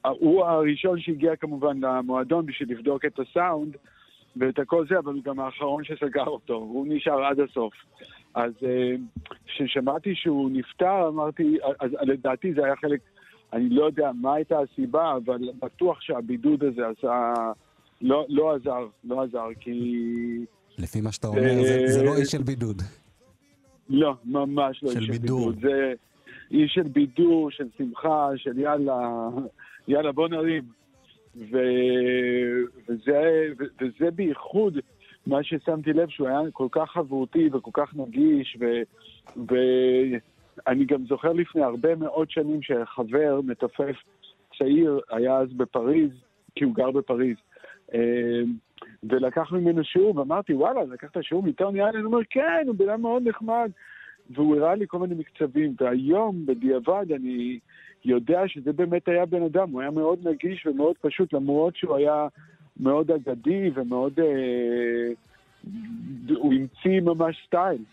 הוא- 0.02 0.44
הראשון 0.44 1.00
שהגיע 1.00 1.36
כמובן 1.36 1.84
למועדון 1.84 2.46
בשביל 2.46 2.70
לבדוק 2.70 3.04
את 3.04 3.18
הסאונד 3.18 3.76
ואת 4.36 4.58
הכל 4.58 4.86
זה, 4.88 4.98
אבל 4.98 5.12
הוא 5.14 5.22
גם 5.24 5.40
האחרון 5.40 5.84
שסגר 5.84 6.26
אותו, 6.26 6.54
הוא 6.54 6.86
נשאר 6.88 7.24
עד 7.24 7.40
הסוף. 7.40 7.74
אז 8.34 8.52
אה, 8.66 8.94
כששמעתי 9.46 10.14
שהוא 10.14 10.50
נפטר, 10.52 11.08
אמרתי, 11.08 11.58
אז 11.80 11.90
לדעתי 12.02 12.54
זה 12.54 12.64
היה 12.64 12.76
חלק, 12.76 13.00
אני 13.56 13.68
לא 13.68 13.84
יודע 13.84 14.10
מה 14.20 14.34
הייתה 14.34 14.58
הסיבה, 14.58 15.16
אבל 15.16 15.38
בטוח 15.62 16.00
שהבידוד 16.00 16.64
הזה 16.64 16.82
עשה, 16.88 17.32
לא, 18.02 18.26
לא 18.28 18.54
עזר, 18.54 18.86
לא 19.04 19.22
עזר, 19.22 19.46
כי... 19.60 19.72
לפי 20.78 21.00
מה 21.00 21.12
שאתה 21.12 21.26
אומר, 21.26 21.62
זה, 21.62 21.86
זה 21.86 22.02
לא 22.02 22.16
איש 22.16 22.28
של 22.28 22.42
בידוד. 22.42 22.82
לא, 23.88 24.14
ממש 24.24 24.82
לא 24.82 24.90
איש 24.90 25.04
של. 25.04 25.12
בידוד. 25.12 25.60
זה 25.60 25.92
איש 26.50 26.72
של 26.74 26.82
בידור, 26.82 27.50
של 27.50 27.68
שמחה, 27.78 28.28
של 28.36 28.58
יאללה, 28.58 29.28
יאללה 29.88 30.12
בוא 30.12 30.28
נרים. 30.28 30.62
ו... 31.36 31.56
וזה, 32.88 33.48
ו... 33.58 33.64
וזה 33.80 34.10
בייחוד 34.10 34.78
מה 35.26 35.42
ששמתי 35.42 35.92
לב, 35.92 36.08
שהוא 36.08 36.28
היה 36.28 36.40
כל 36.52 36.68
כך 36.70 36.90
חברותי 36.90 37.48
וכל 37.52 37.70
כך 37.74 37.94
נגיש, 37.96 38.56
ו... 38.60 38.64
ואני 40.56 40.84
גם 40.84 41.06
זוכר 41.06 41.32
לפני 41.32 41.62
הרבה 41.62 41.94
מאוד 41.94 42.30
שנים 42.30 42.62
שחבר 42.62 43.40
מתופף 43.44 43.96
צעיר 44.58 45.00
היה 45.10 45.36
אז 45.36 45.52
בפריז, 45.52 46.10
כי 46.54 46.64
הוא 46.64 46.74
גר 46.74 46.90
בפריז. 46.90 47.36
אה, 47.94 48.42
ולקח 49.02 49.52
ממנו 49.52 49.84
שיעור, 49.84 50.16
ואמרתי, 50.16 50.54
וואלה, 50.54 50.84
לקחת 50.84 51.22
שיעור 51.22 51.42
מטוני 51.42 51.82
אלן? 51.82 52.00
הוא 52.00 52.12
אומר, 52.12 52.24
כן, 52.30 52.64
הוא 52.66 52.74
בן 52.76 52.88
אדם 52.88 53.02
מאוד 53.02 53.28
נחמד. 53.28 53.70
והוא 54.30 54.56
הראה 54.56 54.74
לי 54.74 54.84
כל 54.88 54.98
מיני 54.98 55.14
מקצבים, 55.14 55.74
והיום, 55.80 56.46
בדיעבד, 56.46 57.12
אני 57.14 57.58
יודע 58.04 58.40
שזה 58.46 58.72
באמת 58.72 59.08
היה 59.08 59.26
בן 59.26 59.42
אדם, 59.42 59.70
הוא 59.70 59.80
היה 59.80 59.90
מאוד 59.90 60.28
נגיש 60.28 60.66
ומאוד 60.66 60.96
פשוט, 61.00 61.32
למרות 61.32 61.76
שהוא 61.76 61.96
היה 61.96 62.26
מאוד 62.80 63.10
אגדי 63.10 63.70
ומאוד... 63.74 64.20
אה, 64.20 65.12
הוא 66.36 66.54
המציא 66.54 67.00
ממש 67.00 67.36
סטייל. 67.46 67.84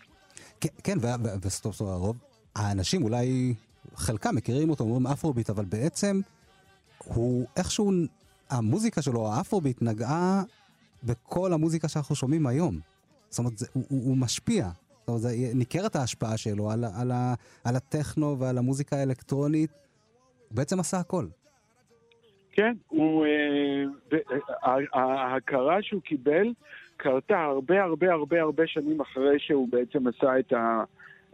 כן, 0.60 0.68
כן, 0.84 0.98
ו- 0.98 1.24
ו- 1.24 1.46
וסטופ 1.46 1.74
סטופ 1.74 1.88
הרוב, 1.88 2.16
האנשים 2.56 3.02
אולי, 3.02 3.54
חלקם 3.94 4.34
מכירים 4.34 4.70
אותו, 4.70 4.84
אומרים 4.84 5.06
אפרוביט, 5.06 5.50
אבל 5.50 5.64
בעצם 5.64 6.20
הוא 7.04 7.46
איכשהו, 7.56 7.92
המוזיקה 8.50 9.02
שלו, 9.02 9.28
האפרוביט, 9.32 9.82
נגעה 9.82 10.42
בכל 11.04 11.52
המוזיקה 11.52 11.88
שאנחנו 11.88 12.14
שומעים 12.14 12.46
היום. 12.46 12.78
זאת 13.28 13.38
אומרת, 13.38 13.58
זה, 13.58 13.66
הוא, 13.72 13.84
הוא, 13.88 14.04
הוא 14.04 14.16
משפיע. 14.16 14.68
זאת 15.00 15.08
אומרת, 15.08 15.20
זה, 15.20 15.30
ניכרת 15.54 15.96
ההשפעה 15.96 16.36
שלו 16.36 16.70
על, 16.70 16.84
על, 17.00 17.10
ה- 17.10 17.34
על 17.64 17.76
הטכנו 17.76 18.38
ועל 18.38 18.58
המוזיקה 18.58 18.96
האלקטרונית. 18.96 19.70
הוא 20.48 20.56
בעצם 20.56 20.80
עשה 20.80 20.98
הכל. 20.98 21.26
כן, 22.52 22.72
הוא... 22.88 23.26
אה, 23.26 24.18
אה, 24.64 25.00
ההכרה 25.00 25.82
שהוא 25.82 26.02
קיבל 26.02 26.52
קרתה 26.96 27.38
הרבה 27.38 27.82
הרבה 27.82 28.12
הרבה 28.12 28.40
הרבה 28.42 28.66
שנים 28.66 29.00
אחרי 29.00 29.38
שהוא 29.38 29.68
בעצם 29.68 30.06
עשה 30.06 30.38
את, 30.38 30.52
ה, 30.52 30.84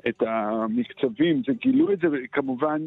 את 0.09 0.23
המקצבים. 0.27 1.43
זה 1.47 1.53
גילו 1.53 1.93
את 1.93 1.99
זה 1.99 2.07
כמובן 2.33 2.83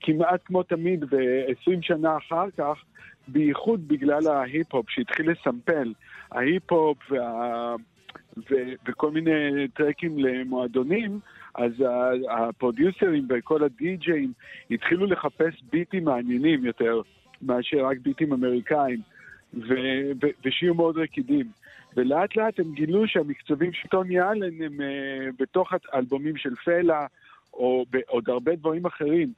כמעט 0.00 0.40
כמו 0.44 0.62
תמיד 0.62 1.04
ב-20 1.04 1.82
שנה 1.82 2.16
אחר 2.16 2.50
כך, 2.58 2.84
בייחוד 3.28 3.88
בגלל 3.88 4.26
ההיפ-הופ 4.26 4.90
שהתחיל 4.90 5.30
לסמפל. 5.30 5.92
ההיפ-הופ 6.32 6.98
וה... 7.10 7.76
ו... 8.50 8.54
וכל 8.88 9.10
מיני 9.10 9.68
טרקים 9.74 10.18
למועדונים, 10.18 11.20
אז 11.54 11.72
הפרודיוסרים 12.30 13.28
וכל 13.28 13.64
הדי-ג'אים 13.64 14.32
התחילו 14.70 15.06
לחפש 15.06 15.62
ביטים 15.72 16.04
מעניינים 16.04 16.64
יותר 16.64 17.00
מאשר 17.42 17.86
רק 17.86 17.98
ביטים 17.98 18.32
אמריקאים, 18.32 19.00
ו... 19.54 19.74
ו... 20.22 20.26
ושיהיו 20.44 20.74
מאוד 20.74 20.98
רקידים. 20.98 21.46
ולאט 21.98 22.36
לאט 22.36 22.60
הם 22.60 22.72
גילו 22.72 23.08
שהמקצבים 23.08 23.72
של 23.72 23.88
טוני 23.88 24.20
אלן 24.20 24.62
הם 24.62 24.80
uh, 24.80 25.34
בתוך 25.38 25.72
האלבומים 25.92 26.36
של 26.36 26.54
פלה, 26.54 27.06
או 27.52 27.84
בעוד 27.90 28.30
הרבה 28.30 28.56
דברים 28.56 28.86
אחרים. 28.86 29.32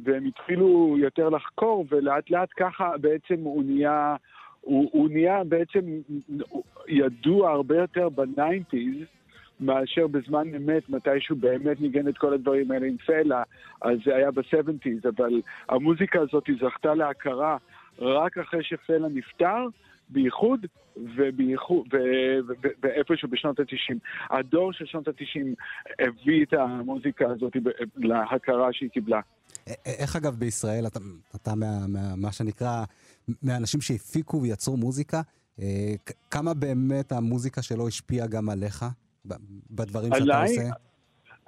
והם 0.00 0.24
התחילו 0.24 0.96
יותר 0.98 1.28
לחקור, 1.28 1.86
ולאט 1.90 2.30
לאט 2.30 2.48
ככה 2.56 2.90
בעצם 3.00 3.34
הוא 3.42 3.64
נהיה, 3.64 4.16
הוא, 4.60 4.90
הוא 4.92 5.08
נהיה 5.10 5.44
בעצם 5.44 5.80
ידוע 6.88 7.50
הרבה 7.50 7.76
יותר 7.76 8.08
בניינטיז, 8.08 8.94
מאשר 9.60 10.06
בזמן 10.06 10.54
אמת, 10.54 10.90
מתי 10.90 11.20
שהוא 11.20 11.38
באמת 11.38 11.80
ניגן 11.80 12.08
את 12.08 12.18
כל 12.18 12.34
הדברים 12.34 12.70
האלה 12.70 12.86
עם 12.86 12.96
פלה, 12.96 13.42
אז 13.82 13.98
זה 14.04 14.16
היה 14.16 14.30
ב-70's, 14.30 15.08
אבל 15.08 15.40
המוזיקה 15.68 16.20
הזאת 16.20 16.50
זכתה 16.60 16.94
להכרה 16.94 17.56
רק 17.98 18.38
אחרי 18.38 18.62
שפלה 18.62 19.08
נפטר, 19.08 19.66
בייחוד 20.10 20.66
ובייחוד, 21.16 21.86
ו- 21.94 22.52
ו- 22.62 22.68
ואיפשהו 22.82 23.28
בשנות 23.28 23.60
ה-90. 23.60 23.96
הדור 24.30 24.72
של 24.72 24.86
שנות 24.86 25.08
ה-90 25.08 25.46
הביא 25.98 26.44
את 26.44 26.52
המוזיקה 26.52 27.24
הזאת 27.30 27.52
להכרה 27.96 28.68
שהיא 28.72 28.90
קיבלה. 28.90 29.20
איך 29.86 30.16
אגב 30.16 30.34
בישראל, 30.34 30.86
אתה, 30.86 31.00
אתה 31.36 31.54
מה, 31.54 31.86
מה, 31.88 32.16
מה 32.16 32.32
שנקרא, 32.32 32.84
מהאנשים 33.42 33.80
שהפיקו 33.80 34.42
ויצרו 34.42 34.76
מוזיקה, 34.76 35.20
אה, 35.60 35.94
כמה 36.30 36.54
באמת 36.54 37.12
המוזיקה 37.12 37.62
שלו 37.62 37.88
השפיעה 37.88 38.26
גם 38.26 38.48
עליך, 38.48 38.84
בדברים 39.70 40.12
שאתה? 40.14 40.42
עושה? 40.42 40.70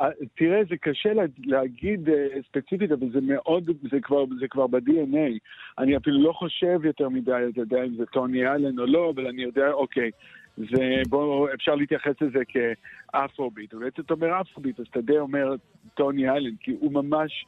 אה, 0.00 0.08
תראה, 0.34 0.60
זה 0.70 0.76
קשה 0.76 1.12
לה, 1.12 1.22
להגיד 1.44 2.08
uh, 2.08 2.12
ספציפית, 2.48 2.92
אבל 2.92 3.10
זה 3.12 3.18
מאוד, 3.22 3.70
זה 3.90 4.00
כבר, 4.02 4.24
זה 4.40 4.48
כבר 4.50 4.66
ב-DNA. 4.66 5.38
אני 5.78 5.96
אפילו 5.96 6.22
לא 6.22 6.32
חושב 6.32 6.80
יותר 6.84 7.08
מדי, 7.08 7.32
אתה 7.52 7.60
יודע 7.60 7.84
אם 7.84 7.96
זה 7.96 8.06
טוני 8.06 8.46
אלן 8.48 8.78
או 8.78 8.86
לא, 8.86 9.10
אבל 9.14 9.26
אני 9.26 9.42
יודע, 9.42 9.72
אוקיי, 9.72 10.10
זה, 10.56 11.02
בוא, 11.08 11.48
אפשר 11.54 11.74
להתייחס 11.74 12.14
לזה 12.20 12.38
כאפרוביט. 12.48 13.74
ובעצם 13.74 14.02
אתה 14.02 14.14
אומר 14.14 14.40
אפרוביט, 14.40 14.80
אז 14.80 14.86
אתה 14.90 15.00
די 15.00 15.18
אומר 15.18 15.54
טוני 15.94 16.30
אלן, 16.30 16.56
כי 16.60 16.76
הוא 16.80 16.92
ממש 16.92 17.44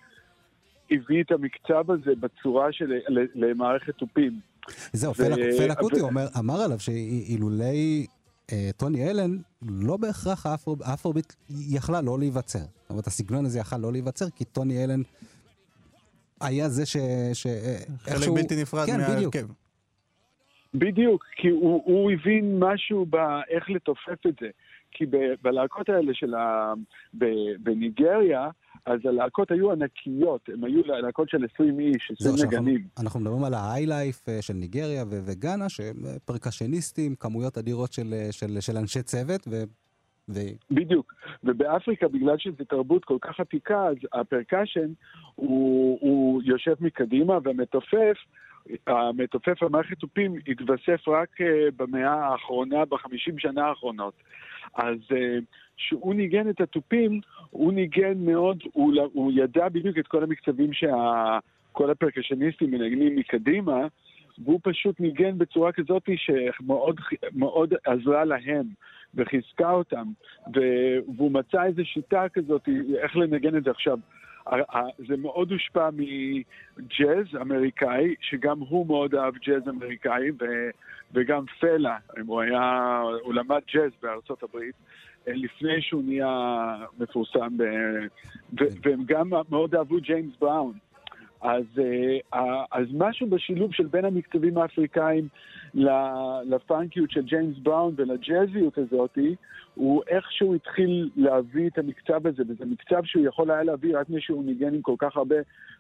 הביא 0.91 1.23
את 1.23 1.33
המקצב 1.33 1.91
הזה 1.91 2.13
בצורה 2.21 2.73
של 2.73 2.93
למערכת 3.35 3.95
תופים. 3.95 4.41
זהו, 4.93 5.13
ו- 5.13 5.15
פלה, 5.15 5.37
פלה 5.59 5.75
קוטי 5.75 6.03
ו- 6.03 6.05
אומר, 6.05 6.25
אמר 6.39 6.61
עליו 6.65 6.79
שאילולי 6.79 8.07
אה, 8.09 8.24
טוני 8.77 9.11
אלן, 9.11 9.37
לא 9.63 9.97
בהכרח 9.97 10.47
האפרו- 10.47 10.85
האפרוביט 10.85 11.33
יכלה 11.51 12.01
לא 12.01 12.19
להיווצר. 12.19 12.59
זאת 12.59 12.91
אומרת, 12.91 13.07
הסגנון 13.07 13.45
הזה 13.47 13.59
יכל 13.59 13.77
לא 13.79 13.93
להיווצר, 13.93 14.31
כי 14.31 14.45
טוני 14.45 14.85
אלן 14.85 15.03
היה 16.41 16.69
זה 16.69 16.87
ש... 16.87 16.97
ש 17.33 17.47
חלק 17.99 18.15
איכשהו- 18.15 18.35
בלתי 18.35 18.63
נפרד 18.63 18.87
כן, 18.87 18.99
בדיוק. 18.99 19.37
מההרכב. 19.37 19.53
בדיוק, 20.75 21.25
כי 21.37 21.49
הוא, 21.49 21.83
הוא 21.85 22.11
הבין 22.13 22.59
משהו 22.59 23.07
באיך 23.07 23.71
לתופף 23.71 24.27
את 24.29 24.35
זה. 24.41 24.47
כי 24.95 25.07
ב- 25.07 25.17
בלהקות 25.43 25.89
האלה 25.89 26.15
של 26.15 26.35
ה... 26.35 26.73
ב, 27.19 27.25
בניגריה, 27.63 28.49
אז 28.87 29.01
הלהקות 29.05 29.51
היו 29.51 29.73
ענקיות, 29.73 30.49
הן 30.49 30.65
היו 30.65 30.83
להקות 30.87 31.29
של 31.29 31.45
20 31.55 31.81
איש, 31.81 32.11
20 32.11 32.17
זהו, 32.19 32.39
שאנחנו- 32.39 32.57
נגנים. 32.59 32.81
אנחנו 33.01 33.21
מדברים 33.21 33.45
על 33.45 33.55
ההיילייף 33.55 34.29
אה, 34.29 34.43
של 34.43 34.55
ניגריה 34.55 35.05
ו- 35.05 35.21
וגאנה, 35.25 35.69
שהם 35.69 35.97
אה, 36.07 36.15
פרקשניסטים, 36.25 37.15
כמויות 37.15 37.59
אדירות 37.59 37.93
של, 37.93 38.13
אה, 38.13 38.29
של, 38.33 38.61
של 38.61 38.77
אנשי 38.77 39.03
צוות, 39.03 39.49
ו... 39.51 39.63
ו... 40.29 40.41
בדיוק. 40.71 41.15
ובאפריקה, 41.45 42.09
בגלל 42.09 42.39
שזו 42.39 42.65
תרבות 42.69 43.05
כל 43.05 43.19
כך 43.21 43.41
עתיקה, 43.41 43.87
אז 43.87 43.97
הפרקשן 44.13 44.93
הוא, 45.35 45.99
הוא 46.01 46.43
יושב 46.45 46.75
מקדימה, 46.81 47.39
והמתופף, 47.45 48.17
המתופף 48.87 49.63
המערכת 49.63 49.99
תופים 49.99 50.35
התווסף 50.49 51.09
רק 51.09 51.41
uh, 51.41 51.45
במאה 51.77 52.15
האחרונה, 52.15 52.85
בחמישים 52.85 53.39
שנה 53.39 53.67
האחרונות. 53.67 54.15
אז 54.75 54.99
כשהוא 55.77 56.13
uh, 56.13 56.17
ניגן 56.17 56.51
את 56.51 56.61
התופים, 56.61 57.21
הוא 57.51 57.73
ניגן 57.73 58.15
מאוד, 58.17 58.63
הוא, 58.73 58.93
הוא 59.13 59.33
ידע 59.35 59.69
בדיוק 59.69 59.99
את 59.99 60.07
כל 60.07 60.23
המקצבים 60.23 60.71
שכל 60.73 61.91
הפרקשניסטים 61.91 62.71
מנגנים 62.71 63.17
מקדימה, 63.17 63.87
והוא 64.39 64.61
פשוט 64.63 65.01
ניגן 65.01 65.39
בצורה 65.39 65.73
כזאת 65.73 66.09
שמאוד 66.17 67.01
מאוד 67.35 67.75
עזרה 67.85 68.25
להם. 68.25 68.67
וחיזקה 69.15 69.71
אותם, 69.71 70.07
והוא 70.55 71.31
מצא 71.33 71.65
איזו 71.65 71.85
שיטה 71.85 72.27
כזאת, 72.35 72.69
איך 73.03 73.17
לנגן 73.17 73.57
את 73.57 73.65
זה 73.65 73.71
עכשיו. 73.71 73.99
זה 75.09 75.17
מאוד 75.17 75.53
הושפע 75.53 75.91
מג'אז 75.93 77.27
אמריקאי, 77.41 78.15
שגם 78.21 78.59
הוא 78.59 78.87
מאוד 78.87 79.15
אהב 79.15 79.35
ג'אז 79.37 79.69
אמריקאי, 79.69 80.31
ו- 80.31 80.71
וגם 81.13 81.45
פלה, 81.61 81.97
הוא 82.27 82.41
היה, 82.41 83.01
הוא 83.23 83.35
למד 83.35 83.61
ג'אז 83.75 83.91
בארצות 84.03 84.43
הברית. 84.43 84.75
אה, 85.29 85.33
לפני 85.37 85.83
שהוא 85.83 86.03
נהיה 86.05 86.77
מפורסם, 86.99 87.57
ב... 87.57 87.63
ו- 88.61 88.75
והם 88.83 89.05
גם 89.07 89.31
מאוד 89.51 89.75
אהבו 89.75 89.97
ג'יימס 90.01 90.37
בראון. 90.41 90.73
אז, 91.45 91.65
uh, 91.77 92.37
אז 92.73 92.87
משהו 92.95 93.27
בשילוב 93.27 93.73
של 93.73 93.87
בין 93.87 94.05
המקצבים 94.05 94.59
האפריקאים 94.59 95.29
לפאנקיות 96.45 97.11
של 97.11 97.23
ג'יימס 97.23 97.59
בראון 97.59 97.95
ולג'אזיות 97.97 98.79
הזאתי, 98.79 99.35
הוא 99.75 100.03
איכשהו 100.09 100.55
התחיל 100.55 101.11
להביא 101.17 101.69
את 101.69 101.79
המקצב 101.79 102.27
הזה, 102.27 102.43
וזה 102.49 102.65
מקצב 102.65 103.05
שהוא 103.05 103.27
יכול 103.27 103.51
היה 103.51 103.63
להביא 103.63 103.99
רק 103.99 104.09
מי 104.09 104.21
שהוא 104.21 104.45
ניגן 104.45 104.75
עם 104.75 104.83
כל 104.83 104.95
כך 104.99 105.17
הרבה 105.17 105.37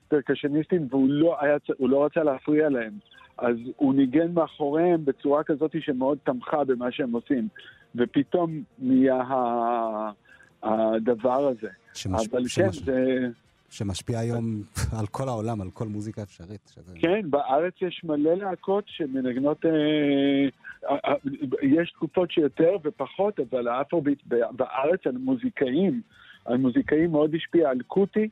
פרקשניסטים, 0.09 0.87
והוא 0.91 1.09
לא, 1.09 1.37
היה, 1.41 1.57
לא 1.81 2.05
רצה 2.05 2.23
להפריע 2.23 2.69
להם. 2.69 2.93
אז 3.39 3.57
הוא 3.77 3.95
ניגן 3.95 4.33
מאחוריהם 4.33 5.05
בצורה 5.05 5.45
כזאת 5.45 5.77
שמאוד 5.81 6.19
תמכה 6.25 6.65
במה 6.65 6.93
שהם 6.93 7.13
עושים, 7.13 7.49
ופתאום 7.95 8.63
נהיה 8.79 9.23
הדבר 10.63 11.49
הזה. 11.49 11.69
שמש... 11.95 12.29
אבל 12.29 12.49
שמש... 12.49 12.79
כן, 12.79 12.85
זה... 12.85 13.29
שמשפיע 13.75 14.19
היום 14.19 14.63
על 14.99 15.07
כל 15.07 15.29
העולם, 15.29 15.61
על 15.61 15.71
כל 15.71 15.87
מוזיקה 15.87 16.23
אפשרית. 16.23 16.73
שזה... 16.75 16.93
כן, 17.01 17.31
בארץ 17.31 17.75
יש 17.81 18.01
מלא 18.05 18.35
להקות 18.35 18.85
שמנגנות, 18.87 19.67
אה, 19.67 19.71
אה, 20.91 20.97
אה, 21.05 21.15
יש 21.63 21.91
תקופות 21.91 22.31
שיותר 22.31 22.77
ופחות, 22.85 23.41
אבל 23.41 23.69
האפרוביט 23.69 24.23
בארץ, 24.27 25.07
על 25.07 25.17
מוזיקאים, 25.19 26.01
על 26.45 26.57
מוזיקאים 26.57 27.11
מאוד 27.11 27.35
השפיע 27.35 27.71
על 27.71 27.83
קוטי. 27.87 28.29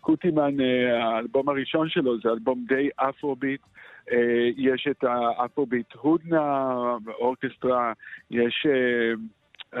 קוטימן, 0.00 0.60
אה, 0.60 1.04
האלבום 1.04 1.48
הראשון 1.48 1.88
שלו 1.88 2.20
זה 2.20 2.28
אלבום 2.28 2.64
די 2.68 2.88
אפרוביט. 2.96 3.60
אה, 4.12 4.48
יש 4.56 4.88
את 4.90 5.04
האפרוביט 5.04 5.92
הודנה, 5.92 6.74
אורקסטרה, 7.18 7.92
יש... 8.30 8.66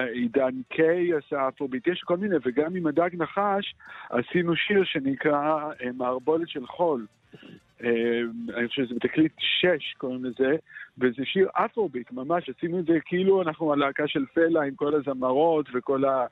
עידן 0.02 0.54
קיי 0.68 1.10
עשה 1.14 1.48
אפרוביט, 1.48 1.86
יש 1.86 2.00
כל 2.00 2.16
מיני, 2.16 2.36
וגם 2.44 2.76
עם 2.76 2.86
הדג 2.86 3.10
נחש 3.12 3.74
עשינו 4.10 4.56
שיר 4.56 4.84
שנקרא 4.84 5.70
אה, 5.82 5.92
מערבולת 5.94 6.48
של 6.48 6.66
חול. 6.66 7.06
אה, 7.84 8.20
אני 8.56 8.68
חושב 8.68 8.84
שזה 8.84 8.94
בתקליט 8.94 9.32
6 9.38 9.94
קוראים 9.98 10.24
לזה, 10.24 10.56
וזה 10.98 11.24
שיר 11.24 11.48
אפרוביט, 11.52 12.12
ממש, 12.12 12.48
עשינו 12.48 12.78
את 12.78 12.86
זה 12.86 12.98
כאילו 13.04 13.42
אנחנו 13.42 13.72
הלהקה 13.72 14.08
של 14.08 14.24
פלה 14.34 14.62
עם 14.62 14.74
כל 14.74 14.94
הזמרות 14.94 15.66
וכל 15.74 16.04
ה... 16.04 16.26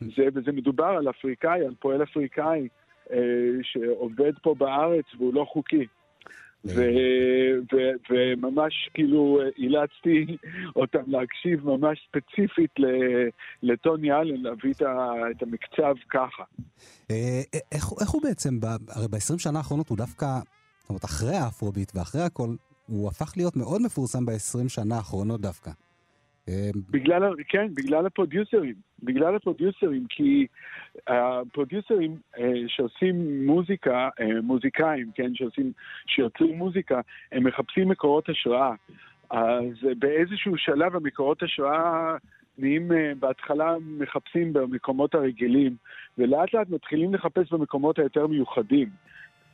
זה, 0.00 0.28
וזה 0.34 0.52
מדובר 0.52 0.84
על 0.98 1.10
אפריקאי, 1.10 1.66
על 1.66 1.74
פועל 1.80 2.02
אפריקאי 2.02 2.68
אה, 3.12 3.18
שעובד 3.62 4.32
פה 4.42 4.54
בארץ 4.54 5.04
והוא 5.18 5.34
לא 5.34 5.44
חוקי. 5.44 5.86
וממש 8.10 8.90
כאילו 8.94 9.38
אילצתי 9.58 10.36
אותם 10.76 11.02
להקשיב 11.06 11.66
ממש 11.66 12.08
ספציפית 12.08 12.70
לטוני 13.62 14.12
אלן, 14.12 14.42
להביא 14.42 14.74
את 15.30 15.42
המקצב 15.42 15.94
ככה. 16.10 16.42
איך 18.00 18.10
הוא 18.10 18.22
בעצם, 18.22 18.58
הרי 18.88 19.08
ב-20 19.08 19.38
שנה 19.38 19.58
האחרונות 19.58 19.88
הוא 19.88 19.98
דווקא, 19.98 20.26
זאת 20.80 20.88
אומרת, 20.88 21.04
אחרי 21.04 21.36
האפרוביט 21.36 21.92
ואחרי 21.94 22.22
הכל, 22.22 22.48
הוא 22.86 23.08
הפך 23.08 23.32
להיות 23.36 23.56
מאוד 23.56 23.82
מפורסם 23.82 24.26
ב-20 24.26 24.68
שנה 24.68 24.96
האחרונות 24.96 25.40
דווקא. 25.40 25.70
בגלל, 26.90 27.34
כן, 27.48 27.66
בגלל 27.74 28.06
הפרודיוסרים. 28.06 28.74
בגלל 29.02 29.36
הפרודיוסרים, 29.36 30.06
כי 30.08 30.46
הפרודיוסרים 31.06 32.16
אה, 32.38 32.52
שעושים 32.68 33.46
מוזיקה, 33.46 34.08
אה, 34.20 34.40
מוזיקאים, 34.42 35.10
כן, 35.14 35.34
שעושים, 35.34 35.72
שיוצרים 36.06 36.58
מוזיקה, 36.58 37.00
הם 37.32 37.46
מחפשים 37.46 37.88
מקורות 37.88 38.28
השראה. 38.28 38.74
אז 39.30 39.74
באיזשהו 39.98 40.56
שלב 40.56 40.96
המקורות 40.96 41.42
השראה 41.42 42.16
נהיים, 42.58 42.92
אה, 42.92 43.12
בהתחלה 43.18 43.74
מחפשים 43.98 44.52
במקומות 44.52 45.14
הרגילים, 45.14 45.76
ולאט 46.18 46.54
לאט 46.54 46.70
מתחילים 46.70 47.14
לחפש 47.14 47.52
במקומות 47.52 47.98
היותר 47.98 48.26
מיוחדים. 48.26 48.88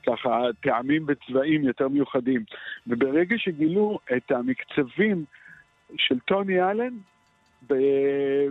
ככה, 0.07 0.43
טעמים 0.61 1.05
וצבעים 1.09 1.64
יותר 1.64 1.88
מיוחדים. 1.88 2.45
וברגע 2.86 3.36
שגילו 3.38 3.99
את 4.16 4.30
המקצבים 4.30 5.24
של 5.97 6.18
טוני 6.18 6.62
אלן, 6.62 6.95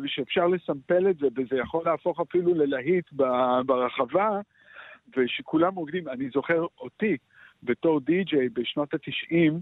שאפשר 0.06 0.48
לסמפל 0.48 1.10
את 1.10 1.18
זה, 1.18 1.28
וזה 1.36 1.56
יכול 1.56 1.86
להפוך 1.86 2.20
אפילו 2.20 2.54
ללהיט 2.54 3.06
ברחבה, 3.66 4.40
ושכולם 5.18 5.76
רוקדים. 5.76 6.08
אני 6.08 6.30
זוכר 6.30 6.66
אותי 6.80 7.18
בתור 7.64 8.00
די-ג'יי 8.00 8.50
בשנות 8.50 8.94
התשעים, 8.94 9.60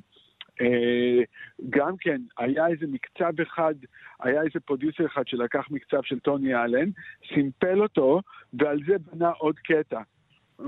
אה, 0.62 1.24
גם 1.70 1.98
כן, 2.00 2.22
היה 2.38 2.68
איזה 2.68 2.86
מקצב 2.88 3.42
אחד, 3.42 3.74
היה 4.20 4.42
איזה 4.42 4.60
פרודיוסר 4.66 5.06
אחד 5.06 5.28
שלקח 5.28 5.68
מקצב 5.72 6.02
של 6.04 6.20
טוני 6.20 6.56
אלן, 6.56 6.90
סימפל 7.34 7.82
אותו, 7.82 8.22
ועל 8.54 8.80
זה 8.88 8.96
בנה 8.98 9.30
עוד 9.30 9.60
קטע. 9.60 10.02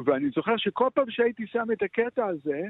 ואני 0.05 0.29
זוכר 0.35 0.57
שכל 0.57 0.87
פעם 0.93 1.09
שהייתי 1.09 1.47
שם 1.47 1.67
את 1.73 1.81
הקטע 1.81 2.25
הזה, 2.25 2.61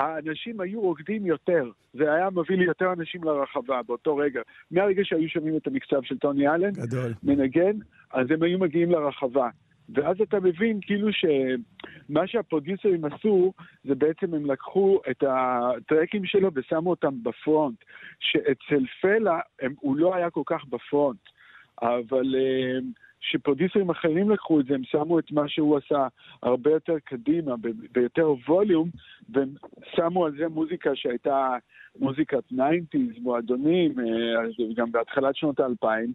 האנשים 0.00 0.60
היו 0.60 0.80
רוקדים 0.80 1.26
יותר. 1.26 1.70
זה 1.94 2.12
היה 2.12 2.30
מביא 2.30 2.56
לי 2.56 2.64
יותר 2.64 2.92
אנשים 2.92 3.24
לרחבה 3.24 3.80
באותו 3.86 4.16
רגע. 4.16 4.40
מהרגע 4.70 5.02
שהיו 5.04 5.28
שומעים 5.28 5.56
את 5.56 5.66
המקצב 5.66 6.02
של 6.02 6.18
טוני 6.18 6.48
אלן, 6.48 6.70
גדול. 6.70 7.14
מנגן, 7.22 7.76
אז 8.12 8.26
הם 8.30 8.42
היו 8.42 8.58
מגיעים 8.58 8.90
לרחבה. 8.90 9.48
ואז 9.94 10.16
אתה 10.20 10.40
מבין 10.40 10.78
כאילו 10.82 11.08
שמה 11.12 12.26
שהפרודיוסרים 12.26 13.04
עשו, 13.04 13.52
זה 13.84 13.94
בעצם 13.94 14.34
הם 14.34 14.50
לקחו 14.50 15.00
את 15.10 15.24
הטרקים 15.28 16.24
שלו 16.24 16.50
ושמו 16.54 16.90
אותם 16.90 17.22
בפרונט. 17.22 17.78
שאצל 18.20 18.84
פלה 19.00 19.40
הם, 19.60 19.74
הוא 19.80 19.96
לא 19.96 20.14
היה 20.14 20.30
כל 20.30 20.42
כך 20.46 20.64
בפרונט, 20.68 21.20
אבל... 21.82 22.34
שפרודיסרים 23.20 23.90
אחרים 23.90 24.30
לקחו 24.30 24.60
את 24.60 24.66
זה, 24.66 24.74
הם 24.74 24.84
שמו 24.84 25.18
את 25.18 25.32
מה 25.32 25.48
שהוא 25.48 25.78
עשה 25.78 26.06
הרבה 26.42 26.70
יותר 26.70 26.98
קדימה, 27.04 27.54
ביותר 27.92 28.34
ווליום, 28.48 28.88
והם 29.28 29.48
שמו 29.94 30.26
על 30.26 30.32
זה 30.38 30.48
מוזיקה 30.48 30.90
שהייתה 30.94 31.56
מוזיקת 31.98 32.42
90's, 32.52 33.20
מועדונים, 33.20 34.00
אה, 34.00 34.74
גם 34.74 34.92
בהתחלת 34.92 35.36
שנות 35.36 35.60
האלפיים. 35.60 36.12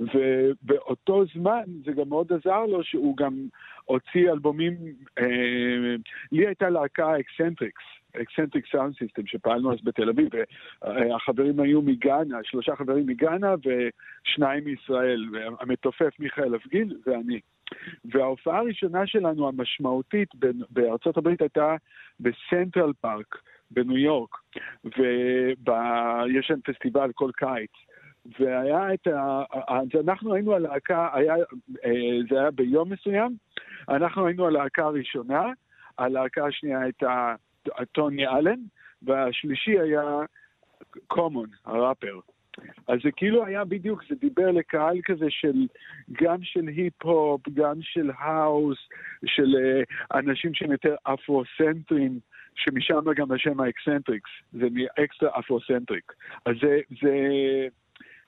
ובאותו 0.00 1.24
זמן 1.34 1.62
זה 1.84 1.92
גם 1.92 2.08
מאוד 2.08 2.32
עזר 2.32 2.66
לו 2.66 2.84
שהוא 2.84 3.16
גם 3.16 3.46
הוציא 3.84 4.30
אלבומים, 4.30 4.74
אה, 5.18 5.94
לי 6.32 6.46
הייתה 6.46 6.70
להקה 6.70 7.20
אקסנטריקס, 7.20 7.82
אקסנטריק 8.22 8.66
סאונד 8.72 8.94
סיסטם 8.98 9.26
שפעלנו 9.26 9.72
אז 9.72 9.78
בתל 9.84 10.08
אביב, 10.08 10.28
והחברים 10.82 11.60
היו 11.60 11.82
מגאנה, 11.82 12.38
שלושה 12.42 12.76
חברים 12.76 13.06
מגאנה 13.06 13.54
ושניים 13.58 14.64
מישראל, 14.64 15.24
המתופף 15.60 16.20
מיכאל 16.20 16.54
אבגיל 16.54 16.96
ואני. 17.06 17.40
וההופעה 18.04 18.58
הראשונה 18.58 19.06
שלנו 19.06 19.48
המשמעותית 19.48 20.28
בארצות 20.70 21.16
הברית 21.16 21.40
הייתה 21.40 21.76
בסנטרל 22.20 22.92
פארק 23.00 23.38
בניו 23.70 23.98
יורק, 23.98 24.30
ויש 24.84 26.46
שם 26.46 26.60
פסטיבל 26.64 27.10
כל 27.14 27.30
קיץ. 27.36 27.70
והיה 28.38 28.94
את 28.94 29.06
ה... 29.06 29.42
אז 29.68 29.88
אנחנו 30.04 30.34
היינו 30.34 30.54
הלהקה, 30.54 31.08
היה, 31.12 31.34
אה, 31.84 32.18
זה 32.30 32.40
היה 32.40 32.50
ביום 32.50 32.92
מסוים, 32.92 33.36
אנחנו 33.88 34.26
היינו 34.26 34.46
הלהקה 34.46 34.84
הראשונה, 34.84 35.42
הלהקה 35.98 36.46
השנייה 36.46 36.80
הייתה 36.80 37.34
טוני 37.92 38.26
אלן, 38.26 38.60
והשלישי 39.02 39.78
היה 39.78 40.02
קומון, 41.06 41.48
הראפר. 41.64 42.20
אז 42.88 42.98
זה 43.04 43.10
כאילו 43.16 43.46
היה 43.46 43.64
בדיוק, 43.64 44.02
זה 44.08 44.14
דיבר 44.14 44.50
לקהל 44.50 45.00
כזה 45.04 45.26
של, 45.28 45.66
גם 46.22 46.36
של 46.42 46.68
היפ-הופ, 46.68 47.48
גם 47.54 47.74
של 47.80 48.10
האוס, 48.18 48.78
של 49.26 49.44
אה, 49.44 50.18
אנשים 50.18 50.54
שהם 50.54 50.72
יותר 50.72 50.94
אפרוסנטרים, 51.02 52.18
שמשם 52.54 53.12
גם 53.16 53.32
השם 53.32 53.60
האקסנטריקס, 53.60 54.30
זה 54.52 54.66
מ 54.72 54.83
extra 54.83 55.38
Afrocentric. 55.38 56.12
אז 56.46 56.54
זה, 56.62 56.80
זה 57.02 57.12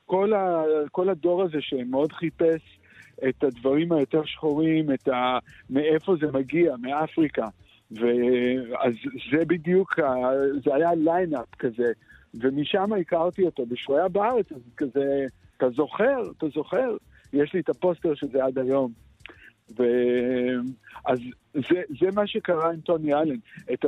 כל, 0.06 0.32
ה, 0.32 0.62
כל 0.92 1.08
הדור 1.08 1.42
הזה 1.42 1.58
שמאוד 1.60 2.12
חיפש 2.12 2.78
את 3.28 3.44
הדברים 3.44 3.92
היותר 3.92 4.24
שחורים, 4.24 4.92
את 4.92 5.08
ה, 5.08 5.38
מאיפה 5.70 6.16
זה 6.20 6.26
מגיע, 6.32 6.74
מאפריקה. 6.82 7.48
ואז 7.90 8.92
זה 9.32 9.44
בדיוק, 9.44 9.98
זה 10.64 10.74
היה 10.74 10.94
lineup 10.94 11.54
כזה, 11.58 11.92
ומשם 12.34 12.92
הכרתי 13.00 13.42
אותו. 13.42 13.64
וכשהוא 13.70 13.96
היה 13.96 14.08
בארץ, 14.08 14.52
אז 14.52 14.60
כזה, 14.76 15.26
אתה 15.56 15.70
זוכר, 15.70 16.30
אתה 16.38 16.46
זוכר, 16.54 16.96
יש 17.32 17.54
לי 17.54 17.60
את 17.60 17.68
הפוסטר 17.68 18.14
של 18.14 18.26
זה 18.32 18.44
עד 18.44 18.58
היום. 18.58 18.92
ו... 19.78 19.82
אז 21.06 21.18
זה, 21.54 21.82
זה 22.00 22.06
מה 22.14 22.26
שקרה 22.26 22.72
עם 22.72 22.80
טוני 22.80 23.14
אלן. 23.14 23.36
את 23.72 23.84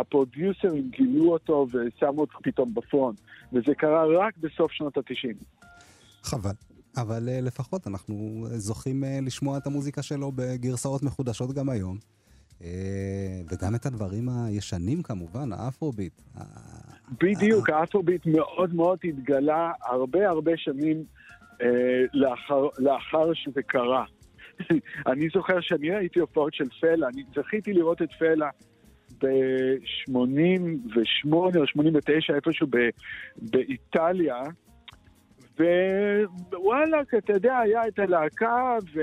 הפרודיוסרים 0.00 0.90
גילו 0.90 1.32
אותו 1.32 1.66
ושמו 1.72 2.20
אותו 2.20 2.38
פתאום 2.42 2.74
ב 2.74 2.81
front, 2.81 3.20
וזה 3.52 3.74
קרה 3.74 4.04
רק 4.18 4.36
בסוף 4.36 4.72
שנות 4.72 4.96
התשעים. 4.96 5.36
חבל. 6.22 6.50
אבל 6.96 7.28
אה, 7.28 7.44
לפחות 7.44 7.86
אנחנו 7.86 8.46
זוכים 8.50 9.04
אה, 9.04 9.26
לשמוע 9.26 9.58
את 9.58 9.66
המוזיקה 9.66 10.02
שלו 10.02 10.32
בגרסאות 10.34 11.02
מחודשות 11.02 11.52
גם 11.52 11.68
היום. 11.68 11.98
אה, 12.60 12.62
וגם 13.50 13.74
את 13.74 13.86
הדברים 13.86 14.28
הישנים 14.28 15.02
כמובן, 15.02 15.52
האפרוביט. 15.52 16.22
בדיוק, 17.20 17.70
האפרוביט 17.70 18.26
מאוד 18.26 18.74
מאוד 18.74 18.98
התגלה 19.04 19.72
הרבה 19.82 20.28
הרבה 20.28 20.52
שנים 20.56 21.04
לאחר, 22.12 22.68
לאחר 22.78 23.34
שזה 23.34 23.62
קרה. 23.62 24.04
אני 25.12 25.28
זוכר 25.34 25.60
שאני 25.60 25.90
ראיתי 25.90 26.20
הופעות 26.20 26.54
של 26.54 26.68
פלה, 26.80 27.08
אני 27.08 27.22
זכיתי 27.34 27.72
לראות 27.72 28.02
את 28.02 28.08
פלה 28.18 28.50
ב-88 29.22 31.32
או 31.32 31.66
89, 31.66 32.34
איפשהו 32.34 32.66
ב- 32.70 32.88
באיטליה, 33.36 34.42
ווואלה, 36.52 37.00
אתה 37.18 37.32
יודע, 37.32 37.58
היה 37.58 37.88
את 37.88 37.98
הלהקה 37.98 38.76
ו... 38.94 39.00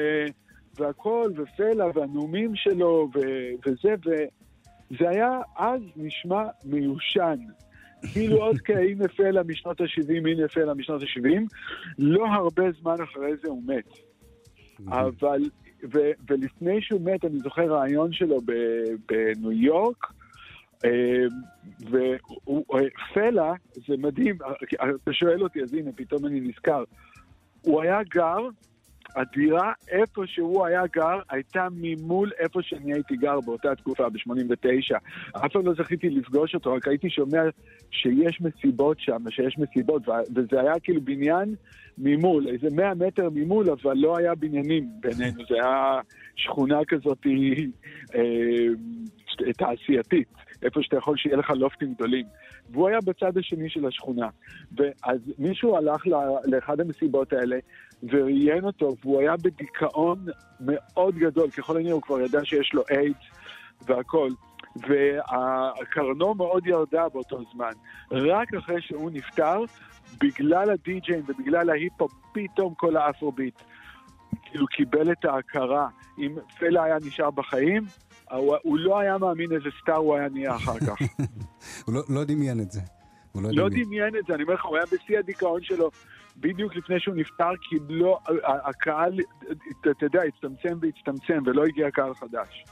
והכל, 0.80 1.32
ופלה, 1.36 1.86
והנאומים 1.96 2.56
שלו, 2.56 3.10
ו... 3.16 3.20
וזה, 3.66 3.96
וזה 4.06 5.10
היה 5.10 5.40
אז 5.58 5.82
נשמע 5.96 6.44
מיושן. 6.66 7.40
כאילו 8.14 8.38
עוד 8.38 8.58
כהנה 8.58 9.08
פלה 9.08 9.44
משנות 9.44 9.82
ה-70, 9.82 10.28
הנה 10.28 10.48
פלה 10.48 10.74
משנות 10.74 11.02
ה-70, 11.02 11.56
לא 12.00 12.26
הרבה 12.26 12.64
זמן 12.82 12.96
אחרי 13.04 13.32
זה 13.44 13.50
הוא 13.50 13.64
מת. 13.66 13.98
אבל, 14.88 15.42
ו, 15.94 16.00
ולפני 16.30 16.82
שהוא 16.82 17.02
מת, 17.02 17.26
אני 17.26 17.40
זוכר 17.40 17.66
רעיון 17.74 18.14
שלו 18.14 18.38
בניו 19.08 19.52
יורק, 19.52 20.06
ופלה, 21.82 23.54
זה 23.88 23.98
מדהים, 23.98 24.38
אתה 25.04 25.14
שואל 25.14 25.44
אותי, 25.44 25.62
אז 25.64 25.74
הנה, 25.74 25.92
פתאום 25.96 26.26
אני 26.26 26.40
נזכר. 26.40 26.84
הוא 27.62 27.82
היה 27.82 28.04
גר, 28.04 28.48
הדירה 29.18 29.72
איפה 29.92 30.22
שהוא 30.26 30.66
היה 30.66 30.82
גר, 30.94 31.20
הייתה 31.30 31.68
ממול 31.72 32.32
איפה 32.40 32.60
שאני 32.62 32.94
הייתי 32.94 33.16
גר 33.16 33.40
באותה 33.40 33.76
תקופה, 33.76 34.10
ב-89. 34.10 34.98
אף 35.46 35.52
פעם 35.52 35.66
לא 35.66 35.74
זכיתי 35.74 36.10
לפגוש 36.10 36.56
אותו, 36.56 36.74
רק 36.74 36.88
הייתי 36.88 37.10
שומע 37.10 37.42
שיש 37.92 38.42
מסיבות 38.42 39.00
שם, 39.00 39.30
שיש 39.30 39.58
מסיבות, 39.58 40.02
וזה 40.36 40.62
היה 40.62 40.80
כאילו 40.84 41.02
בניין 41.02 41.56
ממול, 41.98 42.48
איזה 42.48 42.68
100 42.72 42.94
מטר 42.94 43.30
ממול, 43.34 43.70
אבל 43.70 43.98
לא 43.98 44.18
היה 44.18 44.36
בניינים 44.36 44.90
בינינו, 45.00 45.44
זה 45.50 45.56
היה 45.56 46.00
שכונה 46.36 46.80
כזאת 46.88 47.28
אה, 48.16 48.22
תעשייתית. 49.58 50.28
איפה 50.64 50.84
שאתה 50.84 50.98
יכול 50.98 51.18
שיהיה 51.18 51.38
לך 51.38 51.50
לופטים 51.50 51.94
גדולים. 51.94 52.26
והוא 52.70 52.88
היה 52.88 52.98
בצד 53.06 53.38
השני 53.38 53.70
של 53.70 53.86
השכונה. 53.86 54.30
ואז 54.78 55.20
מישהו 55.40 55.78
הלך 55.78 56.04
לאחד 56.46 56.80
המסיבות 56.80 57.34
האלה 57.34 57.58
וראיין 58.04 58.64
אותו, 58.64 58.96
והוא 59.02 59.20
היה 59.20 59.38
בדיכאון 59.38 60.26
מאוד 60.60 61.16
גדול. 61.16 61.50
ככל 61.50 61.78
הנראה 61.78 61.94
הוא 61.94 62.02
כבר 62.02 62.22
ידע 62.22 62.46
שיש 62.46 62.74
לו 62.74 62.84
איידס 62.92 63.26
והכל. 63.82 64.30
והקרן 64.76 66.34
מאוד 66.36 66.68
ירדה 66.68 67.10
באותו 67.10 67.40
זמן. 67.54 67.72
רק 68.12 68.54
אחרי 68.54 68.82
שהוא 68.82 69.12
נפטר, 69.14 69.64
בגלל 70.22 70.70
הדי-ג'יין 70.70 71.22
ובגלל 71.28 71.70
ההיפ-הופ, 71.70 72.12
פתאום 72.34 72.74
כל 72.74 72.98
האפרוביט 72.98 73.62
כאילו 74.44 74.68
קיבל 74.68 75.12
את 75.12 75.26
ההכרה. 75.26 75.88
אם 76.18 76.36
פלה 76.60 76.84
היה 76.84 76.98
נשאר 77.06 77.32
בחיים, 77.32 77.84
הוא, 78.32 78.56
הוא 78.64 78.78
לא 78.78 79.00
היה 79.00 79.18
מאמין 79.18 79.52
איזה 79.52 79.70
star 79.82 79.96
הוא 79.96 80.16
היה 80.16 80.30
נהיה 80.30 80.56
אחר 80.56 80.80
כך. 80.80 81.02
הוא 81.86 81.96
לא, 81.96 82.02
לא 82.10 82.24
דמיין 82.24 82.60
את 82.60 82.72
זה. 82.72 82.82
הוא 83.32 83.44
לא, 83.44 83.50
לא 83.54 83.70
דמיין 83.70 84.16
את 84.20 84.26
זה, 84.28 84.36
אני 84.36 84.44
אומר 84.44 84.54
לך, 84.54 84.66
הוא 84.66 84.78
היה 84.78 84.86
בשיא 84.86 85.20
הדיכאון 85.20 85.62
שלו 85.64 85.90
בדיוק 86.38 86.76
לפני 86.76 87.00
שהוא 87.00 87.16
נפטר, 87.16 87.52
כי 87.62 87.76
לא, 87.90 88.20
הקהל, 88.46 89.14
אתה 89.80 90.06
יודע, 90.06 90.22
הצטמצם 90.24 90.78
והצטמצם 90.82 91.44
ולא 91.46 91.64
הגיע 91.66 91.92
קהל 91.92 92.14
חדש. 92.14 92.66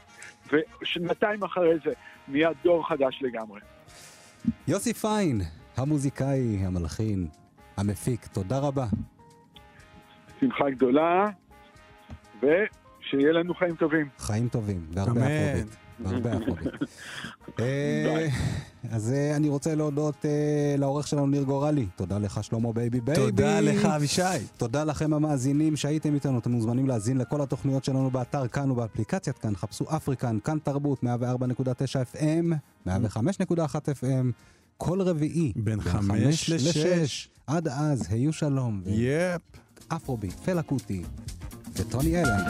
ושנתיים 0.51 1.43
אחרי 1.43 1.75
זה 1.85 1.91
נהיה 2.27 2.49
דור 2.63 2.87
חדש 2.87 3.19
לגמרי. 3.21 3.59
יוסי 4.67 4.93
פיין, 4.93 5.41
המוזיקאי, 5.77 6.57
המלחין, 6.65 7.27
המפיק, 7.77 8.27
תודה 8.27 8.59
רבה. 8.59 8.85
שמחה 10.39 10.69
גדולה, 10.69 11.25
ו... 12.41 12.47
שיהיה 13.09 13.31
לנו 13.31 13.53
חיים 13.53 13.75
טובים. 13.75 14.09
חיים 14.17 14.49
טובים, 14.49 14.85
והרבה 14.91 15.11
אפרוביט. 15.11 15.75
והרבה 15.99 16.37
אפרוביט. 16.37 16.73
אה, 17.59 18.27
אז 18.91 19.11
אה, 19.11 19.35
אני 19.35 19.49
רוצה 19.49 19.75
להודות 19.75 20.25
אה, 20.25 20.75
לעורך 20.77 21.07
שלנו 21.07 21.27
ניר 21.27 21.43
גורלי. 21.43 21.85
תודה 21.95 22.17
לך 22.17 22.43
שלמה 22.43 22.73
בייבי 22.73 23.01
בייבי. 23.01 23.21
תודה 23.21 23.59
לך 23.59 23.85
אבישי. 23.85 24.21
תודה 24.57 24.83
לכם 24.83 25.13
המאזינים 25.13 25.75
שהייתם 25.75 26.13
איתנו. 26.13 26.39
אתם 26.39 26.51
מוזמנים 26.51 26.87
להאזין 26.87 27.17
לכל 27.17 27.41
התוכניות 27.41 27.83
שלנו 27.83 28.11
באתר 28.11 28.47
כאן 28.47 28.71
ובאפליקציית 28.71 29.37
כאן. 29.37 29.55
חפשו 29.55 29.85
אפריקן, 29.95 30.37
כאן 30.43 30.57
תרבות, 30.63 31.03
104.9 31.03 31.07
FM, 32.15 32.53
105.1 32.87 32.89
FM. 34.01 34.31
כל 34.77 35.01
רביעי, 35.01 35.53
בין 35.55 35.81
חמש 35.81 36.49
לשש. 36.49 37.29
עד 37.47 37.67
אז, 37.67 38.05
היו 38.09 38.33
שלום. 38.33 38.81
יפ. 38.85 39.41
אפרוביט, 39.87 40.33
פלה 40.33 40.61
קוטי 40.61 41.03
וטוני 41.75 42.21
אלן. 42.23 42.43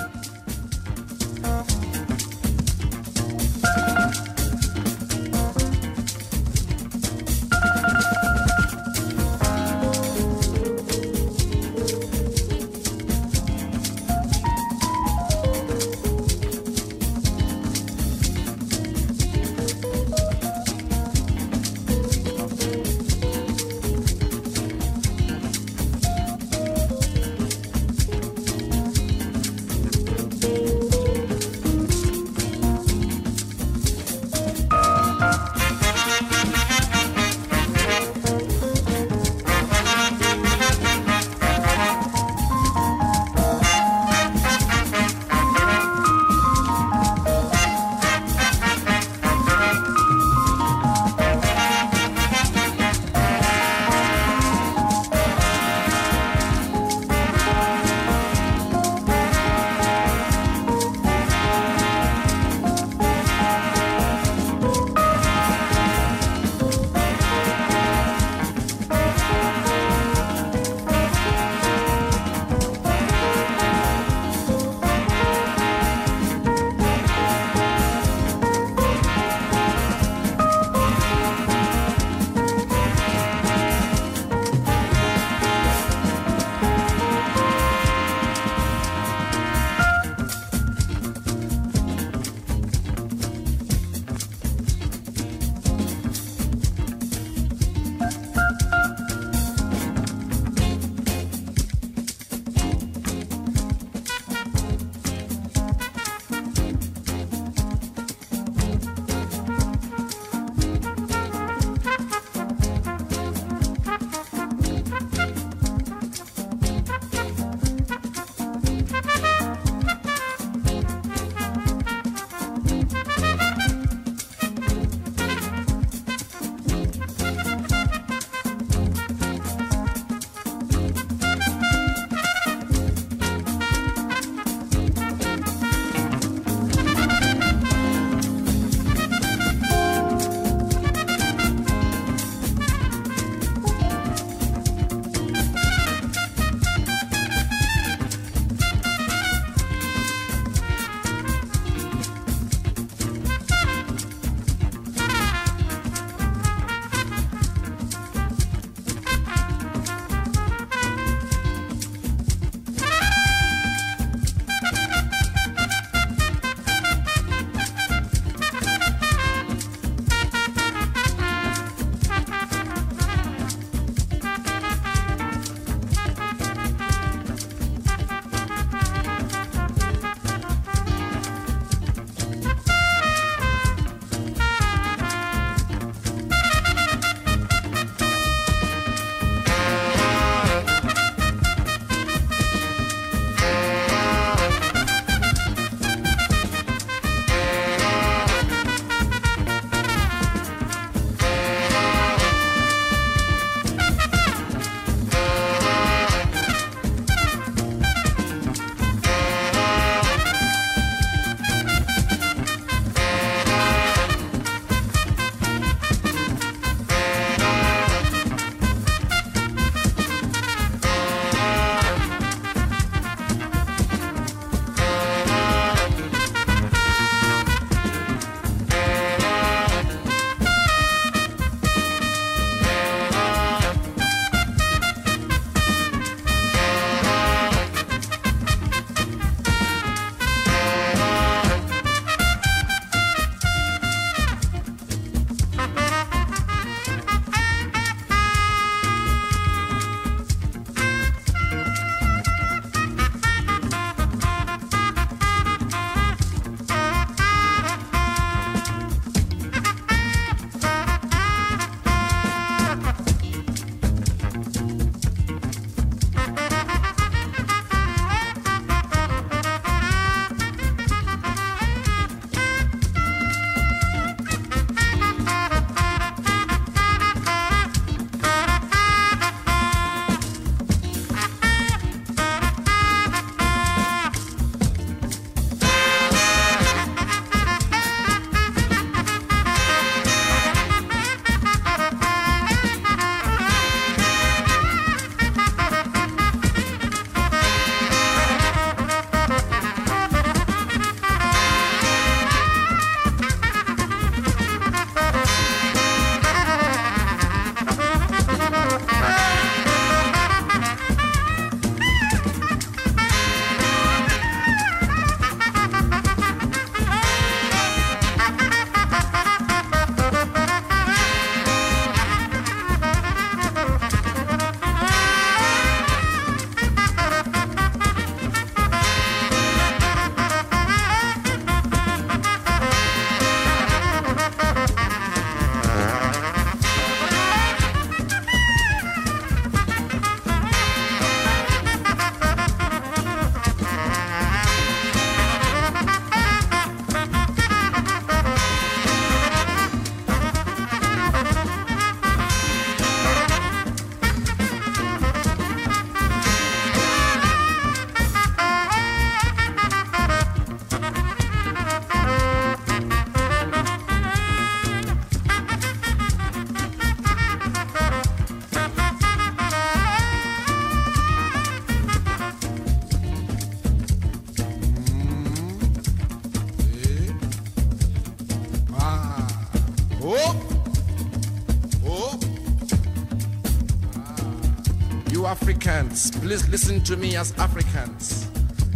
Africans, 385.95 386.19
please 386.19 386.49
listen 386.49 386.81
to 386.83 386.97
me 386.97 387.15
as 387.15 387.31
Africans. 387.37 388.29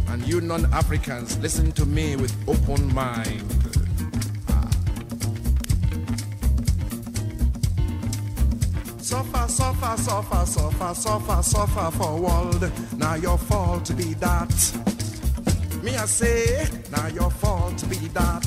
And 0.07 0.25
you 0.25 0.39
non-Africans, 0.39 1.37
listen 1.39 1.73
to 1.73 1.85
me 1.85 2.15
with 2.15 2.33
open 2.47 2.93
mind. 2.93 3.43
Ah. 4.47 4.69
Suffer, 8.99 9.47
suffer, 9.49 9.97
suffer, 9.97 10.45
suffer, 10.45 10.93
suffer, 10.95 11.43
suffer 11.43 11.91
for 11.97 12.21
world. 12.21 12.71
Now 12.97 13.15
your 13.15 13.37
fault 13.37 13.91
be 13.97 14.13
that. 14.13 14.55
Me 15.83 15.97
I 15.97 16.05
say, 16.05 16.69
now 16.89 17.07
your 17.07 17.31
fault 17.31 17.83
be 17.89 17.97
that. 18.19 18.38